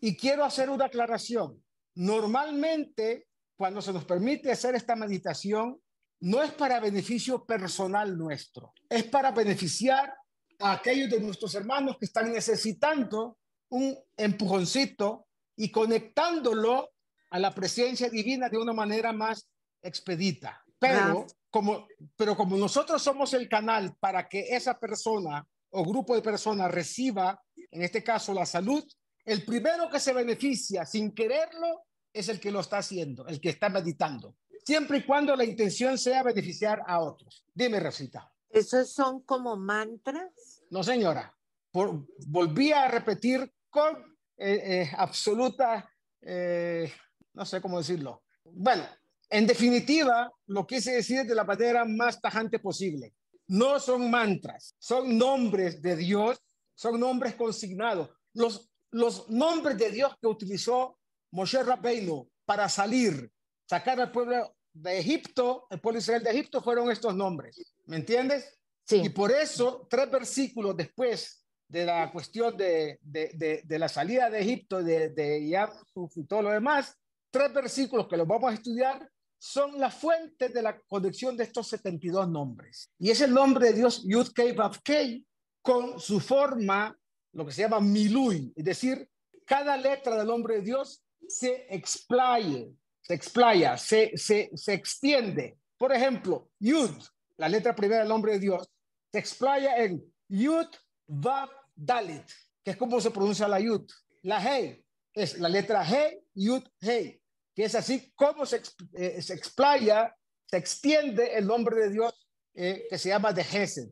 Y 0.00 0.16
quiero 0.16 0.44
hacer 0.44 0.70
una 0.70 0.84
aclaración. 0.84 1.60
Normalmente, 1.96 3.26
cuando 3.56 3.82
se 3.82 3.92
nos 3.92 4.04
permite 4.04 4.52
hacer 4.52 4.76
esta 4.76 4.94
meditación, 4.94 5.80
no 6.20 6.40
es 6.40 6.52
para 6.52 6.78
beneficio 6.78 7.44
personal 7.44 8.16
nuestro, 8.16 8.74
es 8.88 9.02
para 9.02 9.32
beneficiar 9.32 10.14
a 10.60 10.74
aquellos 10.74 11.10
de 11.10 11.18
nuestros 11.18 11.52
hermanos 11.56 11.96
que 11.98 12.06
están 12.06 12.32
necesitando 12.32 13.38
un 13.70 13.98
empujoncito 14.16 15.26
y 15.56 15.72
conectándolo 15.72 16.90
a 17.30 17.40
la 17.40 17.52
presencia 17.52 18.08
divina 18.08 18.48
de 18.48 18.58
una 18.58 18.72
manera 18.72 19.12
más 19.12 19.48
expedita. 19.82 20.62
Pero 20.78 21.26
como, 21.56 21.88
pero 22.16 22.36
como 22.36 22.58
nosotros 22.58 23.02
somos 23.02 23.32
el 23.32 23.48
canal 23.48 23.96
para 23.98 24.28
que 24.28 24.40
esa 24.40 24.78
persona 24.78 25.42
o 25.70 25.82
grupo 25.84 26.14
de 26.14 26.20
personas 26.20 26.70
reciba, 26.70 27.42
en 27.70 27.82
este 27.82 28.04
caso, 28.04 28.34
la 28.34 28.44
salud, 28.44 28.84
el 29.24 29.42
primero 29.42 29.88
que 29.88 29.98
se 29.98 30.12
beneficia 30.12 30.84
sin 30.84 31.14
quererlo 31.14 31.84
es 32.12 32.28
el 32.28 32.38
que 32.40 32.50
lo 32.50 32.60
está 32.60 32.76
haciendo, 32.76 33.26
el 33.26 33.40
que 33.40 33.48
está 33.48 33.70
meditando, 33.70 34.36
siempre 34.66 34.98
y 34.98 35.04
cuando 35.04 35.34
la 35.34 35.44
intención 35.44 35.96
sea 35.96 36.22
beneficiar 36.22 36.82
a 36.86 37.00
otros. 37.00 37.42
Dime, 37.54 37.80
Rosita. 37.80 38.30
¿Esos 38.50 38.92
son 38.92 39.22
como 39.22 39.56
mantras? 39.56 40.62
No, 40.68 40.82
señora. 40.82 41.34
Por, 41.70 42.06
volví 42.26 42.70
a 42.72 42.86
repetir 42.88 43.50
con 43.70 43.96
eh, 44.36 44.82
eh, 44.82 44.90
absoluta 44.94 45.90
eh, 46.20 46.92
no 47.32 47.44
sé 47.44 47.60
cómo 47.62 47.78
decirlo. 47.78 48.24
Bueno, 48.44 48.84
en 49.28 49.46
definitiva, 49.46 50.32
lo 50.46 50.66
quise 50.66 50.92
decir 50.92 51.24
de 51.24 51.34
la 51.34 51.44
manera 51.44 51.84
más 51.84 52.20
tajante 52.20 52.58
posible. 52.58 53.14
No 53.48 53.78
son 53.80 54.10
mantras, 54.10 54.74
son 54.78 55.16
nombres 55.16 55.80
de 55.82 55.96
Dios, 55.96 56.38
son 56.74 57.00
nombres 57.00 57.34
consignados. 57.34 58.10
Los, 58.34 58.70
los 58.90 59.28
nombres 59.28 59.78
de 59.78 59.90
Dios 59.90 60.14
que 60.20 60.26
utilizó 60.26 60.98
Moshe 61.32 61.62
Rabbeinu 61.62 62.28
para 62.44 62.68
salir, 62.68 63.30
sacar 63.68 64.00
al 64.00 64.12
pueblo 64.12 64.56
de 64.72 64.98
Egipto, 64.98 65.66
el 65.70 65.80
pueblo 65.80 65.98
Israel 65.98 66.22
de 66.22 66.30
Egipto, 66.30 66.62
fueron 66.62 66.90
estos 66.90 67.14
nombres. 67.14 67.74
¿Me 67.86 67.96
entiendes? 67.96 68.58
Sí. 68.84 69.02
Y 69.04 69.08
por 69.08 69.32
eso, 69.32 69.86
tres 69.90 70.10
versículos 70.10 70.76
después 70.76 71.44
de 71.68 71.84
la 71.84 72.12
cuestión 72.12 72.56
de, 72.56 72.98
de, 73.02 73.62
de, 73.64 73.78
la 73.78 73.88
salida 73.88 74.30
de 74.30 74.40
Egipto, 74.40 74.82
de, 74.82 75.08
de 75.10 75.38
y 75.40 76.24
todo 76.24 76.42
lo 76.42 76.50
demás, 76.50 76.96
tres 77.30 77.52
versículos 77.52 78.06
que 78.06 78.16
los 78.16 78.26
vamos 78.26 78.50
a 78.50 78.54
estudiar 78.54 79.10
son 79.46 79.78
la 79.78 79.90
fuente 79.90 80.48
de 80.48 80.60
la 80.60 80.76
conexión 80.80 81.36
de 81.36 81.44
estos 81.44 81.68
72 81.68 82.28
nombres. 82.28 82.90
Y 82.98 83.10
es 83.10 83.20
el 83.20 83.32
nombre 83.32 83.68
de 83.68 83.74
Dios 83.74 84.02
Yud 84.04 84.32
Kei 84.32 85.24
con 85.62 86.00
su 86.00 86.18
forma, 86.18 86.96
lo 87.32 87.46
que 87.46 87.52
se 87.52 87.62
llama 87.62 87.80
Milui, 87.80 88.52
es 88.56 88.64
decir, 88.64 89.08
cada 89.44 89.76
letra 89.76 90.16
del 90.16 90.26
nombre 90.26 90.56
de 90.56 90.62
Dios 90.62 91.04
se 91.28 91.66
explaye, 91.72 92.72
se 93.00 93.14
explaya, 93.14 93.76
se, 93.76 94.16
se, 94.16 94.50
se 94.54 94.72
extiende. 94.72 95.58
Por 95.78 95.92
ejemplo, 95.92 96.50
Yud, 96.58 96.90
la 97.36 97.48
letra 97.48 97.74
primera 97.74 98.00
del 98.00 98.08
nombre 98.08 98.32
de 98.32 98.40
Dios, 98.40 98.68
se 99.12 99.18
explaya 99.20 99.76
en 99.76 100.02
Yud 100.28 100.66
Vav 101.06 101.50
Dalit, 101.74 102.26
que 102.64 102.72
es 102.72 102.76
como 102.76 103.00
se 103.00 103.12
pronuncia 103.12 103.46
la 103.46 103.60
Yud. 103.60 103.88
La 104.22 104.42
Hei 104.42 104.84
es 105.14 105.38
la 105.38 105.48
letra 105.48 105.88
He, 105.88 106.24
Yud, 106.34 106.64
Hei 106.80 107.20
que 107.56 107.64
es 107.64 107.74
así 107.74 108.12
como 108.14 108.44
se, 108.44 108.60
eh, 108.92 109.22
se 109.22 109.32
explaya, 109.32 110.14
se 110.44 110.58
extiende 110.58 111.38
el 111.38 111.46
nombre 111.46 111.76
de 111.76 111.90
Dios 111.90 112.28
eh, 112.54 112.86
que 112.88 112.98
se 112.98 113.08
llama 113.08 113.32
de 113.32 113.44
Gesed, 113.44 113.88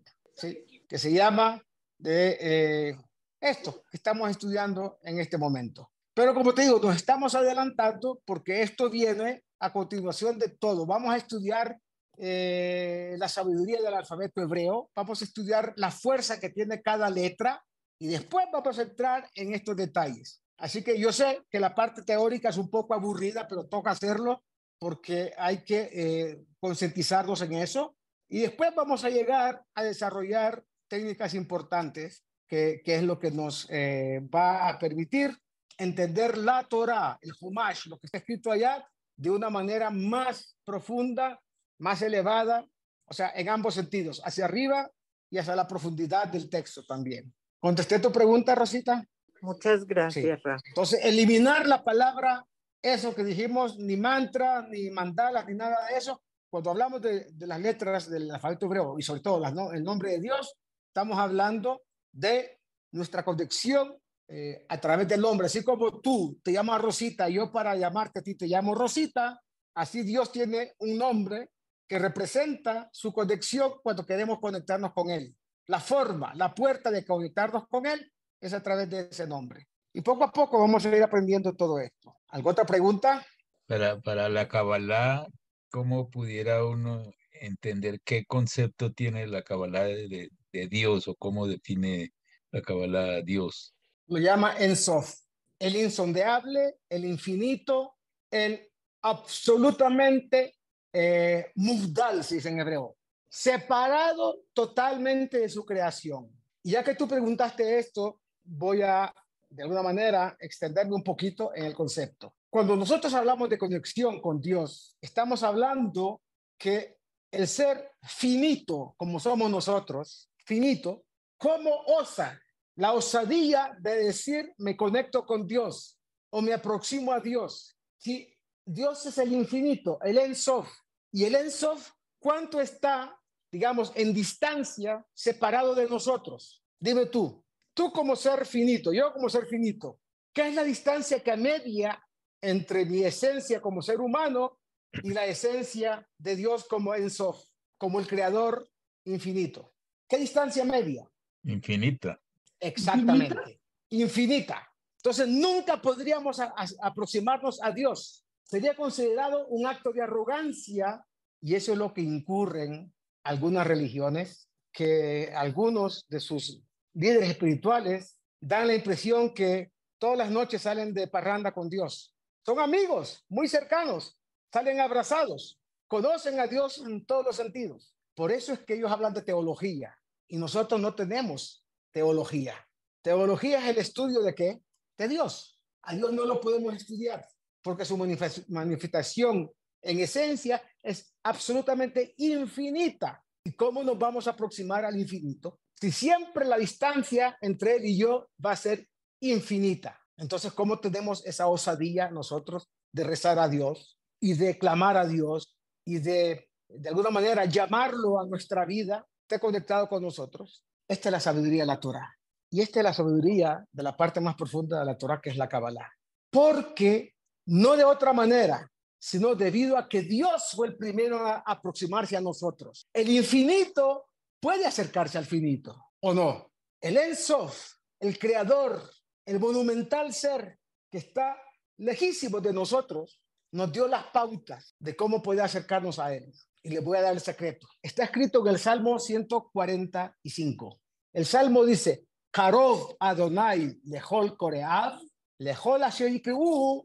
que 0.87 0.99
se 0.99 1.11
llama 1.11 1.63
de 1.97 2.37
eh, 2.41 2.99
esto 3.41 3.83
que 3.91 3.97
estamos 3.97 4.31
estudiando 4.31 4.99
en 5.03 5.19
este 5.19 5.39
momento. 5.39 5.91
Pero 6.13 6.35
como 6.35 6.53
te 6.53 6.63
digo, 6.63 6.79
nos 6.79 6.95
estamos 6.95 7.35
adelantando 7.35 8.21
porque 8.27 8.61
esto 8.61 8.91
viene 8.91 9.45
a 9.61 9.73
continuación 9.73 10.39
de 10.39 10.51
todo. 10.51 10.85
Vamos 10.85 11.15
a 11.15 11.17
estudiar 11.17 11.79
la 12.17 13.29
sabiduría 13.29 13.81
del 13.83 13.95
alfabeto 13.95 14.41
hebreo, 14.41 14.91
vamos 14.95 15.21
a 15.21 15.25
estudiar 15.25 15.73
la 15.77 15.91
fuerza 15.91 16.39
que 16.39 16.51
tiene 16.51 16.81
cada 16.81 17.11
letra 17.11 17.65
y 17.99 18.07
después 18.07 18.47
vamos 18.53 18.79
a 18.79 18.83
entrar 18.83 19.29
en 19.35 19.53
estos 19.53 19.75
detalles. 19.75 20.44
Así 20.59 20.83
que 20.83 20.99
yo 20.99 21.13
sé 21.13 21.45
que 21.51 21.61
la 21.61 21.75
parte 21.75 22.03
teórica 22.03 22.49
es 22.49 22.57
un 22.57 22.71
poco 22.71 22.95
aburrida, 22.95 23.47
pero 23.49 23.67
toca 23.67 23.91
hacerlo 23.91 24.45
porque 24.79 25.33
hay 25.37 25.65
que 25.65 25.91
eh, 25.93 26.45
concientizarnos 26.59 27.43
en 27.43 27.55
eso. 27.55 27.97
Y 28.29 28.41
después 28.41 28.75
vamos 28.75 29.05
a 29.05 29.11
llegar 29.11 29.65
a 29.75 29.83
desarrollar 29.83 30.65
técnicas 30.89 31.35
importantes, 31.35 32.25
que, 32.47 32.83
es 32.85 33.03
lo 33.03 33.19
que 33.19 33.31
nos 33.31 33.67
eh, 33.71 34.21
va 34.33 34.69
a 34.69 34.79
permitir 34.79 35.37
entender 35.77 36.39
la 36.39 36.63
Torah, 36.65 37.19
el 37.21 37.33
Humash, 37.41 37.87
lo 37.87 37.99
que 37.99 38.07
está 38.07 38.19
escrito 38.19 38.53
allá, 38.53 38.87
de 39.17 39.31
una 39.31 39.51
manera 39.51 39.91
más 39.91 40.57
profunda, 40.65 41.41
más 41.79 42.03
elevada, 42.03 42.67
o 43.07 43.13
sea, 43.13 43.33
en 43.35 43.49
ambos 43.49 43.75
sentidos, 43.75 44.23
hacia 44.25 44.45
arriba 44.45 44.91
y 45.31 45.39
hacia 45.39 45.57
la 45.57 45.67
profundidad 45.67 46.29
del 46.29 46.49
texto 46.49 46.85
también. 46.85 47.33
¿Contesté 47.59 47.99
tu 47.99 48.13
pregunta, 48.13 48.55
Rosita? 48.55 49.05
Muchas 49.45 49.85
gracias, 49.85 50.41
Entonces, 50.69 51.05
eliminar 51.05 51.67
la 51.67 51.85
palabra, 51.85 52.47
eso 52.81 53.15
que 53.15 53.23
dijimos, 53.23 53.79
ni 53.79 53.95
mantra, 53.95 54.67
ni 54.71 54.91
mandalas, 54.91 55.47
ni 55.47 55.55
nada 55.55 55.77
de 55.87 55.99
eso. 55.99 56.23
Cuando 56.49 56.71
hablamos 56.71 57.03
de, 57.03 57.27
las 57.41 57.61
letras 57.61 58.09
del 58.09 58.31
alfabeto 58.31 58.65
hebreo 58.65 58.99
y 58.99 59.03
sobre 59.03 59.21
todo 59.21 59.39
las, 59.39 59.53
el 59.75 59.85
nombre 59.85 60.13
de 60.13 60.21
Dios, 60.21 60.57
estamos 60.89 61.19
hablando 61.19 61.83
de 62.11 62.59
nuestra 62.93 63.23
conexión 63.23 63.95
eh, 64.29 64.65
a 64.67 64.81
través 64.81 65.09
del 65.09 65.21
nombre. 65.21 65.47
Así 65.47 65.63
como 65.63 66.01
tú 66.01 66.41
te 66.43 66.53
llamas 66.53 66.81
Rosita, 66.81 67.29
yo 67.29 67.53
para 67.53 67.77
llamarte 67.77 68.21
a 68.21 68.23
ti 68.23 68.35
te 68.35 68.47
llamo 68.47 68.75
Rosita, 68.75 69.43
así 69.75 70.05
Dios 70.05 70.33
tiene 70.33 70.73
un 70.79 70.97
nombre 70.97 71.51
que 71.87 71.99
representa 71.99 72.89
su 72.93 73.13
conexión 73.13 73.75
cuando 73.83 74.07
queremos 74.07 74.39
conectarnos 74.41 74.95
con 74.95 75.11
Él. 75.11 75.37
La 75.67 75.81
forma, 75.81 76.35
la 76.35 76.55
puerta 76.55 76.91
de 76.91 77.05
conectarnos 77.05 77.69
con 77.69 77.85
Él 77.85 78.11
es 78.41 78.53
a 78.53 78.63
través 78.63 78.89
de 78.91 79.09
ese 79.11 79.27
nombre. 79.27 79.67
Y 79.93 80.01
poco 80.01 80.25
a 80.25 80.33
poco 80.33 80.59
vamos 80.59 80.85
a 80.85 80.97
ir 80.97 81.03
aprendiendo 81.03 81.55
todo 81.55 81.79
esto. 81.79 82.17
¿Alguna 82.29 82.53
otra 82.53 82.67
pregunta? 82.67 83.25
Para, 83.67 84.01
para 84.01 84.29
la 84.29 84.49
Kabbalah, 84.49 85.27
¿cómo 85.71 86.11
pudiera 86.11 86.65
uno 86.65 87.03
entender 87.33 88.01
qué 88.05 88.25
concepto 88.27 88.93
tiene 88.93 89.27
la 89.27 89.43
Kabbalah 89.43 89.85
de, 89.85 90.31
de 90.53 90.69
Dios 90.69 91.09
o 91.09 91.15
cómo 91.15 91.47
define 91.47 92.13
la 92.51 92.61
Kabbalah 92.61 93.23
Dios? 93.23 93.75
Lo 94.07 94.19
llama 94.19 94.57
Ensof, 94.59 95.15
el 95.59 95.77
insondeable, 95.77 96.77
el 96.89 97.05
infinito, 97.05 97.97
el 98.31 98.69
absolutamente 99.03 100.57
eh, 100.93 101.47
mufdal, 101.55 102.23
si 102.25 102.37
dice 102.37 102.49
en 102.51 102.61
hebreo. 102.61 102.97
separado 103.29 104.43
totalmente 104.53 105.39
de 105.41 105.49
su 105.49 105.65
creación. 105.65 106.31
Y 106.63 106.73
ya 106.73 106.85
que 106.85 106.95
tú 106.95 107.09
preguntaste 107.09 107.79
esto, 107.79 108.21
voy 108.45 108.83
a, 108.83 109.13
de 109.49 109.63
alguna 109.63 109.83
manera, 109.83 110.37
extenderme 110.39 110.95
un 110.95 111.03
poquito 111.03 111.55
en 111.55 111.65
el 111.65 111.75
concepto. 111.75 112.35
Cuando 112.51 112.77
nosotros 112.77 113.13
hablamos 113.15 113.49
de 113.49 113.59
conexión 113.59 114.21
con 114.21 114.41
Dios, 114.41 114.97
estamos 115.01 115.43
hablando 115.43 116.23
que 116.57 116.99
el 117.31 117.49
ser 117.49 117.91
finito, 118.03 118.95
como 118.97 119.19
somos 119.19 119.51
nosotros, 119.51 120.31
finito, 120.45 121.05
¿cómo 121.37 121.71
osa 121.99 122.41
la 122.77 122.93
osadía 122.93 123.77
de 123.81 124.05
decir 124.05 124.53
me 124.59 124.77
conecto 124.77 125.27
con 125.27 125.47
Dios 125.47 125.99
o 126.31 126.41
me 126.41 126.53
aproximo 126.53 127.13
a 127.13 127.21
Dios? 127.21 127.77
Si 127.99 128.33
Dios 128.65 129.05
es 129.07 129.19
el 129.19 129.33
infinito, 129.33 129.99
el 130.03 130.19
Ensof, 130.19 130.71
y 131.13 131.25
el 131.25 131.35
Ensof, 131.35 131.91
¿cuánto 132.19 132.61
está, 132.61 133.17
digamos, 133.51 133.93
en 133.95 134.15
distancia, 134.15 135.05
separado 135.13 135.75
de 135.75 135.89
nosotros? 135.89 136.63
Dime 136.79 137.07
tú, 137.07 137.44
tú 137.75 137.93
como 137.93 138.17
ser 138.17 138.47
finito, 138.47 138.93
yo 138.93 139.13
como 139.13 139.29
ser 139.29 139.47
finito, 139.47 139.99
¿qué 140.33 140.49
es 140.49 140.55
la 140.55 140.65
distancia 140.65 141.23
que 141.23 141.37
media 141.37 142.01
entre 142.41 142.87
mi 142.87 143.03
esencia 143.03 143.61
como 143.61 143.83
ser 143.83 144.01
humano 144.01 144.59
y 145.03 145.11
la 145.11 145.27
esencia 145.27 146.09
de 146.17 146.37
Dios 146.37 146.65
como 146.65 146.95
Ensof, 146.95 147.45
como 147.77 147.99
el 148.01 148.07
creador 148.07 148.69
infinito? 149.05 149.75
¿Qué 150.09 150.19
distancia 150.19 150.65
media? 150.65 151.07
Infinita. 151.45 152.21
Exactamente, 152.61 153.61
infinita. 153.91 154.71
Entonces 154.97 155.29
nunca 155.29 155.83
podríamos 155.83 156.41
aproximarnos 156.81 157.63
a 157.63 157.71
Dios. 157.73 158.25
Sería 158.43 158.75
considerado 158.75 159.47
un 159.49 159.67
acto 159.67 159.93
de 159.93 160.03
arrogancia 160.03 161.05
y 161.43 161.55
eso 161.55 161.73
es 161.73 161.79
lo 161.79 161.93
que 161.93 162.01
incurren 162.01 162.95
algunas 163.23 163.67
religiones, 163.67 164.49
que 164.73 165.31
algunos 165.35 166.07
de 166.09 166.21
sus 166.21 166.63
líderes 166.95 167.31
espirituales 167.31 168.19
dan 168.41 168.67
la 168.67 168.75
impresión 168.75 169.35
que 169.35 169.73
todas 169.99 170.19
las 170.19 170.31
noches 170.31 170.63
salen 170.63 170.93
de 170.95 171.09
parranda 171.09 171.53
con 171.53 171.69
Dios. 171.69 172.15
Son 172.45 172.59
amigos 172.61 173.25
muy 173.29 173.49
cercanos, 173.49 174.19
salen 174.53 174.81
abrazados, 174.81 175.61
conocen 175.89 176.41
a 176.41 176.47
Dios 176.47 176.79
en 176.79 177.05
todos 177.05 177.25
los 177.25 177.37
sentidos. 177.37 177.95
Por 178.15 178.31
eso 178.31 178.53
es 178.53 178.61
que 178.61 178.75
ellos 178.75 178.91
hablan 178.91 179.15
de 179.15 179.23
teología 179.23 179.97
y 180.29 180.37
nosotros 180.37 180.81
no 180.81 180.95
tenemos 180.95 181.65
teología. 181.93 182.55
Teología 183.03 183.59
es 183.59 183.69
el 183.69 183.79
estudio 183.79 184.23
de 184.23 184.35
qué? 184.35 184.63
De 184.97 185.09
Dios. 185.09 185.61
A 185.83 185.95
Dios 185.95 186.13
no 186.13 186.25
lo 186.25 186.41
podemos 186.41 186.75
estudiar 186.75 187.27
porque 187.65 187.87
su 187.87 187.97
manifestación 187.97 189.51
en 189.81 190.01
esencia 190.01 190.63
es 190.83 191.17
absolutamente 191.23 192.15
infinita. 192.19 193.25
¿Y 193.43 193.53
cómo 193.53 193.83
nos 193.83 193.99
vamos 193.99 194.27
a 194.27 194.33
aproximar 194.33 194.85
al 194.85 194.99
infinito? 194.99 195.61
Si 195.85 195.93
siempre 195.93 196.47
la 196.47 196.57
distancia 196.57 197.37
entre 197.43 197.77
él 197.77 197.85
y 197.85 197.99
yo 197.99 198.31
va 198.43 198.53
a 198.53 198.57
ser 198.57 198.89
infinita. 199.21 200.01
Entonces, 200.17 200.51
¿cómo 200.55 200.81
tenemos 200.81 201.27
esa 201.27 201.47
osadía 201.47 202.09
nosotros 202.09 202.71
de 202.91 203.05
rezar 203.05 203.39
a 203.39 203.51
Dios 203.51 203.99
y 204.19 204.33
de 204.33 204.57
clamar 204.57 204.97
a 204.97 205.07
Dios 205.07 205.59
y 205.85 205.99
de, 205.99 206.49
de 206.69 206.89
alguna 206.89 207.11
manera, 207.11 207.45
llamarlo 207.45 208.19
a 208.19 208.27
nuestra 208.27 208.65
vida, 208.65 209.07
esté 209.29 209.39
conectado 209.39 209.87
con 209.87 210.03
nosotros? 210.03 210.65
Esta 210.89 211.11
es 211.11 211.13
la 211.13 211.21
sabiduría 211.21 211.65
de 211.65 211.67
la 211.67 211.81
Torah. 211.81 212.17
Y 212.51 212.63
esta 212.63 212.81
es 212.81 212.85
la 212.85 212.95
sabiduría 212.95 213.63
de 213.71 213.83
la 213.83 213.95
parte 213.95 214.23
más 214.23 214.37
profunda 214.37 214.81
de 214.81 214.87
la 214.87 214.97
Torah, 214.97 215.21
que 215.21 215.29
es 215.29 215.37
la 215.37 215.51
Kabbalah. 215.51 215.93
Porque 216.31 217.13
no 217.45 217.77
de 217.77 217.85
otra 217.85 218.15
manera, 218.15 218.73
sino 218.99 219.35
debido 219.35 219.77
a 219.77 219.87
que 219.87 220.01
Dios 220.01 220.53
fue 220.57 220.69
el 220.69 220.77
primero 220.79 221.19
a 221.19 221.43
aproximarse 221.45 222.17
a 222.17 222.23
nosotros. 222.23 222.89
El 222.91 223.11
infinito 223.11 224.07
puede 224.45 224.67
acercarse 224.67 225.17
al 225.17 225.25
finito, 225.25 225.93
¿o 226.01 226.13
no? 226.13 226.53
El 226.79 226.99
Ensof, 226.99 227.77
el 227.99 228.19
creador, 228.19 228.91
el 229.25 229.41
monumental 229.41 230.13
ser 230.13 230.59
que 230.91 230.99
está 230.99 231.35
lejísimo 231.79 232.43
de 232.43 232.53
nosotros, 232.53 233.23
nos 233.53 233.73
dio 233.73 233.89
las 233.89 234.05
pautas 234.09 234.77
de 234.79 234.95
cómo 234.95 235.23
puede 235.23 235.41
acercarnos 235.41 235.99
a 235.99 236.15
Él. 236.15 236.31
Y 236.63 236.69
le 236.69 236.81
voy 236.81 236.99
a 236.99 237.01
dar 237.01 237.15
el 237.15 237.23
secreto. 237.23 237.67
Está 237.81 238.05
escrito 238.05 238.43
en 238.43 238.49
el 238.49 238.59
Salmo 238.59 238.99
145. 238.99 240.81
El 241.15 241.25
Salmo 241.25 241.65
dice, 241.65 242.05
Karov 242.31 242.97
Adonai 243.01 243.81
lehol 243.85 244.37
koreav, 244.37 245.01
lehol 245.39 245.81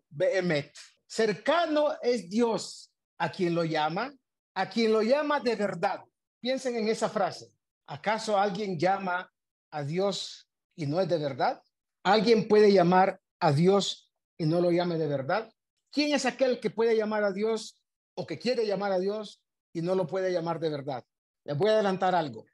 behemet. 0.08 0.74
Cercano 1.06 1.90
es 2.02 2.30
Dios 2.30 2.90
a 3.18 3.30
quien 3.30 3.54
lo 3.54 3.66
llama, 3.66 4.14
a 4.54 4.70
quien 4.70 4.94
lo 4.94 5.02
llama 5.02 5.42
de 5.42 5.58
verdad. 5.58 6.00
Piensen 6.40 6.76
en 6.78 6.88
esa 6.88 7.10
frase. 7.10 7.54
¿Acaso 7.88 8.38
alguien 8.38 8.78
llama 8.78 9.32
a 9.72 9.84
Dios 9.84 10.48
y 10.76 10.86
no 10.86 11.02
es 11.02 11.10
de 11.10 11.18
verdad? 11.18 11.62
¿Alguien 12.04 12.48
puede 12.48 12.72
llamar 12.72 13.22
a 13.40 13.52
Dios 13.52 14.14
y 14.38 14.46
no 14.46 14.62
lo 14.62 14.72
llame 14.72 14.98
de 14.98 15.08
verdad? 15.08 15.52
¿Quién 15.92 16.14
es 16.14 16.26
aquel 16.26 16.60
que 16.60 16.70
puede 16.70 16.96
llamar 16.96 17.24
a 17.24 17.32
Dios 17.32 17.82
o 18.16 18.26
que 18.26 18.40
quiere 18.40 18.66
llamar 18.66 18.92
a 18.92 19.00
Dios 19.00 19.42
y 19.74 19.82
no 19.82 19.96
lo 19.96 20.08
puede 20.08 20.32
llamar 20.32 20.60
de 20.60 20.70
verdad? 20.70 21.04
Les 21.44 21.58
voy 21.58 21.70
a 21.70 21.74
adelantar 21.74 22.16
algo. 22.16 22.46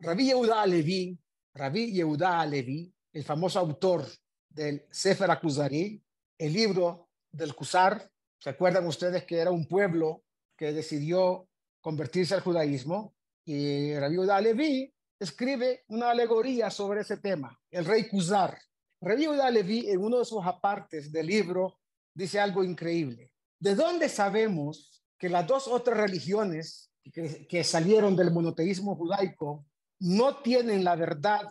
Rabí 0.00 0.26
Yehuda 0.26 0.60
Alevi, 0.60 1.16
Rabí 1.54 1.92
Yehuda 1.92 2.40
Alevi, 2.40 2.92
el 3.12 3.24
famoso 3.24 3.60
autor 3.60 4.06
del 4.48 4.86
Sefer 4.90 5.30
Akuzari, 5.30 6.02
el 6.36 6.52
libro 6.52 7.10
del 7.30 7.54
Kusar. 7.54 8.10
¿Se 8.38 8.50
acuerdan 8.50 8.86
ustedes 8.86 9.24
que 9.24 9.38
era 9.38 9.50
un 9.50 9.68
pueblo 9.68 10.24
que 10.56 10.72
decidió 10.72 11.48
convertirse 11.82 12.34
al 12.34 12.40
judaísmo? 12.40 13.14
Y 13.44 13.94
Rabbi 13.98 14.14
Yehuda 14.14 14.40
Levi 14.40 14.94
escribe 15.18 15.84
una 15.88 16.10
alegoría 16.10 16.70
sobre 16.70 17.02
ese 17.02 17.18
tema, 17.18 17.60
el 17.70 17.84
rey 17.84 18.08
Kuzar. 18.08 18.58
Rabbi 19.00 19.22
Yehuda 19.22 19.50
Levi, 19.50 19.90
en 19.90 20.02
uno 20.02 20.20
de 20.20 20.24
sus 20.24 20.44
apartes 20.46 21.12
del 21.12 21.26
libro, 21.26 21.78
dice 22.14 22.40
algo 22.40 22.64
increíble. 22.64 23.32
¿De 23.58 23.74
dónde 23.74 24.08
sabemos 24.08 25.04
que 25.18 25.28
las 25.28 25.46
dos 25.46 25.68
otras 25.68 25.98
religiones 25.98 26.90
que, 27.12 27.46
que 27.46 27.64
salieron 27.64 28.16
del 28.16 28.32
monoteísmo 28.32 28.96
judaico 28.96 29.66
no 30.00 30.36
tienen 30.42 30.84
la 30.84 30.96
verdad 30.96 31.42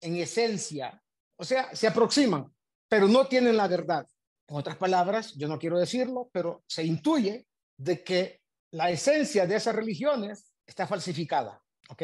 en 0.00 0.16
esencia? 0.16 1.02
O 1.36 1.44
sea, 1.44 1.74
se 1.74 1.86
aproximan, 1.86 2.52
pero 2.88 3.08
no 3.08 3.26
tienen 3.26 3.56
la 3.56 3.68
verdad. 3.68 4.06
En 4.48 4.56
otras 4.56 4.76
palabras, 4.76 5.34
yo 5.34 5.46
no 5.46 5.58
quiero 5.58 5.78
decirlo, 5.78 6.30
pero 6.32 6.64
se 6.66 6.84
intuye 6.84 7.46
de 7.76 8.02
que 8.02 8.40
la 8.70 8.90
esencia 8.90 9.46
de 9.46 9.56
esas 9.56 9.74
religiones 9.74 10.52
está 10.66 10.86
falsificada. 10.86 11.62
¿ok? 11.88 12.02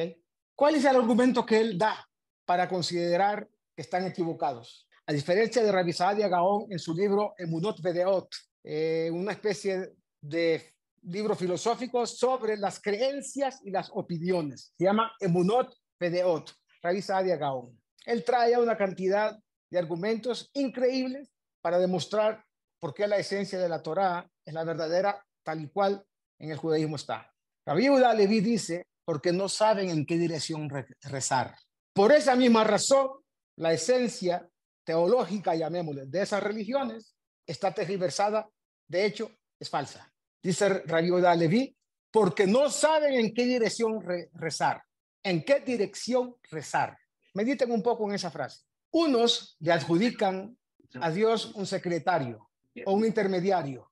¿Cuál 0.55 0.77
es 0.77 0.85
el 0.85 0.97
argumento 0.97 1.45
que 1.45 1.61
él 1.61 1.79
da 1.79 2.09
para 2.45 2.69
considerar 2.69 3.49
que 3.75 3.83
están 3.83 4.07
equivocados? 4.07 4.89
A 5.07 5.12
diferencia 5.12 5.62
de 5.62 5.71
Rabbi 5.71 5.93
Saadia 5.93 6.29
Gaón 6.29 6.67
en 6.71 6.79
su 6.79 6.95
libro 6.95 7.35
Emunot 7.37 7.81
Vedeot, 7.83 8.29
eh, 8.62 9.11
una 9.12 9.33
especie 9.33 9.93
de 10.21 10.75
libro 11.03 11.37
filosófico 11.37 12.07
sobre 12.07 12.57
las 12.57 12.81
creencias 12.81 13.61
y 13.62 13.71
las 13.71 13.91
opiniones. 13.93 14.73
Se 14.79 14.85
llama 14.85 15.12
Emunot 15.21 15.75
Vedeot, 16.01 16.51
Rabbi 16.83 17.03
Saadia 17.03 17.37
Gaón. 17.37 17.79
Él 18.07 18.25
trae 18.25 18.59
una 18.59 18.77
cantidad 18.77 19.39
de 19.71 19.79
argumentos 19.79 20.51
increíbles 20.55 21.31
para 21.61 21.79
demostrar 21.79 22.45
por 22.79 22.95
qué 22.95 23.07
la 23.07 23.19
esencia 23.19 23.59
de 23.59 23.69
la 23.69 23.83
Torá 23.83 24.31
es 24.45 24.55
la 24.55 24.65
verdadera 24.65 25.23
tal 25.43 25.62
y 25.62 25.69
cual 25.69 26.05
en 26.45 26.51
el 26.53 26.59
judaísmo 26.59 26.97
está. 26.97 27.32
La 27.66 27.74
viuda 27.74 28.14
Leví 28.14 28.40
dice, 28.40 28.86
porque 29.05 29.32
no 29.32 29.49
saben 29.49 29.90
en 29.90 30.07
qué 30.07 30.16
dirección 30.16 30.68
rezar. 31.03 31.57
Por 31.92 32.12
esa 32.12 32.36
misma 32.36 32.64
razón, 32.64 33.09
la 33.57 33.72
esencia 33.72 34.47
teológica, 34.84 35.55
llamémosle, 35.55 36.07
de 36.07 36.22
esas 36.22 36.42
religiones 36.42 37.14
está 37.47 37.72
tergiversada, 37.72 38.49
de 38.88 39.07
hecho, 39.07 39.30
es 39.59 39.70
falsa. 39.70 40.12
Dice 40.42 40.68
Rabbi 40.68 41.11
Leví, 41.38 41.76
porque 42.11 42.47
no 42.47 42.70
saben 42.70 43.14
en 43.14 43.32
qué 43.32 43.45
dirección 43.45 44.03
rezar. 44.34 44.82
¿En 45.22 45.42
qué 45.45 45.61
dirección 45.61 46.36
rezar? 46.51 46.99
Mediten 47.32 47.70
un 47.70 47.82
poco 47.82 48.07
en 48.09 48.14
esa 48.14 48.30
frase. 48.30 48.64
Unos 48.92 49.57
le 49.61 49.72
adjudican 49.72 50.57
a 51.01 51.11
Dios 51.11 51.55
un 51.55 51.66
secretario 51.66 52.51
o 52.84 52.92
un 52.92 53.07
intermediario. 53.07 53.90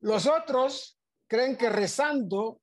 Los 0.00 0.26
otros 0.26 0.98
creen 1.26 1.56
que 1.56 1.68
rezando 1.68 2.60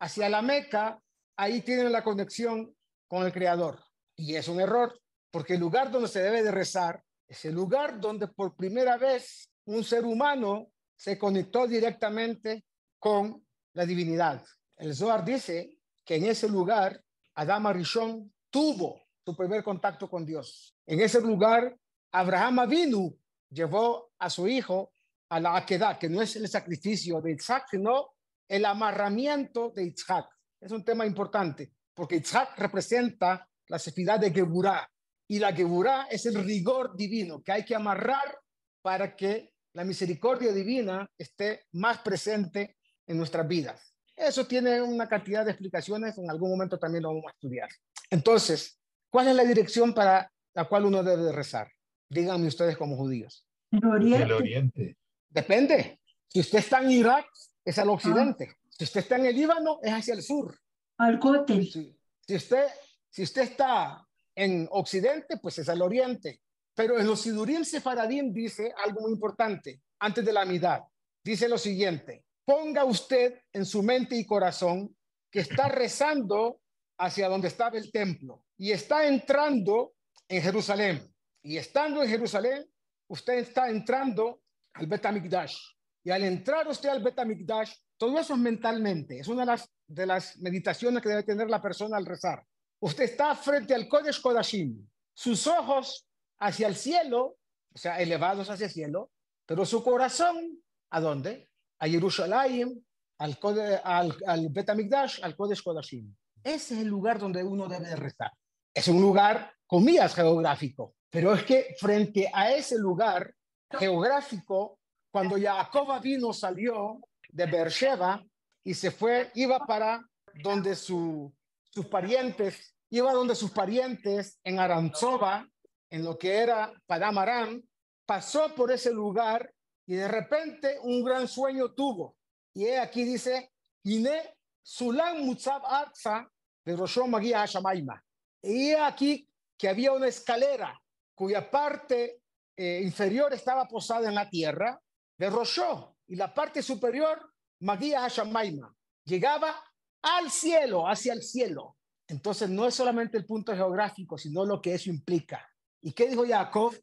hacia 0.00 0.28
la 0.28 0.42
Meca, 0.42 1.00
ahí 1.36 1.62
tienen 1.62 1.92
la 1.92 2.04
conexión 2.04 2.74
con 3.08 3.24
el 3.24 3.32
Creador. 3.32 3.80
Y 4.16 4.34
es 4.34 4.48
un 4.48 4.60
error, 4.60 5.00
porque 5.30 5.54
el 5.54 5.60
lugar 5.60 5.90
donde 5.90 6.08
se 6.08 6.22
debe 6.22 6.42
de 6.42 6.50
rezar 6.50 7.02
es 7.26 7.44
el 7.44 7.54
lugar 7.54 8.00
donde 8.00 8.28
por 8.28 8.54
primera 8.54 8.96
vez 8.96 9.50
un 9.66 9.82
ser 9.82 10.04
humano 10.04 10.68
se 10.96 11.18
conectó 11.18 11.66
directamente 11.66 12.64
con 12.98 13.44
la 13.72 13.84
divinidad. 13.84 14.44
El 14.76 14.94
Zohar 14.94 15.24
dice 15.24 15.78
que 16.04 16.16
en 16.16 16.26
ese 16.26 16.48
lugar 16.48 17.02
Adama 17.34 17.72
Rishon 17.72 18.32
tuvo 18.50 19.00
su 19.24 19.36
primer 19.36 19.64
contacto 19.64 20.08
con 20.08 20.24
Dios. 20.24 20.76
En 20.86 21.00
ese 21.00 21.20
lugar 21.20 21.76
Abraham 22.12 22.60
Avinu 22.60 23.18
llevó 23.50 24.12
a 24.18 24.30
su 24.30 24.46
hijo 24.46 24.93
a 25.34 25.40
la 25.40 25.56
Aquedad, 25.56 25.98
que 25.98 26.08
no 26.08 26.22
es 26.22 26.36
el 26.36 26.46
sacrificio 26.48 27.20
de 27.20 27.32
Isaac, 27.32 27.66
sino 27.68 28.14
el 28.48 28.64
amarramiento 28.64 29.72
de 29.74 29.86
Isaac. 29.86 30.26
es 30.60 30.70
un 30.70 30.84
tema 30.84 31.04
importante, 31.04 31.72
porque 31.92 32.16
Isaac 32.16 32.50
representa 32.56 33.44
la 33.66 33.78
sefidad 33.80 34.20
de 34.20 34.30
Geburah, 34.30 34.88
y 35.26 35.40
la 35.40 35.52
Geburah 35.52 36.06
es 36.08 36.24
el 36.26 36.36
rigor 36.44 36.96
divino 36.96 37.42
que 37.42 37.50
hay 37.50 37.64
que 37.64 37.74
amarrar 37.74 38.38
para 38.80 39.16
que 39.16 39.50
la 39.72 39.82
misericordia 39.82 40.52
divina 40.52 41.10
esté 41.18 41.64
más 41.72 41.98
presente 41.98 42.76
en 43.04 43.18
nuestras 43.18 43.48
vidas. 43.48 43.92
Eso 44.14 44.46
tiene 44.46 44.80
una 44.80 45.08
cantidad 45.08 45.44
de 45.44 45.50
explicaciones, 45.50 46.16
en 46.16 46.30
algún 46.30 46.50
momento 46.50 46.78
también 46.78 47.02
lo 47.02 47.08
vamos 47.08 47.24
a 47.26 47.30
estudiar. 47.30 47.68
Entonces, 48.08 48.78
¿cuál 49.10 49.26
es 49.26 49.34
la 49.34 49.42
dirección 49.42 49.92
para 49.92 50.30
la 50.54 50.64
cual 50.66 50.84
uno 50.84 51.02
debe 51.02 51.32
rezar? 51.32 51.68
Díganme 52.08 52.46
ustedes 52.46 52.76
como 52.76 52.96
judíos. 52.96 53.48
El 53.72 53.84
oriente. 53.84 54.22
El 54.22 54.32
oriente. 54.32 54.96
Depende. 55.34 55.98
Si 56.28 56.38
usted 56.40 56.60
está 56.60 56.80
en 56.80 56.92
Irak, 56.92 57.26
es 57.64 57.78
al 57.78 57.90
occidente. 57.90 58.56
Si 58.70 58.84
usted 58.84 59.00
está 59.00 59.16
en 59.16 59.26
el 59.26 59.34
Líbano, 59.34 59.80
es 59.82 59.92
hacia 59.92 60.14
el 60.14 60.22
sur. 60.22 60.56
Al. 60.96 61.20
Si, 61.48 61.98
si, 62.20 62.34
usted, 62.36 62.66
si 63.10 63.22
usted 63.24 63.42
está 63.42 64.06
en 64.36 64.68
occidente, 64.70 65.38
pues 65.38 65.58
es 65.58 65.68
al 65.68 65.82
oriente. 65.82 66.40
Pero 66.72 66.98
en 66.98 67.06
los 67.06 67.20
Sidurim 67.20 67.64
Sefaradim 67.64 68.32
dice 68.32 68.72
algo 68.84 69.00
muy 69.02 69.12
importante, 69.12 69.82
antes 69.98 70.24
de 70.24 70.32
la 70.32 70.44
mitad. 70.44 70.82
Dice 71.22 71.48
lo 71.48 71.58
siguiente, 71.58 72.24
ponga 72.44 72.84
usted 72.84 73.40
en 73.52 73.66
su 73.66 73.82
mente 73.82 74.16
y 74.16 74.24
corazón 74.24 74.96
que 75.30 75.40
está 75.40 75.68
rezando 75.80 76.60
hacia 76.98 77.28
donde 77.28 77.48
estaba 77.48 77.76
el 77.76 77.90
templo 77.90 78.44
y 78.56 78.70
está 78.70 79.08
entrando 79.08 79.94
en 80.28 80.42
Jerusalén. 80.42 81.12
Y 81.42 81.56
estando 81.56 82.02
en 82.02 82.08
Jerusalén, 82.08 82.64
usted 83.08 83.34
está 83.34 83.68
entrando 83.68 84.43
al 84.74 84.86
Betamikdash. 84.86 85.56
Y 86.04 86.10
al 86.10 86.24
entrar 86.24 86.68
usted 86.68 86.90
al 86.90 87.02
Betamikdash, 87.02 87.72
todo 87.96 88.18
eso 88.18 88.34
es 88.34 88.40
mentalmente. 88.40 89.18
Es 89.18 89.28
una 89.28 89.56
de 89.86 90.06
las, 90.06 90.38
meditaciones 90.38 91.02
que 91.02 91.08
debe 91.08 91.22
tener 91.22 91.48
la 91.48 91.62
persona 91.62 91.96
al 91.96 92.06
rezar. 92.06 92.44
Usted 92.80 93.04
está 93.04 93.34
frente 93.34 93.74
al 93.74 93.88
Kodesh 93.88 94.20
Kodashim. 94.20 94.86
Sus 95.14 95.46
ojos 95.46 96.06
hacia 96.38 96.66
el 96.66 96.74
cielo, 96.74 97.38
o 97.72 97.78
sea, 97.78 98.00
elevados 98.00 98.50
hacia 98.50 98.66
el 98.66 98.72
cielo, 98.72 99.10
pero 99.46 99.64
su 99.64 99.82
corazón, 99.82 100.62
¿a 100.90 101.00
dónde? 101.00 101.48
A 101.78 101.88
Jerusalén, 101.88 102.84
al, 103.18 103.38
al, 103.84 104.16
al 104.26 104.48
Betamikdash, 104.50 105.20
al 105.22 105.36
Kodesh 105.36 105.62
Kodashim. 105.62 106.14
Ese 106.42 106.74
es 106.74 106.80
el 106.80 106.88
lugar 106.88 107.18
donde 107.18 107.42
uno 107.42 107.68
debe 107.68 107.88
de 107.88 107.96
rezar. 107.96 108.32
Es 108.74 108.88
un 108.88 109.00
lugar, 109.00 109.52
comillas, 109.66 110.14
geográfico, 110.14 110.94
pero 111.08 111.32
es 111.32 111.44
que 111.44 111.74
frente 111.78 112.30
a 112.34 112.52
ese 112.52 112.76
lugar 112.76 113.34
geográfico, 113.70 114.78
cuando 115.10 115.36
Jacob 115.40 116.00
vino, 116.00 116.32
salió 116.32 117.00
de 117.28 117.46
Beersheba 117.46 118.24
y 118.64 118.74
se 118.74 118.90
fue, 118.90 119.30
iba 119.34 119.58
para 119.60 120.04
donde 120.42 120.74
su, 120.74 121.32
sus 121.70 121.86
parientes, 121.86 122.74
iba 122.90 123.12
donde 123.12 123.34
sus 123.34 123.50
parientes 123.50 124.38
en 124.42 124.58
Aranzova, 124.58 125.48
en 125.90 126.04
lo 126.04 126.18
que 126.18 126.36
era 126.36 126.72
Padamarán, 126.86 127.62
pasó 128.06 128.54
por 128.54 128.72
ese 128.72 128.92
lugar 128.92 129.52
y 129.86 129.94
de 129.94 130.08
repente 130.08 130.78
un 130.82 131.04
gran 131.04 131.28
sueño 131.28 131.72
tuvo. 131.72 132.16
Y 132.54 132.68
aquí 132.70 133.04
dice, 133.04 133.52
Ine 133.84 134.36
Sulam 134.62 135.24
Mutzab 135.24 135.64
Arza 135.66 136.28
de 136.64 136.76
Roshon 136.76 137.10
Magia 137.10 137.40
Hashamaima. 137.40 138.02
Y 138.42 138.72
aquí 138.72 139.28
que 139.58 139.68
había 139.68 139.92
una 139.92 140.08
escalera 140.08 140.80
cuya 141.14 141.50
parte 141.50 142.20
eh, 142.56 142.80
inferior 142.82 143.32
estaba 143.32 143.66
posada 143.66 144.08
en 144.08 144.14
la 144.14 144.28
tierra 144.28 144.80
de 145.18 145.30
Roshó 145.30 145.96
y 146.06 146.16
la 146.16 146.32
parte 146.32 146.62
superior 146.62 147.32
Magia 147.60 148.00
Hashamaima. 148.00 148.74
Llegaba 149.04 149.54
al 150.02 150.30
cielo, 150.30 150.86
hacia 150.86 151.12
el 151.12 151.22
cielo. 151.22 151.76
Entonces 152.06 152.50
no 152.50 152.66
es 152.66 152.74
solamente 152.74 153.16
el 153.16 153.24
punto 153.24 153.54
geográfico, 153.54 154.18
sino 154.18 154.44
lo 154.44 154.60
que 154.60 154.74
eso 154.74 154.90
implica. 154.90 155.48
¿Y 155.80 155.92
qué 155.92 156.08
dijo 156.08 156.26
Jacob? 156.26 156.74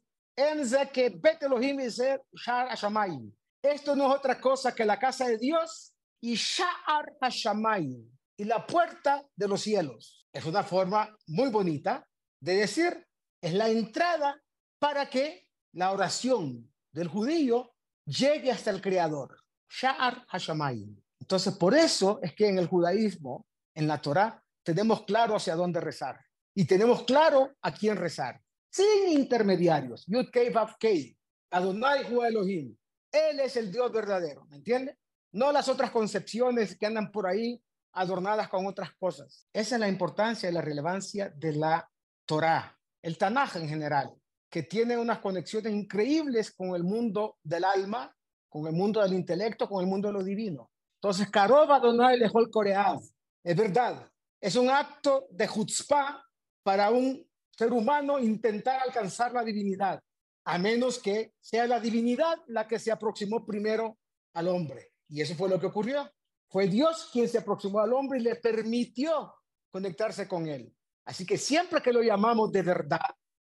Esto 3.62 3.96
no 3.96 4.08
es 4.08 4.18
otra 4.18 4.40
cosa 4.40 4.74
que 4.74 4.84
la 4.84 4.98
casa 4.98 5.28
de 5.28 5.38
Dios 5.38 5.94
y 6.20 6.34
Sha'ar 6.34 7.16
Hashamayim 7.20 8.10
y 8.36 8.44
la 8.44 8.66
puerta 8.66 9.24
de 9.36 9.48
los 9.48 9.60
cielos. 9.60 10.26
Es 10.32 10.44
una 10.46 10.64
forma 10.64 11.16
muy 11.26 11.50
bonita 11.50 12.08
de 12.40 12.56
decir, 12.56 13.06
es 13.40 13.52
la 13.52 13.68
entrada 13.68 14.40
para 14.78 15.08
que 15.08 15.46
la 15.72 15.92
oración 15.92 16.70
del 16.92 17.08
judío 17.08 17.74
llegue 18.04 18.50
hasta 18.50 18.70
el 18.70 18.80
Creador. 18.80 19.38
Sha'ar 19.68 20.24
Hashamayim. 20.28 21.00
Entonces, 21.20 21.54
por 21.54 21.74
eso 21.74 22.18
es 22.22 22.34
que 22.34 22.48
en 22.48 22.58
el 22.58 22.66
judaísmo, 22.66 23.46
en 23.74 23.86
la 23.88 24.00
Torá, 24.00 24.42
tenemos 24.62 25.04
claro 25.04 25.36
hacia 25.36 25.56
dónde 25.56 25.80
rezar 25.80 26.20
y 26.54 26.66
tenemos 26.66 27.04
claro 27.04 27.54
a 27.62 27.72
quién 27.72 27.96
rezar, 27.96 28.40
sin 28.70 29.08
intermediarios. 29.08 30.04
Yud 30.06 30.30
Kei 30.30 30.50
Vav 30.50 30.76
Kei, 30.78 31.16
Adonai 31.50 32.12
Hu 32.12 32.22
Elohim. 32.22 32.76
Él 33.10 33.40
es 33.40 33.56
el 33.56 33.72
Dios 33.72 33.90
verdadero, 33.92 34.44
¿me 34.46 34.56
entiende? 34.56 34.96
No 35.32 35.52
las 35.52 35.68
otras 35.68 35.90
concepciones 35.90 36.76
que 36.76 36.86
andan 36.86 37.10
por 37.10 37.26
ahí 37.26 37.62
adornadas 37.92 38.48
con 38.48 38.66
otras 38.66 38.92
cosas. 38.94 39.46
Esa 39.52 39.76
es 39.76 39.80
la 39.80 39.88
importancia 39.88 40.48
y 40.48 40.52
la 40.52 40.60
relevancia 40.60 41.30
de 41.30 41.52
la 41.52 41.90
Torá, 42.26 42.78
el 43.02 43.18
Tanaj 43.18 43.56
en 43.56 43.68
general, 43.68 44.14
que 44.52 44.64
tiene 44.64 44.98
unas 44.98 45.20
conexiones 45.20 45.72
increíbles 45.72 46.52
con 46.52 46.74
el 46.76 46.84
mundo 46.84 47.38
del 47.42 47.64
alma, 47.64 48.14
con 48.50 48.66
el 48.66 48.74
mundo 48.74 49.00
del 49.00 49.14
intelecto, 49.14 49.66
con 49.66 49.82
el 49.82 49.88
mundo 49.88 50.08
de 50.08 50.12
lo 50.12 50.22
divino. 50.22 50.70
Entonces, 50.96 51.30
Karov 51.30 51.72
Adonai 51.72 52.18
Lejol 52.18 52.50
Koreav, 52.50 53.00
es 53.42 53.56
verdad, 53.56 54.06
es 54.38 54.54
un 54.56 54.68
acto 54.68 55.26
de 55.30 55.48
chutzpah 55.48 56.22
para 56.62 56.90
un 56.90 57.26
ser 57.56 57.72
humano 57.72 58.18
intentar 58.18 58.82
alcanzar 58.82 59.32
la 59.32 59.42
divinidad, 59.42 59.98
a 60.44 60.58
menos 60.58 60.98
que 60.98 61.32
sea 61.40 61.66
la 61.66 61.80
divinidad 61.80 62.36
la 62.48 62.68
que 62.68 62.78
se 62.78 62.92
aproximó 62.92 63.46
primero 63.46 63.96
al 64.34 64.48
hombre. 64.48 64.92
Y 65.08 65.22
eso 65.22 65.34
fue 65.34 65.48
lo 65.48 65.58
que 65.58 65.66
ocurrió. 65.66 66.10
Fue 66.50 66.66
Dios 66.68 67.08
quien 67.10 67.26
se 67.26 67.38
aproximó 67.38 67.80
al 67.80 67.94
hombre 67.94 68.18
y 68.18 68.22
le 68.22 68.36
permitió 68.36 69.34
conectarse 69.70 70.28
con 70.28 70.46
él. 70.46 70.76
Así 71.06 71.24
que 71.24 71.38
siempre 71.38 71.80
que 71.80 71.92
lo 71.92 72.02
llamamos 72.02 72.52
de 72.52 72.60
verdad, 72.60 73.00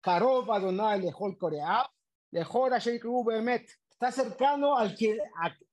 Karov 0.02 0.50
Adonai 0.52 1.00
Lejol 1.00 1.38
Korea, 1.38 1.88
Lejol 2.32 2.72
Behemet, 3.24 3.70
está 3.90 4.10
cercano 4.10 4.76
al 4.76 4.96
que, 4.96 5.18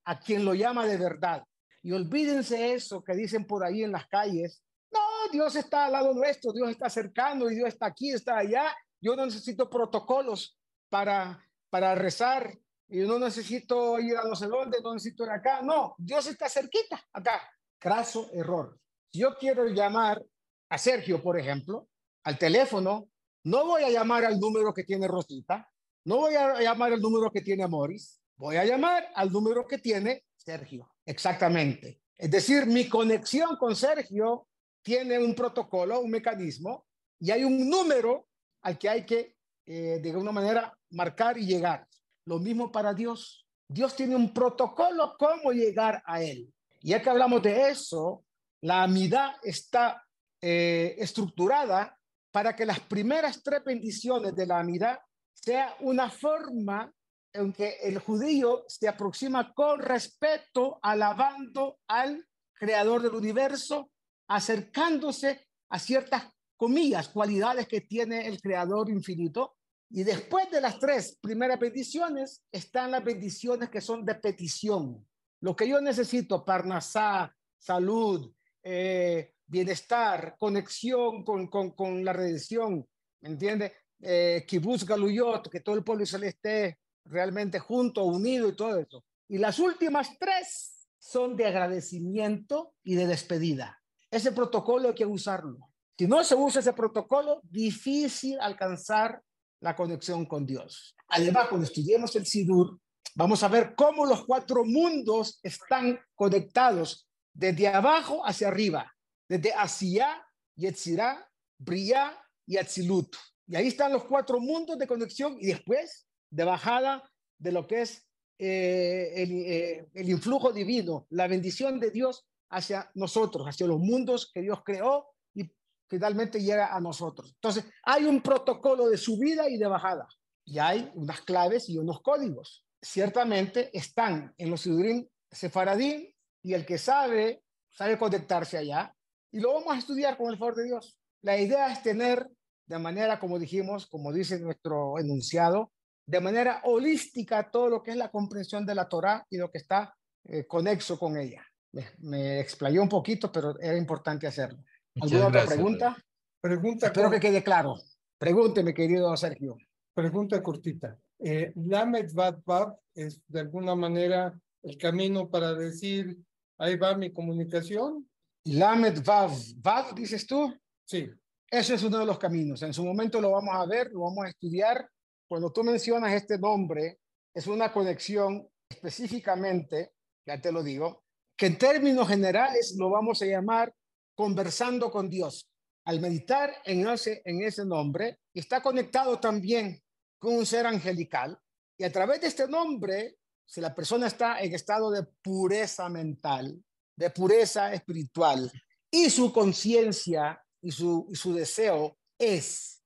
a, 0.06 0.20
quien 0.20 0.46
lo 0.46 0.54
llama 0.54 0.86
de 0.86 0.98
verdad. 0.98 1.44
Y 1.82 1.92
olvídense 1.92 2.74
eso 2.74 3.04
que 3.04 3.14
dicen 3.14 3.46
por 3.46 3.64
ahí 3.64 3.84
en 3.84 3.92
las 3.92 4.08
calles. 4.08 4.62
No, 4.92 5.00
Dios 5.32 5.56
está 5.56 5.86
al 5.86 5.94
lado 5.94 6.14
nuestro, 6.14 6.54
Dios 6.54 6.70
está 6.70 6.90
cercano 6.90 7.50
y 7.50 7.56
Dios 7.56 7.70
está 7.70 7.88
aquí, 7.88 8.12
está 8.12 8.38
allá. 8.38 8.76
Yo 9.02 9.16
no 9.16 9.26
necesito 9.26 9.70
protocolos 9.70 10.58
para, 10.90 11.44
para 11.70 11.96
rezar 11.96 12.56
y 12.88 13.00
no 13.00 13.18
necesito 13.18 14.00
ir 14.00 14.16
a 14.18 14.24
no 14.24 14.36
sé 14.36 14.48
dónde, 14.48 14.78
no 14.84 14.94
necesito 14.94 15.24
ir 15.24 15.32
acá. 15.32 15.62
No, 15.64 15.96
Dios 15.98 16.28
está 16.28 16.50
cerquita, 16.50 17.02
acá. 17.14 17.42
Craso 17.80 18.30
error. 18.34 18.78
Si 19.12 19.20
yo 19.20 19.36
quiero 19.38 19.66
llamar 19.68 20.24
a 20.70 20.78
Sergio, 20.78 21.22
por 21.24 21.40
ejemplo, 21.40 21.88
al 22.24 22.38
teléfono, 22.38 23.10
no 23.44 23.66
voy 23.66 23.84
a 23.84 23.90
llamar 23.90 24.26
al 24.26 24.40
número 24.40 24.74
que 24.74 24.84
tiene 24.84 25.08
Rosita, 25.08 25.70
no 26.06 26.18
voy 26.18 26.36
a 26.36 26.60
llamar 26.62 26.94
al 26.94 27.02
número 27.02 27.32
que 27.32 27.42
tiene 27.42 27.68
Morris, 27.68 28.20
voy 28.36 28.58
a 28.58 28.66
llamar 28.66 29.08
al 29.16 29.32
número 29.32 29.68
que 29.68 29.78
tiene 29.78 30.24
Sergio. 30.36 30.92
Exactamente. 31.06 32.02
Es 32.18 32.32
decir, 32.32 32.66
mi 32.66 32.88
conexión 32.88 33.58
con 33.58 33.76
Sergio 33.76 34.48
tiene 34.82 35.20
un 35.20 35.36
protocolo, 35.36 36.00
un 36.02 36.10
mecanismo, 36.10 36.86
y 37.20 37.32
hay 37.32 37.44
un 37.44 37.70
número 37.70 38.28
al 38.62 38.78
que 38.78 38.90
hay 38.90 39.06
que, 39.06 39.36
eh, 39.66 40.00
de 40.02 40.10
alguna 40.10 40.32
manera, 40.32 40.78
marcar 40.92 41.38
y 41.38 41.46
llegar. 41.46 41.88
Lo 42.26 42.40
mismo 42.40 42.72
para 42.72 42.94
Dios. 42.94 43.46
Dios 43.68 43.96
tiene 43.96 44.16
un 44.16 44.34
protocolo 44.34 45.16
cómo 45.18 45.52
llegar 45.52 46.02
a 46.06 46.24
Él. 46.24 46.52
Y 46.82 46.90
ya 46.90 47.02
que 47.02 47.10
hablamos 47.10 47.42
de 47.42 47.70
eso, 47.70 48.24
la 48.62 48.84
amidad 48.84 49.36
está 49.44 50.04
eh, 50.42 50.96
estructurada 50.98 51.99
para 52.32 52.56
que 52.56 52.66
las 52.66 52.80
primeras 52.80 53.42
tres 53.44 53.64
bendiciones 53.64 54.36
de 54.36 54.46
la 54.46 54.60
amidad 54.60 55.00
sea 55.34 55.76
una 55.80 56.10
forma 56.10 56.92
en 57.34 57.54
que 57.54 57.78
el 57.84 58.00
judío 58.00 58.66
se 58.68 58.88
aproxima 58.88 59.54
con 59.54 59.80
respeto, 59.80 60.80
alabando 60.82 61.80
al 61.88 62.26
creador 62.54 63.02
del 63.02 63.16
universo, 63.16 63.92
acercándose 64.28 65.48
a 65.70 65.80
ciertas 65.80 66.26
comillas, 66.58 67.10
cualidades 67.10 67.68
que 67.68 67.82
tiene 67.82 68.28
el 68.28 68.42
creador 68.42 68.90
infinito 68.90 69.56
y 69.92 70.04
después 70.04 70.52
de 70.52 70.62
las 70.62 70.78
tres 70.78 71.18
primeras 71.20 71.60
bendiciones 71.60 72.44
están 72.52 72.92
las 72.92 73.04
bendiciones 73.04 73.70
que 73.70 73.82
son 73.82 74.06
de 74.06 74.16
petición. 74.16 75.08
Lo 75.42 75.56
que 75.56 75.68
yo 75.68 75.82
necesito, 75.82 76.46
parnasá, 76.46 77.34
salud, 77.58 78.32
eh, 78.62 79.34
bienestar, 79.50 80.36
conexión 80.38 81.24
con, 81.24 81.48
con, 81.48 81.72
con, 81.72 82.06
la 82.06 82.14
redención, 82.14 82.88
¿me 83.22 83.30
entiende? 83.30 83.74
Eh, 84.02 84.46
Kibbutz 84.48 84.86
Galuyot, 84.86 85.50
que 85.50 85.60
todo 85.60 85.76
el 85.76 85.84
pueblo 85.84 86.06
celeste 86.06 86.68
esté 86.68 86.80
realmente 87.06 87.60
junto, 87.60 88.06
unido 88.06 88.48
y 88.48 88.56
todo 88.56 88.78
eso. 88.78 89.04
Y 89.28 89.40
las 89.40 89.60
últimas 89.60 90.18
tres 90.20 90.88
son 91.00 91.36
de 91.36 91.48
agradecimiento 91.48 92.74
y 92.84 92.96
de 92.96 93.08
despedida. 93.08 93.82
ese 94.12 94.32
protocolo 94.32 94.90
hay 94.90 94.96
que 94.96 95.06
usarlo. 95.06 95.58
Si 95.98 96.08
no 96.08 96.24
se 96.24 96.36
usa 96.36 96.62
ese 96.62 96.74
protocolo, 96.74 97.42
difícil 97.44 98.40
alcanzar 98.40 99.22
la 99.60 99.76
conexión 99.76 100.26
con 100.26 100.46
Dios. 100.46 100.96
Además, 101.10 101.48
cuando 101.50 101.68
estudiemos 101.68 102.16
el 102.16 102.26
Sidur, 102.26 102.80
vamos 103.16 103.44
a 103.44 103.48
ver 103.50 103.74
cómo 103.76 104.06
los 104.06 104.26
cuatro 104.26 104.64
mundos 104.64 105.40
están 105.44 106.00
conectados 106.16 107.08
desde 107.34 107.68
abajo 107.68 108.26
hacia 108.26 108.48
arriba, 108.48 108.94
desde 109.30 109.54
Asia, 109.54 110.26
Yetzirah, 110.56 111.26
Briah 111.60 112.20
y 112.48 112.58
Atzilut. 112.58 113.16
Y 113.48 113.56
ahí 113.56 113.68
están 113.68 113.94
los 113.94 114.06
cuatro 114.06 114.40
mundos 114.40 114.78
de 114.78 114.88
conexión 114.88 115.38
y 115.40 115.48
después 115.48 116.08
de 116.32 116.44
bajada 116.44 117.04
de 117.38 117.52
lo 117.52 117.68
que 117.68 117.82
es 117.82 118.08
eh, 118.40 119.14
el, 119.16 119.32
eh, 119.32 119.90
el 119.94 120.10
influjo 120.10 120.52
divino, 120.52 121.08
la 121.12 121.28
bendición 121.28 121.80
de 121.80 121.92
Dios 121.92 122.26
hacia 122.50 122.90
nosotros, 122.96 123.48
hacia 123.48 123.68
los 123.68 123.80
mundos 123.80 124.32
que 124.34 124.42
Dios 124.42 124.62
creó 124.64 125.08
y 125.36 125.50
finalmente 125.88 126.42
llega 126.42 126.76
a 126.76 126.82
nosotros. 126.82 127.32
Entonces, 127.36 127.66
hay 127.84 128.06
un 128.06 128.22
protocolo 128.22 128.90
de 128.90 128.98
subida 128.98 129.48
y 129.50 129.58
de 129.58 129.68
bajada 129.68 130.08
y 130.46 130.58
hay 130.58 130.92
unas 130.96 131.22
claves 131.22 131.70
y 131.70 131.78
unos 131.78 132.02
códigos. 132.02 132.66
Ciertamente 132.82 133.70
están 133.78 134.34
en 134.38 134.50
los 134.50 134.62
Sidurim 134.62 135.08
Sefaradín 135.32 136.12
y 136.42 136.54
el 136.54 136.66
que 136.66 136.78
sabe, 136.78 137.44
sabe 137.70 137.98
conectarse 137.98 138.58
allá 138.58 138.96
y 139.32 139.40
lo 139.40 139.54
vamos 139.54 139.74
a 139.74 139.78
estudiar 139.78 140.18
con 140.18 140.32
el 140.32 140.38
favor 140.38 140.56
de 140.56 140.66
Dios. 140.66 140.98
La 141.22 141.38
idea 141.38 141.72
es 141.72 141.84
tener 141.84 142.30
de 142.66 142.80
manera, 142.80 143.20
como 143.20 143.40
dijimos, 143.40 143.88
como 143.88 144.14
dice 144.14 144.40
nuestro 144.40 145.00
enunciado, 145.00 145.72
de 146.06 146.20
manera 146.20 146.62
holística 146.64 147.50
todo 147.52 147.70
lo 147.70 147.84
que 147.84 147.92
es 147.92 147.98
la 147.98 148.10
comprensión 148.10 148.66
de 148.66 148.76
la 148.76 148.88
Torah 148.88 149.26
y 149.30 149.38
lo 149.38 149.52
que 149.52 149.60
está 149.60 149.96
eh, 150.26 150.46
conexo 150.46 150.98
con 150.98 151.18
ella. 151.18 151.44
Me, 151.72 151.86
me, 152.00 152.40
explayó 152.40 152.82
un 152.82 152.90
poquito, 152.90 153.32
pero 153.32 153.60
era 153.60 153.78
importante 153.78 154.26
hacerlo. 154.26 154.64
¿Alguna 155.02 155.28
otra 155.28 155.46
pregunta? 155.46 155.98
Pregunta 156.42 156.88
Espero 156.88 157.12
que 157.12 157.20
quede 157.20 157.44
claro. 157.44 157.76
Pregúnteme, 158.18 158.74
querido 158.74 159.16
Sergio. 159.18 159.58
Pregunta 159.94 160.42
cortita. 160.42 160.98
Eh, 161.20 161.52
Lamed 161.56 162.14
Bad 162.14 162.40
Bab 162.46 162.80
es 162.96 163.22
de 163.28 163.42
alguna 163.42 163.76
manera 163.76 164.34
el 164.64 164.78
camino 164.78 165.30
para 165.30 165.54
decir, 165.54 166.18
ahí 166.58 166.76
va 166.76 166.96
mi 166.96 167.12
comunicación. 167.12 168.09
Lamed 168.46 169.04
Vav, 169.04 169.32
Vav, 169.58 169.96
dices 169.96 170.26
tú. 170.26 170.54
Sí. 170.86 171.10
Ese 171.52 171.74
es 171.76 171.84
uno 171.84 172.00
de 172.00 172.06
los 172.06 172.20
caminos. 172.20 172.62
En 172.62 172.74
su 172.74 172.86
momento 172.86 173.20
lo 173.20 173.32
vamos 173.32 173.56
a 173.56 173.66
ver, 173.66 173.92
lo 173.92 174.02
vamos 174.02 174.26
a 174.26 174.30
estudiar. 174.30 174.88
Cuando 175.28 175.52
tú 175.52 175.64
mencionas 175.64 176.14
este 176.14 176.38
nombre, 176.38 177.00
es 177.34 177.48
una 177.48 177.72
conexión 177.72 178.48
específicamente, 178.70 179.94
ya 180.26 180.40
te 180.40 180.52
lo 180.52 180.64
digo, 180.64 181.04
que 181.36 181.48
en 181.48 181.58
términos 181.58 182.08
generales 182.08 182.76
lo 182.78 182.90
vamos 182.90 183.22
a 183.22 183.26
llamar 183.26 183.74
conversando 184.16 184.92
con 184.92 185.10
Dios. 185.10 185.50
Al 185.86 186.02
meditar 186.02 186.54
en 186.66 186.88
ese, 186.88 187.22
en 187.26 187.42
ese 187.42 187.66
nombre, 187.66 188.20
está 188.34 188.62
conectado 188.62 189.20
también 189.20 189.82
con 190.20 190.36
un 190.36 190.46
ser 190.46 190.68
angelical. 190.68 191.40
Y 191.78 191.84
a 191.84 191.92
través 191.92 192.22
de 192.22 192.28
este 192.28 192.48
nombre, 192.48 193.16
si 193.46 193.62
la 193.62 193.74
persona 193.74 194.08
está 194.08 194.40
en 194.42 194.54
estado 194.54 194.92
de 194.92 195.04
pureza 195.24 195.90
mental, 195.90 196.62
de 197.00 197.10
pureza 197.10 197.74
espiritual, 197.74 198.52
y 198.92 199.10
su 199.10 199.32
conciencia 199.32 200.44
y 200.62 200.70
su, 200.70 201.10
su 201.14 201.34
deseo 201.34 201.98
es 202.18 202.84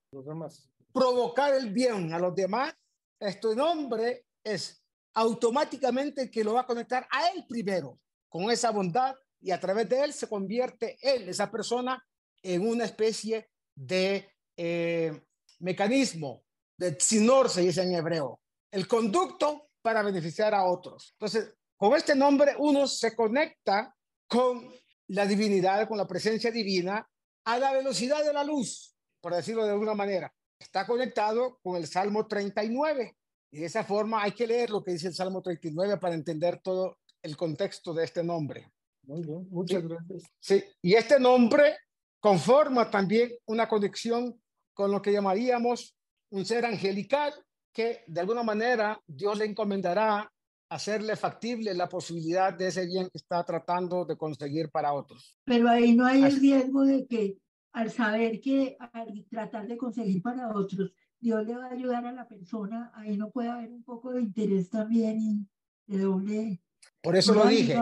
provocar 0.94 1.56
el 1.56 1.72
bien 1.72 2.14
a 2.14 2.20
los 2.20 2.36
demás, 2.36 2.76
este 3.20 3.56
nombre 3.56 4.28
es 4.44 4.84
automáticamente 5.16 6.30
que 6.30 6.44
lo 6.44 6.54
va 6.54 6.62
a 6.62 6.68
conectar 6.68 7.08
a 7.10 7.30
él 7.30 7.44
primero, 7.50 8.00
con 8.30 8.52
esa 8.52 8.70
bondad, 8.70 9.16
y 9.42 9.50
a 9.50 9.60
través 9.60 9.90
de 9.90 10.04
él 10.04 10.14
se 10.14 10.28
convierte 10.28 10.96
él, 11.02 11.28
esa 11.28 11.50
persona, 11.50 12.06
en 12.44 12.68
una 12.68 12.86
especie 12.86 13.50
de 13.76 14.30
eh, 14.56 15.24
mecanismo, 15.60 16.44
de 16.78 16.92
tzinor, 16.92 17.50
se 17.50 17.62
dice 17.62 17.82
en 17.82 17.96
hebreo, 17.96 18.40
el 18.70 18.88
conducto 18.88 19.70
para 19.82 20.04
beneficiar 20.04 20.54
a 20.54 20.66
otros. 20.66 21.16
Entonces, 21.18 21.56
con 21.76 21.96
este 21.96 22.16
nombre 22.16 22.56
uno 22.60 22.86
se 22.88 23.16
conecta 23.16 23.96
con 24.34 24.68
la 25.10 25.28
divinidad, 25.28 25.88
con 25.88 25.96
la 25.96 26.08
presencia 26.08 26.50
divina, 26.50 27.08
a 27.46 27.60
la 27.60 27.72
velocidad 27.72 28.26
de 28.26 28.34
la 28.34 28.44
luz, 28.44 28.96
por 29.22 29.36
decirlo 29.36 29.64
de 29.64 29.74
alguna 29.74 29.94
manera. 29.94 30.34
Está 30.58 30.88
conectado 30.88 31.60
con 31.62 31.76
el 31.76 31.86
Salmo 31.86 32.26
39. 32.26 33.16
Y 33.52 33.60
de 33.60 33.66
esa 33.68 33.84
forma 33.84 34.24
hay 34.24 34.32
que 34.32 34.48
leer 34.48 34.72
lo 34.72 34.84
que 34.84 34.94
dice 34.94 35.10
el 35.10 35.14
Salmo 35.14 35.44
39 35.44 35.98
para 35.98 36.16
entender 36.16 36.60
todo 36.64 36.98
el 37.22 37.38
contexto 37.38 37.94
de 37.94 38.06
este 38.06 38.24
nombre. 38.24 38.72
Muy 39.04 39.22
bien, 39.22 39.48
muchas 39.52 39.84
sí. 39.84 39.88
gracias. 39.88 40.24
Sí, 40.40 40.64
y 40.82 40.96
este 40.96 41.20
nombre 41.20 41.78
conforma 42.20 42.90
también 42.90 43.34
una 43.46 43.68
conexión 43.68 44.42
con 44.74 44.90
lo 44.90 45.00
que 45.00 45.12
llamaríamos 45.12 45.96
un 46.32 46.44
ser 46.44 46.66
angelical 46.66 47.36
que 47.72 48.04
de 48.08 48.22
alguna 48.22 48.42
manera 48.42 49.00
Dios 49.06 49.38
le 49.38 49.46
encomendará 49.46 50.33
hacerle 50.74 51.16
factible 51.16 51.74
la 51.76 51.88
posibilidad 51.88 52.52
de 52.52 52.68
ese 52.68 52.88
bien 52.88 53.08
que 53.10 53.20
está 53.20 53.44
tratando 53.44 54.06
de 54.06 54.18
conseguir 54.18 54.72
para 54.72 54.94
otros. 54.94 55.38
Pero 55.46 55.70
ahí 55.70 55.96
no 55.96 56.06
hay 56.06 56.24
el 56.24 56.40
riesgo 56.40 56.84
de 56.84 57.06
que 57.06 57.38
al 57.74 57.92
saber 57.92 58.40
que 58.40 58.76
al 58.80 59.26
tratar 59.30 59.68
de 59.68 59.78
conseguir 59.78 60.22
para 60.24 60.50
otros, 60.50 60.92
Dios 61.20 61.46
le 61.46 61.56
va 61.56 61.68
a 61.68 61.72
ayudar 61.74 62.06
a 62.06 62.12
la 62.12 62.28
persona, 62.28 62.92
ahí 62.96 63.18
no 63.18 63.30
puede 63.30 63.50
haber 63.50 63.72
un 63.72 63.84
poco 63.84 64.12
de 64.12 64.22
interés 64.22 64.70
también 64.70 65.20
y 65.20 65.48
de 65.96 66.04
doble. 66.04 66.62
Por 67.02 67.16
eso 67.16 67.36
lo 67.36 67.46
dije, 67.46 67.80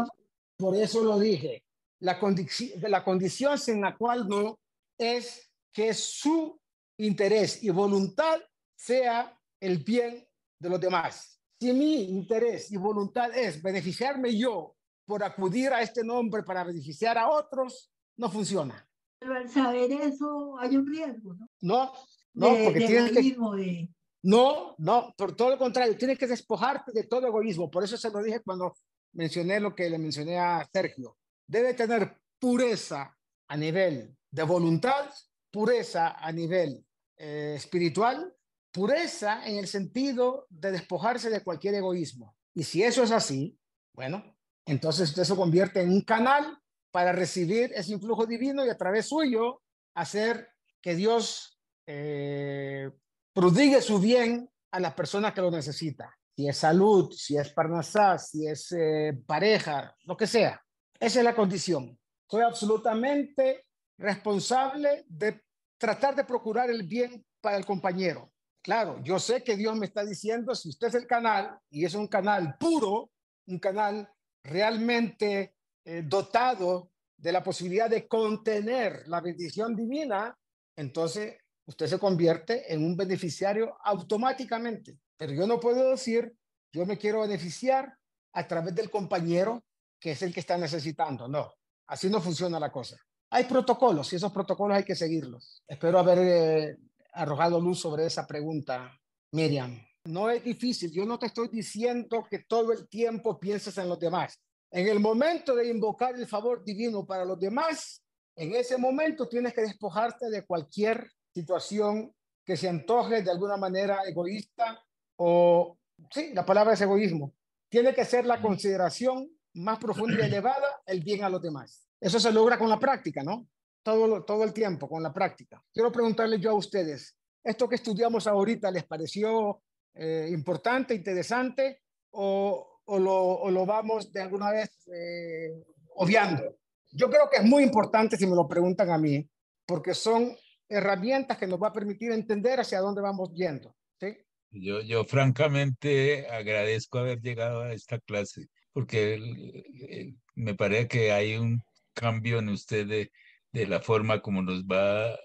por 0.58 0.76
eso 0.76 1.04
lo 1.04 1.18
dije. 1.18 1.64
La, 2.00 2.20
condici 2.20 2.74
la 2.82 3.04
condición 3.04 3.58
en 3.68 3.82
la 3.82 3.96
cual 3.96 4.28
no 4.28 4.60
es 4.98 5.50
que 5.72 5.94
su 5.94 6.60
interés 6.98 7.64
y 7.64 7.70
voluntad 7.70 8.40
sea 8.76 9.40
el 9.60 9.78
bien 9.78 10.28
de 10.60 10.70
los 10.70 10.80
demás. 10.80 11.41
Si 11.62 11.72
mi 11.74 12.10
interés 12.10 12.72
y 12.72 12.78
voluntad 12.78 13.38
es 13.38 13.62
beneficiarme 13.62 14.36
yo 14.36 14.76
por 15.06 15.24
acudir 15.24 15.72
a 15.72 15.84
este 15.84 16.04
nombre 16.04 16.42
para 16.42 16.64
beneficiar 16.64 17.20
a 17.20 17.30
otros, 17.30 17.92
no 18.18 18.32
funciona. 18.32 18.90
Pero 19.20 19.36
al 19.36 19.48
saber 19.48 19.92
eso 19.92 20.58
hay 20.58 20.76
un 20.76 20.88
riesgo, 20.88 21.36
¿no? 21.36 21.48
No, 21.62 21.94
no, 22.34 22.56
de, 22.56 22.64
porque 22.64 22.80
de 22.80 22.88
tienes 22.88 23.12
que... 23.12 23.22
De... 23.22 23.90
No, 24.24 24.74
no, 24.80 25.14
por 25.16 25.36
todo 25.36 25.52
lo 25.52 25.60
contrario, 25.60 25.96
tienes 25.96 26.18
que 26.18 26.26
despojarte 26.26 26.94
de 26.94 27.04
todo 27.04 27.28
egoísmo. 27.28 27.70
Por 27.70 27.84
eso 27.84 27.96
se 27.96 28.10
lo 28.10 28.24
dije 28.24 28.40
cuando 28.40 28.74
mencioné 29.14 29.60
lo 29.60 29.76
que 29.76 29.88
le 29.88 30.00
mencioné 30.00 30.40
a 30.40 30.68
Sergio. 30.74 31.16
Debe 31.46 31.76
tener 31.76 32.18
pureza 32.40 33.16
a 33.48 33.56
nivel 33.56 34.18
de 34.32 34.44
voluntad, 34.44 35.12
pureza 35.52 36.16
a 36.18 36.32
nivel 36.32 36.84
eh, 37.18 37.54
espiritual, 37.56 38.36
pureza 38.72 39.46
en 39.46 39.58
el 39.58 39.68
sentido 39.68 40.48
de 40.50 40.72
despojarse 40.72 41.30
de 41.30 41.44
cualquier 41.44 41.76
egoísmo. 41.76 42.36
Y 42.54 42.64
si 42.64 42.84
eso 42.84 43.04
es 43.04 43.12
así, 43.12 43.58
bueno, 43.94 44.24
entonces 44.66 45.10
usted 45.10 45.24
se 45.24 45.36
convierte 45.36 45.82
en 45.82 45.92
un 45.92 46.02
canal 46.02 46.58
para 46.92 47.12
recibir 47.12 47.72
ese 47.74 47.94
influjo 47.94 48.26
divino 48.26 48.66
y 48.66 48.70
a 48.70 48.78
través 48.78 49.08
suyo 49.08 49.62
hacer 49.94 50.50
que 50.82 50.96
Dios 50.96 51.60
eh, 51.88 52.92
prodigue 53.34 53.82
su 53.82 54.00
bien 54.00 54.50
a 54.72 54.80
la 54.80 54.96
persona 54.96 55.34
que 55.34 55.42
lo 55.42 55.52
necesita. 55.52 56.14
Si 56.36 56.48
es 56.48 56.58
salud, 56.58 57.12
si 57.12 57.38
es 57.38 57.50
parnasá, 57.50 58.18
si 58.18 58.48
es 58.48 58.72
eh, 58.72 59.14
pareja, 59.26 59.96
lo 60.06 60.16
que 60.16 60.28
sea. 60.28 60.62
Esa 61.00 61.20
es 61.20 61.26
la 61.26 61.36
condición. 61.36 61.98
Soy 62.30 62.42
absolutamente 62.42 63.66
responsable 63.98 65.06
de 65.08 65.42
tratar 65.78 66.16
de 66.16 66.24
procurar 66.24 66.70
el 66.70 66.84
bien 66.84 67.26
para 67.42 67.58
el 67.58 67.66
compañero. 67.66 68.32
Claro, 68.62 69.02
yo 69.04 69.18
sé 69.18 69.44
que 69.44 69.58
Dios 69.58 69.76
me 69.76 69.88
está 69.88 70.06
diciendo, 70.06 70.54
si 70.54 70.70
usted 70.70 70.88
es 70.88 70.96
el 70.96 71.08
canal 71.08 71.58
y 71.70 71.86
es 71.86 71.96
un 71.96 72.08
canal 72.08 72.58
puro, 72.60 73.10
un 73.48 73.58
canal 73.58 74.08
realmente 74.44 75.56
eh, 75.84 76.04
dotado 76.06 76.92
de 77.18 77.32
la 77.32 77.44
posibilidad 77.44 77.90
de 77.90 78.08
contener 78.08 79.08
la 79.08 79.20
bendición 79.20 79.76
divina, 79.76 80.38
entonces 80.76 81.38
usted 81.66 81.88
se 81.88 82.00
convierte 82.00 82.72
en 82.72 82.84
un 82.84 82.96
beneficiario 82.96 83.76
automáticamente. 83.84 84.98
Pero 85.18 85.34
yo 85.34 85.48
no 85.48 85.60
puedo 85.60 85.92
decir, 85.92 86.34
yo 86.72 86.86
me 86.86 86.98
quiero 86.98 87.22
beneficiar 87.22 87.96
a 88.34 88.48
través 88.48 88.76
del 88.76 88.90
compañero 88.90 89.64
que 90.00 90.12
es 90.12 90.22
el 90.22 90.34
que 90.34 90.40
está 90.40 90.58
necesitando. 90.58 91.28
No, 91.28 91.52
así 91.88 92.10
no 92.10 92.22
funciona 92.22 92.60
la 92.60 92.72
cosa. 92.72 92.98
Hay 93.30 93.46
protocolos 93.46 94.12
y 94.12 94.16
esos 94.16 94.32
protocolos 94.32 94.78
hay 94.78 94.84
que 94.84 94.96
seguirlos. 94.96 95.64
Espero 95.68 96.00
haber 96.00 96.18
eh, 96.20 96.78
arrojado 97.12 97.60
luz 97.60 97.80
sobre 97.80 98.06
esa 98.06 98.26
pregunta, 98.26 98.98
Miriam. 99.32 99.80
No 100.06 100.30
es 100.30 100.44
difícil, 100.44 100.92
yo 100.92 101.06
no 101.06 101.20
te 101.20 101.28
estoy 101.28 101.48
diciendo 101.50 102.26
que 102.30 102.40
todo 102.40 102.72
el 102.72 102.88
tiempo 102.88 103.40
pienses 103.40 103.78
en 103.78 103.88
los 103.88 104.00
demás. 104.00 104.42
En 104.72 104.88
el 104.88 105.00
momento 105.00 105.54
de 105.54 105.68
invocar 105.68 106.16
el 106.16 106.28
favor 106.28 106.64
divino 106.64 107.06
para 107.06 107.26
los 107.26 107.40
demás, 107.40 108.02
en 108.36 108.56
ese 108.56 108.78
momento 108.78 109.28
tienes 109.28 109.54
que 109.54 109.62
despojarte 109.62 110.30
de 110.30 110.46
cualquier 110.46 111.12
situación 111.34 112.14
que 112.46 112.58
se 112.58 112.70
antoje 112.70 113.22
de 113.22 113.32
alguna 113.32 113.58
manera 113.58 114.00
egoísta 114.08 114.82
o, 115.18 115.78
sí, 116.10 116.32
la 116.34 116.46
palabra 116.46 116.74
es 116.74 116.82
egoísmo. 116.82 117.34
Tiene 117.70 117.94
que 117.94 118.06
ser 118.06 118.26
la 118.26 118.42
consideración 118.42 119.30
más 119.54 119.78
profunda 119.78 120.18
y 120.20 120.26
elevada 120.26 120.82
el 120.86 121.02
bien 121.02 121.24
a 121.24 121.30
los 121.30 121.42
demás. 121.42 121.86
eso 122.00 122.20
se 122.20 122.32
logra 122.32 122.58
con 122.58 122.70
la 122.70 122.80
práctica, 122.80 123.24
¿no? 123.24 123.48
Todo, 123.84 124.24
todo 124.24 124.44
el 124.44 124.54
tiempo, 124.54 124.88
con 124.88 125.02
la 125.02 125.12
práctica. 125.12 125.64
Quiero 125.74 125.92
preguntarle 125.92 126.40
yo 126.40 126.52
a 126.52 126.56
ustedes, 126.56 127.18
¿esto 127.44 127.68
que 127.68 127.76
estudiamos 127.76 128.28
ahorita 128.28 128.70
les 128.70 128.84
pareció 128.84 129.62
eh, 129.94 130.30
importante, 130.32 130.94
interesante 130.94 131.82
o, 132.12 132.82
o, 132.86 133.00
lo, 133.00 133.16
o, 133.16 133.50
lo, 133.50 133.66
vamos 133.66 134.12
de 134.12 134.22
alguna 134.22 134.52
vez 134.52 134.88
eh, 134.94 135.64
obviando? 135.96 136.58
Yo 136.92 137.10
creo 137.10 137.30
que 137.30 137.38
es 137.38 137.44
muy 137.44 137.64
importante 137.64 138.18
si 138.18 138.28
me 138.28 138.36
lo 138.36 138.48
preguntan 138.48 138.92
a 138.92 138.98
mí, 138.98 139.28
porque 139.66 139.94
son 139.94 140.36
herramientas 140.70 141.38
que 141.38 141.48
nos 141.48 141.62
va 141.62 141.70
a 141.70 141.74
permitir 141.74 142.12
entender 142.12 142.60
hacia 142.60 142.80
dónde 142.80 143.02
vamos 143.02 143.34
yendo. 143.34 143.76
¿sí? 144.00 144.18
Yo, 144.52 144.82
yo 144.82 145.04
francamente 145.06 146.28
agradezco 146.28 147.00
haber 147.00 147.22
llegado 147.22 147.62
a 147.62 147.74
esta 147.74 148.00
clase, 148.00 148.48
porque 148.74 150.14
me 150.36 150.56
parece 150.56 150.88
que 150.88 151.12
hay 151.12 151.38
un 151.38 151.62
cambio 151.94 152.40
en 152.40 152.50
usted 152.50 152.88
de, 152.88 153.12
de 153.54 153.68
la 153.68 153.82
forma 153.82 154.22
como 154.22 154.42
nos 154.42 154.64
va 154.64 155.08
a, 155.10 155.18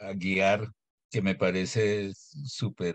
a 0.00 0.12
guiar, 0.14 0.68
que 1.10 1.22
me 1.22 1.34
parece 1.34 2.12
súper 2.14 2.94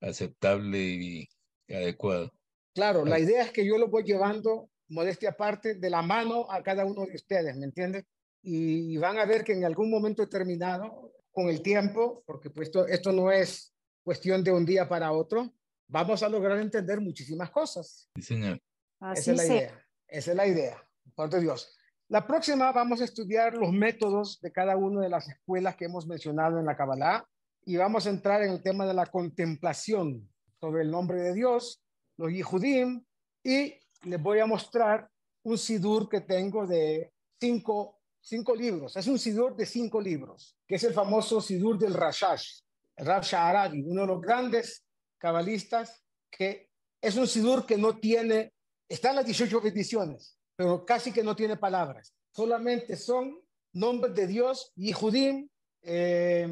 aceptable 0.00 0.78
y 0.78 1.28
adecuado. 1.68 2.32
Claro, 2.74 3.04
la 3.04 3.18
idea 3.18 3.42
es 3.42 3.52
que 3.52 3.66
yo 3.66 3.78
lo 3.78 3.88
voy 3.88 4.04
llevando, 4.04 4.70
modestia 4.88 5.30
aparte, 5.30 5.74
de 5.74 5.90
la 5.90 6.02
mano 6.02 6.50
a 6.50 6.62
cada 6.62 6.84
uno 6.84 7.06
de 7.06 7.14
ustedes, 7.14 7.56
¿me 7.56 7.64
entiendes? 7.64 8.04
Y 8.42 8.96
van 8.98 9.18
a 9.18 9.24
ver 9.24 9.42
que 9.42 9.52
en 9.52 9.64
algún 9.64 9.90
momento 9.90 10.22
determinado, 10.22 11.12
con 11.32 11.48
el 11.48 11.62
tiempo, 11.62 12.22
porque 12.26 12.50
pues 12.50 12.68
esto, 12.68 12.86
esto 12.86 13.12
no 13.12 13.30
es 13.32 13.74
cuestión 14.02 14.44
de 14.44 14.52
un 14.52 14.64
día 14.64 14.88
para 14.88 15.12
otro, 15.12 15.52
vamos 15.88 16.22
a 16.22 16.28
lograr 16.28 16.58
entender 16.58 17.00
muchísimas 17.00 17.50
cosas. 17.50 18.08
Sí, 18.16 18.22
señor. 18.22 18.60
Así 19.00 19.20
Esa 19.20 19.32
es 19.32 19.36
la 19.36 19.42
sea. 19.44 19.56
idea. 19.56 19.86
Esa 20.08 20.30
es 20.30 20.36
la 20.36 20.46
idea. 20.46 20.88
Por 21.14 21.40
Dios. 21.40 21.76
La 22.08 22.24
próxima 22.24 22.70
vamos 22.70 23.00
a 23.00 23.04
estudiar 23.04 23.54
los 23.54 23.72
métodos 23.72 24.40
de 24.40 24.52
cada 24.52 24.76
una 24.76 25.00
de 25.00 25.08
las 25.08 25.28
escuelas 25.28 25.74
que 25.74 25.86
hemos 25.86 26.06
mencionado 26.06 26.60
en 26.60 26.64
la 26.64 26.76
Kabbalah 26.76 27.26
y 27.64 27.76
vamos 27.76 28.06
a 28.06 28.10
entrar 28.10 28.42
en 28.42 28.52
el 28.52 28.62
tema 28.62 28.86
de 28.86 28.94
la 28.94 29.06
contemplación 29.06 30.30
sobre 30.60 30.82
el 30.82 30.90
nombre 30.92 31.20
de 31.20 31.34
Dios, 31.34 31.82
los 32.16 32.30
Yihudim, 32.30 33.04
y 33.42 33.74
les 34.04 34.22
voy 34.22 34.38
a 34.38 34.46
mostrar 34.46 35.10
un 35.42 35.58
sidur 35.58 36.08
que 36.08 36.20
tengo 36.20 36.64
de 36.64 37.12
cinco, 37.40 37.98
cinco 38.20 38.54
libros. 38.54 38.96
Es 38.96 39.08
un 39.08 39.18
sidur 39.18 39.56
de 39.56 39.66
cinco 39.66 40.00
libros, 40.00 40.56
que 40.64 40.76
es 40.76 40.84
el 40.84 40.94
famoso 40.94 41.40
sidur 41.40 41.76
del 41.76 41.92
Rashash, 41.92 42.60
Rav 42.98 43.24
Sha'arabi, 43.24 43.82
uno 43.82 44.02
de 44.02 44.06
los 44.06 44.20
grandes 44.20 44.84
cabalistas, 45.18 46.04
que 46.30 46.70
es 47.00 47.16
un 47.16 47.26
sidur 47.26 47.66
que 47.66 47.76
no 47.76 47.98
tiene, 47.98 48.52
está 48.88 49.10
en 49.10 49.16
las 49.16 49.26
18 49.26 49.60
bendiciones, 49.60 50.35
pero 50.56 50.84
casi 50.84 51.12
que 51.12 51.22
no 51.22 51.36
tiene 51.36 51.56
palabras. 51.56 52.12
Solamente 52.32 52.96
son 52.96 53.38
nombres 53.72 54.14
de 54.14 54.26
Dios, 54.26 54.72
Yihudim, 54.74 55.48
eh, 55.82 56.48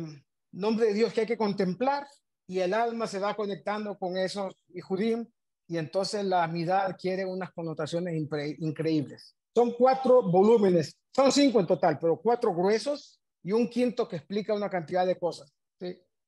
nombre 0.52 0.86
de 0.86 0.94
Dios 0.94 1.12
que 1.12 1.22
hay 1.22 1.26
que 1.26 1.38
contemplar 1.38 2.06
y 2.46 2.60
el 2.60 2.74
alma 2.74 3.06
se 3.06 3.18
va 3.18 3.34
conectando 3.34 3.98
con 3.98 4.16
esos 4.16 4.54
Yihudim 4.68 5.26
y 5.66 5.78
entonces 5.78 6.24
la 6.24 6.44
amidad 6.44 6.86
adquiere 6.86 7.24
unas 7.24 7.52
connotaciones 7.52 8.14
increíbles. 8.58 9.34
Son 9.54 9.72
cuatro 9.72 10.22
volúmenes, 10.22 10.96
son 11.14 11.32
cinco 11.32 11.60
en 11.60 11.66
total, 11.66 11.98
pero 11.98 12.20
cuatro 12.20 12.54
gruesos 12.54 13.20
y 13.42 13.52
un 13.52 13.68
quinto 13.68 14.06
que 14.06 14.16
explica 14.16 14.52
una 14.52 14.68
cantidad 14.68 15.06
de 15.06 15.18
cosas. 15.18 15.52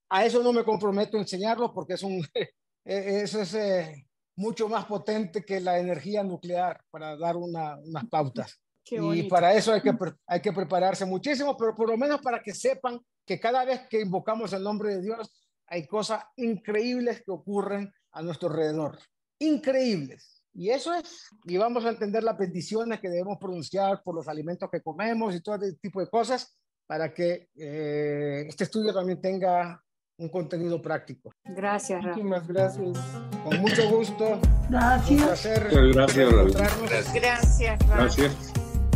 A 0.09 0.25
eso 0.25 0.43
no 0.43 0.53
me 0.53 0.65
comprometo 0.65 1.17
a 1.17 1.21
enseñarlo 1.21 1.75
porque 1.75 1.95
es 1.95 2.03
un, 2.03 2.25
eso 2.85 3.43
es 3.43 3.55
eh, 3.55 4.07
mucho 4.37 4.69
más 4.69 4.85
potente 4.85 5.45
que 5.45 5.61
la 5.61 5.79
energía 5.79 6.23
nuclear 6.23 6.81
para 6.91 7.17
dar 7.17 7.37
una, 7.37 7.77
unas 7.79 8.07
pautas. 8.07 8.61
y 8.91 9.25
para 9.25 9.55
eso 9.55 9.73
hay 9.73 9.81
que, 9.81 9.93
hay 10.27 10.41
que 10.41 10.53
prepararse 10.53 11.05
muchísimo, 11.05 11.57
pero 11.57 11.75
por 11.75 11.89
lo 11.89 11.97
menos 11.97 12.21
para 12.21 12.43
que 12.43 12.55
sepan 12.55 13.01
que 13.25 13.41
cada 13.41 13.65
vez 13.65 13.89
que 13.89 14.01
invocamos 14.01 14.53
el 14.53 14.63
nombre 14.63 14.95
de 14.95 15.03
Dios, 15.03 15.33
hay 15.67 15.87
cosas 15.87 16.23
increíbles 16.37 17.23
que 17.25 17.33
ocurren 17.33 17.93
a 18.13 18.23
nuestro 18.23 18.49
alrededor. 18.49 18.99
Increíbles. 19.41 20.43
Y 20.55 20.71
eso 20.71 20.95
es, 20.95 21.29
y 21.45 21.57
vamos 21.59 21.85
a 21.85 21.91
entender 21.91 22.23
las 22.23 22.39
bendiciones 22.39 23.01
que 23.01 23.11
debemos 23.11 23.37
pronunciar 23.39 24.03
por 24.03 24.15
los 24.15 24.29
alimentos 24.29 24.71
que 24.71 24.81
comemos 24.81 25.35
y 25.35 25.43
todo 25.43 25.57
ese 25.57 25.77
tipo 25.77 26.01
de 26.01 26.09
cosas 26.09 26.57
para 26.87 27.13
que 27.13 27.49
eh, 27.57 28.47
este 28.49 28.65
estudio 28.65 28.95
también 28.95 29.21
tenga 29.21 29.83
un 30.19 30.29
contenido 30.29 30.81
práctico. 30.81 31.33
Gracias, 31.45 32.03
Rafa. 32.03 32.17
Muchísimas 32.17 32.47
gracias. 32.47 32.99
Con 33.45 33.61
mucho 33.61 33.89
gusto. 33.91 34.41
Gracias. 34.71 35.21
Un 35.21 35.27
placer. 35.27 35.69
Gracias, 35.93 36.33
Gracias. 36.33 37.15
Gracias, 37.15 37.79
Rafa. 37.81 37.97
Gracias. 37.97 38.53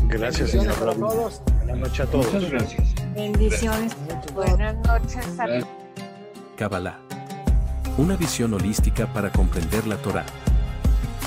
Gracias, 0.08 0.50
señor 0.50 0.74
todos. 0.74 1.42
Buenas 1.58 1.78
noches 1.78 2.00
a 2.00 2.06
todos. 2.10 2.32
Muchas 2.32 2.50
gracias. 2.50 2.94
Bendiciones. 3.14 3.96
Buenas 4.34 4.76
noches 4.86 5.26
a. 5.38 5.46
Kabbalah. 6.56 6.98
Una 7.98 8.16
visión 8.16 8.54
holística 8.54 9.06
para 9.12 9.30
comprender 9.30 9.86
la 9.86 9.96
Torá. 9.96 10.24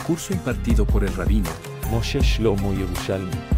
Curso 0.08 0.34
impartido 0.34 0.86
por 0.86 1.04
el 1.04 1.16
rabino 1.16 1.50
Moshe 1.92 2.20
Shlomo 2.20 2.74
Yerushalmi. 2.74 3.53